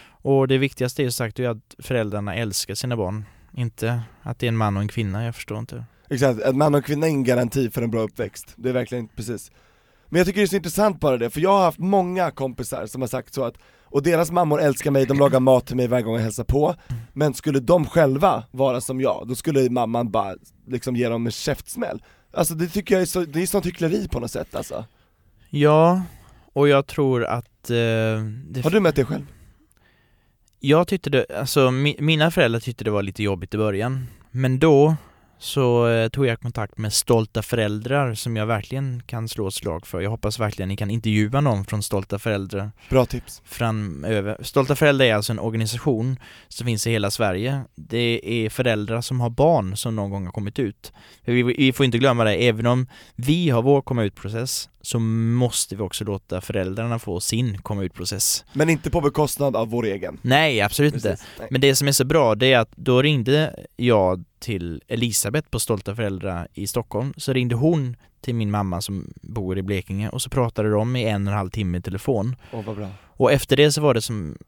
Och 0.09 0.49
det 0.49 0.59
viktigaste 0.59 1.03
är 1.03 1.05
ju 1.05 1.11
sagt 1.11 1.38
är 1.38 1.49
att 1.49 1.75
föräldrarna 1.79 2.35
älskar 2.35 2.75
sina 2.75 2.96
barn, 2.96 3.25
inte 3.53 4.03
att 4.22 4.38
det 4.38 4.46
är 4.46 4.49
en 4.49 4.57
man 4.57 4.77
och 4.77 4.83
en 4.83 4.88
kvinna, 4.88 5.25
jag 5.25 5.35
förstår 5.35 5.59
inte. 5.59 5.85
Exakt, 6.11 6.42
att 6.42 6.57
man 6.57 6.75
och 6.75 6.85
kvinna 6.85 7.07
är 7.07 7.11
ingen 7.11 7.25
garanti 7.25 7.70
för 7.70 7.83
en 7.83 7.90
bra 7.90 8.01
uppväxt, 8.01 8.55
det 8.57 8.68
är 8.68 8.72
verkligen 8.72 9.09
precis 9.09 9.51
Men 10.09 10.19
jag 10.19 10.27
tycker 10.27 10.40
det 10.40 10.45
är 10.45 10.49
så 10.49 10.57
intressant 10.57 11.01
bara 11.01 11.16
det, 11.16 11.31
för 11.31 11.40
jag 11.40 11.51
har 11.51 11.64
haft 11.64 11.79
många 11.79 12.31
kompisar 12.31 12.87
som 12.87 13.01
har 13.01 13.09
sagt 13.09 13.35
så 13.35 13.45
att 13.45 13.55
Och 13.85 14.03
deras 14.03 14.31
mammor 14.31 14.61
älskar 14.61 14.90
mig, 14.90 15.07
de 15.07 15.19
lagar 15.19 15.40
mat 15.40 15.66
till 15.66 15.77
mig 15.77 15.88
varje 15.88 16.03
gång 16.03 16.14
jag 16.14 16.23
hälsar 16.23 16.45
på. 16.45 16.75
Men 17.12 17.35
skulle 17.35 17.61
de 17.61 17.87
själva 17.87 18.45
vara 18.51 18.81
som 18.81 19.01
jag, 19.01 19.25
då 19.29 19.35
skulle 19.35 19.71
mamman 19.71 20.11
bara 20.11 20.35
liksom 20.66 20.97
ge 20.97 21.09
dem 21.09 21.27
en 21.27 21.33
käftsmäll. 21.33 22.03
Alltså 22.33 22.55
det 22.55 22.69
tycker 22.69 22.95
jag 22.95 23.03
är 23.03 23.07
så, 23.07 23.21
det 23.25 23.42
är 23.42 23.47
sånt 23.47 23.66
hyckleri 23.66 24.09
på 24.09 24.21
något 24.21 24.31
sätt 24.31 24.55
alltså. 24.55 24.85
Ja, 25.51 26.03
och 26.53 26.69
jag 26.69 26.87
tror 26.87 27.25
att... 27.25 27.71
Eh, 27.71 27.77
Har 28.64 28.71
du 28.71 28.81
mött 28.81 28.97
det 28.97 29.05
själv? 29.05 29.27
Jag 30.61 30.88
tyckte 30.88 31.11
det, 31.11 31.27
alltså 31.38 31.71
mi, 31.71 31.97
mina 32.01 32.31
föräldrar 32.31 32.61
tyckte 32.61 32.85
det 32.85 32.90
var 32.90 33.03
lite 33.03 33.23
jobbigt 33.23 33.55
i 33.55 33.59
början. 33.59 34.07
Men 34.31 34.59
då 34.59 34.97
så 35.38 35.88
eh, 35.88 36.09
tog 36.09 36.27
jag 36.27 36.40
kontakt 36.40 36.79
med 36.79 36.92
Stolta 36.92 37.42
föräldrar 37.42 38.14
som 38.14 38.37
jag 38.37 38.46
verkligen 38.46 39.03
kan 39.07 39.29
slå 39.29 39.49
ett 39.49 39.55
slag 39.55 39.87
för. 39.87 40.01
Jag 40.01 40.11
hoppas 40.11 40.40
verkligen 40.40 40.68
ni 40.68 40.77
kan 40.77 40.90
intervjua 40.90 41.40
någon 41.40 41.64
från 41.64 41.83
Stolta 41.83 42.18
föräldrar 42.18 42.70
Bra 42.90 43.07
tips. 43.07 43.42
framöver. 43.44 44.37
Stolta 44.40 44.77
föräldrar 44.77 45.07
är 45.07 45.14
alltså 45.14 45.33
en 45.33 45.38
organisation 45.38 46.16
som 46.49 46.66
finns 46.66 46.87
i 46.87 46.90
hela 46.90 47.11
Sverige. 47.11 47.61
Det 47.75 48.20
är 48.25 48.51
föräldrar 48.51 49.01
som 49.01 49.20
har 49.20 49.31
barn 49.31 49.77
som 49.77 49.96
någon 49.96 50.11
gång 50.11 50.25
har 50.25 50.33
kommit 50.33 50.59
ut. 50.59 50.92
Vi, 51.25 51.42
vi 51.42 51.72
får 51.72 51.87
inte 51.87 51.99
glömma 51.99 52.25
det, 52.25 52.35
även 52.35 52.66
om 52.66 52.87
vi 53.14 53.51
har 53.51 53.62
vår 53.62 53.83
komma 53.83 54.05
ut-process 54.05 54.68
så 54.87 54.99
måste 54.99 55.77
vi 55.77 55.83
också 55.83 56.05
låta 56.05 56.40
föräldrarna 56.40 56.99
få 56.99 57.20
sin 57.20 57.59
komma 57.59 57.85
ut-process. 57.85 58.44
Men 58.53 58.70
inte 58.70 58.90
på 58.90 59.01
bekostnad 59.01 59.57
av 59.57 59.68
vår 59.68 59.87
egen. 59.87 60.18
Nej, 60.22 60.61
absolut 60.61 60.94
inte. 60.94 61.09
Precis. 61.09 61.27
Nej. 61.38 61.49
Men 61.51 61.61
det 61.61 61.77
som 61.77 61.88
är 61.88 61.92
så 61.92 62.05
bra, 62.05 62.35
det 62.35 62.53
är 62.53 62.59
att 62.59 62.72
då 62.77 63.03
ringde 63.03 63.64
jag 63.77 64.25
till 64.38 64.83
Elisabeth 64.88 65.49
på 65.49 65.61
Stolta 65.61 65.94
föräldrar 65.94 66.49
i 66.55 66.66
Stockholm, 66.66 67.14
så 67.16 67.33
ringde 67.33 67.55
hon 67.55 67.96
till 68.20 68.35
min 68.35 68.51
mamma 68.51 68.81
som 68.81 69.12
bor 69.22 69.59
i 69.59 69.62
Blekinge 69.62 70.09
och 70.09 70.22
så 70.22 70.31
pratade 70.31 70.70
de 70.70 70.96
i 70.96 71.05
en 71.05 71.27
och 71.27 71.33
en 71.33 71.38
halv 71.38 71.51
timme 71.51 71.79
i 71.79 71.83
telefon. 71.83 72.37
Åh 72.53 72.64
vad 72.64 72.77
bra. 72.77 72.88
Och 73.07 73.33
efter 73.33 73.57
det 73.57 73.72
så 73.72 73.81
var 73.81 73.94
det 73.94 74.03
som 74.03 74.38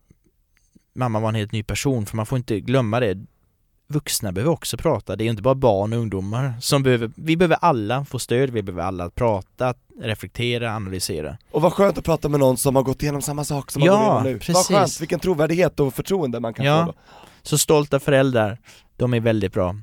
mamma 0.94 1.20
var 1.20 1.29
en 1.29 1.35
helt 1.35 1.53
ny 1.53 1.62
person, 1.62 2.07
för 2.07 2.16
man 2.16 2.27
får 2.27 2.38
inte 2.38 2.61
glömma 2.61 3.01
det. 3.01 3.27
Vuxna 3.92 4.33
behöver 4.33 4.53
också 4.53 4.77
prata, 4.77 5.16
det 5.16 5.24
är 5.24 5.29
inte 5.29 5.42
bara 5.42 5.55
barn 5.55 5.92
och 5.92 5.98
ungdomar 5.98 6.55
som 6.61 6.83
behöver, 6.83 7.11
vi 7.16 7.37
behöver 7.37 7.57
alla 7.61 8.05
få 8.05 8.18
stöd, 8.18 8.51
vi 8.51 8.62
behöver 8.62 8.83
alla 8.83 9.11
prata, 9.11 9.74
reflektera, 10.01 10.72
analysera. 10.77 11.37
Och 11.51 11.62
vad 11.62 11.72
skönt 11.72 11.98
att 11.98 12.05
prata 12.05 12.29
med 12.29 12.40
någon 12.40 12.57
som 12.57 12.77
har 12.77 12.83
gått 12.83 13.03
igenom 13.03 13.22
samma 13.22 13.44
sak 13.44 13.70
som 13.70 13.83
Ja, 13.83 13.92
man 13.92 14.01
går 14.01 14.07
igenom 14.12 14.22
nu. 14.33 14.38
precis. 14.38 14.55
Vad 14.55 14.66
skönt, 14.81 15.01
vilken 15.01 15.20
trovärdighet 15.20 15.81
och 15.81 15.94
förtroende 15.94 16.40
man 16.40 16.55
kan 16.55 16.64
Ja. 16.66 16.87
få 16.87 16.92
då. 16.92 16.98
Så 17.42 17.59
stolta 17.59 18.01
föräldrar, 18.01 18.59
de 18.96 19.14
är 19.14 19.20
väldigt 19.20 19.53
bra. 19.53 19.77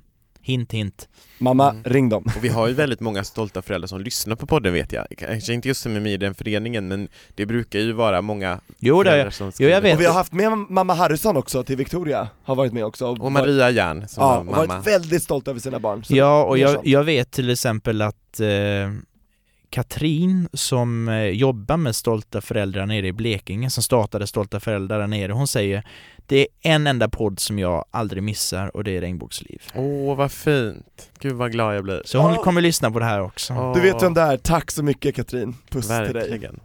Hint 0.45 0.71
hint. 0.71 1.09
Mamma, 1.37 1.69
Mm. 1.69 1.83
ring 1.83 2.09
dem. 2.09 2.23
Och 2.37 2.43
vi 2.43 2.47
har 2.49 2.67
ju 2.67 2.73
väldigt 2.73 2.99
många 2.99 3.23
stolta 3.23 3.61
föräldrar 3.61 3.87
som 3.87 4.01
lyssnar 4.01 4.35
på 4.35 4.47
podden 4.47 4.73
vet 4.73 4.91
jag. 4.93 5.05
Kanske 5.17 5.53
inte 5.53 5.67
just 5.67 5.81
som 5.81 5.95
är 5.95 5.99
med 5.99 6.13
i 6.13 6.17
den 6.17 6.35
föreningen 6.35 6.87
men 6.87 7.07
det 7.35 7.45
brukar 7.45 7.79
ju 7.79 7.91
vara 7.91 8.21
många 8.21 8.59
Jo, 8.79 9.03
det, 9.03 9.09
föräldrar 9.09 9.31
som 9.31 9.51
jo 9.59 9.67
jag 9.69 9.81
vet. 9.81 9.95
Och 9.95 10.01
vi 10.01 10.05
har 10.05 10.13
haft 10.13 10.33
med 10.33 10.51
mamma 10.69 10.93
Harrison 10.93 11.37
också 11.37 11.63
till 11.63 11.77
Victoria, 11.77 12.27
har 12.43 12.55
varit 12.55 12.73
med 12.73 12.85
också. 12.85 13.07
Och 13.07 13.31
Maria 13.31 13.69
Järn 13.69 14.07
som 14.07 14.23
Ja, 14.23 14.37
och 14.39 14.45
mamma. 14.45 14.65
varit 14.67 14.87
väldigt 14.87 15.23
stolt 15.23 15.47
över 15.47 15.59
sina 15.59 15.79
barn. 15.79 16.03
Ja, 16.07 16.43
och 16.43 16.57
jag, 16.57 16.87
jag 16.87 17.03
vet 17.03 17.31
till 17.31 17.49
exempel 17.49 18.01
att 18.01 18.39
eh, 18.39 18.47
Katrin 19.75 20.49
som 20.53 21.09
eh, 21.09 21.23
jobbar 21.25 21.77
med 21.77 21.95
Stolta 21.95 22.41
föräldrar 22.41 22.85
nere 22.85 23.07
i 23.07 23.13
Blekinge, 23.13 23.69
som 23.69 23.83
startade 23.83 24.27
Stolta 24.27 24.59
föräldrar 24.59 24.99
där 24.99 25.07
nere, 25.07 25.31
hon 25.31 25.47
säger 25.47 25.83
det 26.27 26.39
är 26.39 26.47
en 26.61 26.87
enda 26.87 27.09
podd 27.09 27.39
som 27.39 27.59
jag 27.59 27.85
aldrig 27.91 28.23
missar 28.23 28.75
och 28.75 28.83
det 28.83 28.97
är 28.97 29.01
Regnbågsliv. 29.01 29.61
Åh 29.75 30.15
vad 30.15 30.31
fint! 30.31 31.11
Gud 31.19 31.33
vad 31.33 31.51
glad 31.51 31.75
jag 31.75 31.83
blir. 31.83 32.01
Så 32.05 32.17
hon 32.17 32.31
Åh. 32.31 32.43
kommer 32.43 32.61
lyssna 32.61 32.91
på 32.91 32.99
det 32.99 33.05
här 33.05 33.21
också. 33.21 33.53
Åh, 33.53 33.73
Du 33.73 33.81
vet 33.81 34.03
vem 34.03 34.13
det 34.13 34.21
är, 34.21 34.37
tack 34.37 34.71
så 34.71 34.83
mycket 34.83 35.15
Katrin. 35.15 35.55
Puss 35.69 35.87
till 35.87 35.95
dig. 35.95 36.13
Verkligen. 36.13 36.59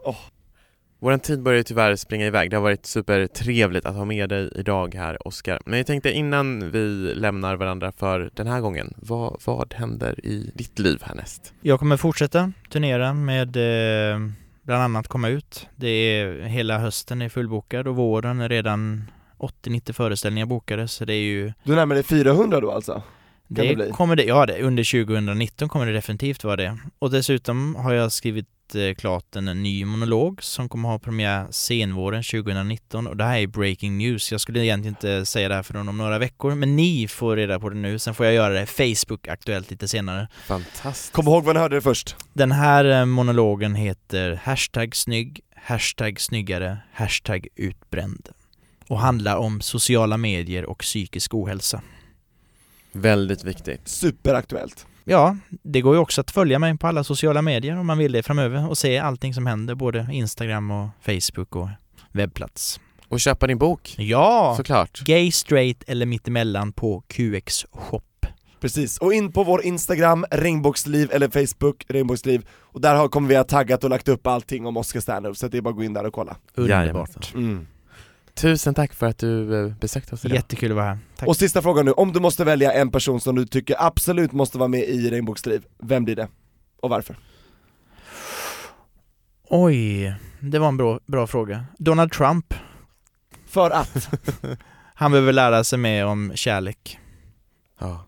Vår 1.02 1.18
tid 1.18 1.42
börjar 1.42 1.56
ju 1.56 1.62
tyvärr 1.62 1.96
springa 1.96 2.26
iväg. 2.26 2.50
Det 2.50 2.56
har 2.56 2.62
varit 2.62 2.86
supertrevligt 2.86 3.86
att 3.86 3.94
ha 3.94 4.04
med 4.04 4.28
dig 4.28 4.52
idag 4.54 4.94
här 4.94 5.26
Oskar. 5.26 5.60
Men 5.66 5.78
jag 5.78 5.86
tänkte 5.86 6.12
innan 6.12 6.70
vi 6.70 7.14
lämnar 7.14 7.56
varandra 7.56 7.92
för 7.92 8.30
den 8.34 8.46
här 8.46 8.60
gången, 8.60 8.94
vad, 8.96 9.40
vad 9.44 9.74
händer 9.74 10.26
i 10.26 10.50
ditt 10.54 10.78
liv 10.78 11.02
härnäst? 11.02 11.54
Jag 11.60 11.78
kommer 11.78 11.96
fortsätta 11.96 12.52
turnera 12.70 13.14
med 13.14 13.56
eh, 13.56 14.18
bland 14.62 14.82
annat 14.82 15.08
komma 15.08 15.28
ut. 15.28 15.68
Det 15.76 15.88
är 15.88 16.42
hela 16.42 16.78
hösten 16.78 17.22
är 17.22 17.28
fullbokad 17.28 17.88
och 17.88 17.96
våren 17.96 18.40
är 18.40 18.48
redan 18.48 19.10
80-90 19.38 19.92
föreställningar 19.92 20.46
bokade 20.46 20.88
så 20.88 21.04
det 21.04 21.14
är 21.14 21.22
ju 21.22 21.52
Du 21.64 21.74
närmar 21.74 21.94
dig 21.94 22.04
400 22.04 22.60
då 22.60 22.70
alltså? 22.70 23.02
det 23.48 23.74
Det, 23.74 23.90
kommer 23.90 24.16
det, 24.16 24.24
ja 24.24 24.46
det, 24.46 24.62
under 24.62 25.04
2019 25.04 25.68
kommer 25.68 25.86
det 25.86 25.92
definitivt 25.92 26.44
vara 26.44 26.56
det. 26.56 26.78
Och 26.98 27.10
dessutom 27.10 27.74
har 27.74 27.92
jag 27.92 28.12
skrivit 28.12 28.46
klart 28.98 29.36
en 29.36 29.62
ny 29.62 29.84
monolog 29.84 30.42
som 30.42 30.68
kommer 30.68 30.88
ha 30.88 30.98
premiär 30.98 31.46
senvåren 31.50 32.22
2019 32.22 33.06
och 33.06 33.16
det 33.16 33.24
här 33.24 33.38
är 33.38 33.46
breaking 33.46 33.98
news. 33.98 34.32
Jag 34.32 34.40
skulle 34.40 34.64
egentligen 34.64 34.94
inte 34.94 35.26
säga 35.26 35.48
det 35.48 35.54
här 35.54 35.62
förrän 35.62 35.88
om 35.88 35.96
några 35.96 36.18
veckor 36.18 36.54
men 36.54 36.76
ni 36.76 37.08
får 37.08 37.36
reda 37.36 37.60
på 37.60 37.68
det 37.68 37.76
nu, 37.76 37.98
sen 37.98 38.14
får 38.14 38.26
jag 38.26 38.34
göra 38.34 38.54
det 38.54 38.66
Facebook 38.66 39.28
aktuellt 39.28 39.70
lite 39.70 39.88
senare. 39.88 40.28
Fantastiskt. 40.46 41.12
Kom 41.12 41.26
ihåg 41.28 41.44
vad 41.44 41.56
ni 41.56 41.60
hörde 41.60 41.76
det 41.76 41.82
först. 41.82 42.16
Den 42.32 42.52
här 42.52 42.84
eh, 42.84 43.06
monologen 43.06 43.74
heter 43.74 44.40
hashtag 44.42 44.96
snygg, 44.96 45.40
hashtag 45.56 46.20
snyggare, 46.20 46.78
hashtag 46.92 47.46
utbränd 47.56 48.28
och 48.88 48.98
handlar 48.98 49.36
om 49.36 49.60
sociala 49.60 50.16
medier 50.16 50.64
och 50.64 50.78
psykisk 50.78 51.34
ohälsa. 51.34 51.82
Väldigt 52.92 53.44
viktigt. 53.44 53.88
Superaktuellt. 53.88 54.86
Ja, 55.10 55.36
det 55.48 55.80
går 55.80 55.94
ju 55.94 56.00
också 56.00 56.20
att 56.20 56.30
följa 56.30 56.58
mig 56.58 56.78
på 56.78 56.86
alla 56.86 57.04
sociala 57.04 57.42
medier 57.42 57.76
om 57.78 57.86
man 57.86 57.98
vill 57.98 58.12
det 58.12 58.22
framöver 58.22 58.68
och 58.68 58.78
se 58.78 58.98
allting 58.98 59.34
som 59.34 59.46
händer, 59.46 59.74
både 59.74 60.08
Instagram 60.12 60.70
och 60.70 60.88
Facebook 61.00 61.56
och 61.56 61.68
webbplats. 62.12 62.80
Och 63.08 63.20
köpa 63.20 63.46
din 63.46 63.58
bok, 63.58 63.94
Ja! 63.98 64.54
såklart. 64.56 65.00
Gay, 65.04 65.32
straight 65.32 65.82
eller 65.86 66.06
mittemellan 66.06 66.72
på 66.72 67.00
QX 67.08 67.66
shop. 67.72 68.00
Precis, 68.60 68.98
och 68.98 69.14
in 69.14 69.32
på 69.32 69.44
vår 69.44 69.62
Instagram, 69.64 70.26
regnbågsliv, 70.30 71.10
eller 71.12 71.28
Facebook, 71.28 71.84
regnbågsliv, 71.88 72.46
och 72.52 72.80
där 72.80 72.94
har, 72.94 73.08
kommer 73.08 73.28
vi 73.28 73.36
ha 73.36 73.44
taggat 73.44 73.84
och 73.84 73.90
lagt 73.90 74.08
upp 74.08 74.26
allting 74.26 74.66
om 74.66 74.76
Oscar 74.76 75.00
Sterner, 75.00 75.32
så 75.32 75.48
det 75.48 75.58
är 75.58 75.62
bara 75.62 75.70
att 75.70 75.76
gå 75.76 75.84
in 75.84 75.92
där 75.92 76.06
och 76.06 76.14
kolla. 76.14 76.36
Underbart. 76.54 77.34
Mm. 77.34 77.66
Tusen 78.40 78.74
tack 78.74 78.94
för 78.94 79.06
att 79.06 79.18
du 79.18 79.64
eh, 79.64 79.74
besökte 79.74 80.14
oss 80.14 80.24
idag. 80.24 80.36
Jättekul 80.36 80.70
att 80.70 80.76
vara 80.76 80.86
här. 80.86 80.98
Tack. 81.16 81.28
Och 81.28 81.36
sista 81.36 81.62
frågan 81.62 81.84
nu, 81.84 81.92
om 81.92 82.12
du 82.12 82.20
måste 82.20 82.44
välja 82.44 82.72
en 82.72 82.90
person 82.90 83.20
som 83.20 83.36
du 83.36 83.46
tycker 83.46 83.76
absolut 83.78 84.32
måste 84.32 84.58
vara 84.58 84.68
med 84.68 84.80
i 84.80 85.10
Regnbågsliv, 85.10 85.64
vem 85.78 86.04
blir 86.04 86.16
det? 86.16 86.28
Och 86.80 86.90
varför? 86.90 87.16
Oj, 89.48 90.14
det 90.40 90.58
var 90.58 90.68
en 90.68 90.76
bra, 90.76 91.00
bra 91.06 91.26
fråga. 91.26 91.64
Donald 91.78 92.12
Trump. 92.12 92.54
För 93.46 93.70
att, 93.70 94.08
Han 94.94 95.10
behöver 95.12 95.32
lära 95.32 95.64
sig 95.64 95.78
mer 95.78 96.06
om 96.06 96.32
kärlek. 96.34 96.98
Ja. 97.80 98.06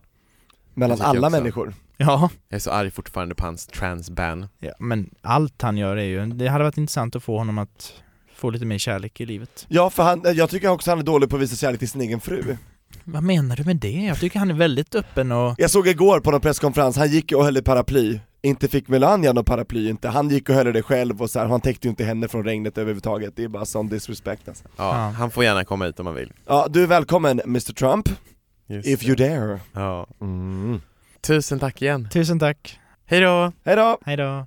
mellan 0.75 1.01
alla 1.01 1.31
människor. 1.31 1.75
Ja. 1.97 2.31
Jag 2.49 2.57
är 2.57 2.61
så 2.61 2.71
arg 2.71 2.91
fortfarande 2.91 3.35
på 3.35 3.45
hans 3.45 3.67
transban. 3.67 4.49
ja, 4.59 4.73
men 4.79 5.11
allt 5.21 5.63
han 5.63 5.77
gör 5.77 5.97
är 5.97 6.05
ju, 6.05 6.27
det 6.27 6.49
hade 6.49 6.65
varit 6.65 6.79
intressant 6.79 7.17
att 7.17 7.23
få 7.23 7.39
honom 7.39 7.59
att 7.59 8.03
få 8.35 8.51
lite 8.51 8.65
mer 8.65 8.79
kärlek 8.79 9.21
i 9.21 9.27
livet. 9.27 9.67
Ja, 9.69 9.91
för 9.91 10.03
han, 10.03 10.23
jag 10.35 10.51
tycker 10.51 10.69
också 10.69 10.91
han 10.91 10.99
är 10.99 11.03
dålig 11.03 11.31
på 11.31 11.37
att 11.37 11.43
visa 11.43 11.57
kärlek 11.57 11.79
till 11.79 11.89
sin 11.89 12.01
egen 12.01 12.21
fru. 12.21 12.57
Vad 13.05 13.23
menar 13.23 13.57
du 13.57 13.65
med 13.65 13.77
det? 13.77 13.91
Jag 13.91 14.19
tycker 14.21 14.39
han 14.39 14.51
är 14.51 14.55
väldigt 14.55 14.95
öppen 14.95 15.33
och 15.33 15.55
Jag 15.59 15.71
såg 15.71 15.89
igår 15.89 16.21
på 16.21 16.31
någon 16.31 16.41
presskonferens, 16.41 16.97
han 16.97 17.09
gick 17.09 17.33
och 17.33 17.45
höll 17.45 17.57
i 17.57 17.63
paraply, 17.63 18.21
inte 18.43 18.69
fick 18.69 18.89
Melania 18.89 19.33
någon 19.33 19.45
paraply 19.45 19.89
inte, 19.89 20.09
han 20.09 20.29
gick 20.29 20.49
och 20.49 20.55
höll 20.55 20.73
det 20.73 20.83
själv 20.83 21.23
och 21.23 21.31
så 21.31 21.39
här, 21.39 21.47
han 21.47 21.61
täckte 21.61 21.87
ju 21.87 21.91
inte 21.91 22.05
henne 22.05 22.29
från 22.29 22.45
regnet 22.45 22.79
överhuvudtaget, 22.79 23.37
det 23.37 23.45
är 23.45 23.49
bara 23.49 23.65
sån 23.65 23.89
disrespect 23.89 24.49
alltså. 24.49 24.65
Ja, 24.77 24.85
Ja. 24.97 25.09
Han 25.19 25.31
får 25.31 25.45
gärna 25.45 25.65
komma 25.65 25.85
hit 25.87 26.01
om 26.01 26.07
han 26.07 26.15
vill. 26.15 26.33
Ja, 26.47 26.67
du 26.71 26.83
är 26.83 26.87
välkommen 26.87 27.41
Mr 27.41 27.73
Trump, 27.73 28.09
Just 28.67 28.89
if 28.89 29.01
det. 29.01 29.07
you 29.07 29.17
dare. 29.17 29.61
Ja. 29.73 30.07
Mm. 30.21 30.81
Tusen 31.21 31.59
tack 31.59 31.83
igen. 31.83 32.09
tusen 32.13 32.39
tack. 32.39 32.79
Hej 33.07 33.21
då! 33.21 33.53
Hejdå! 33.65 34.47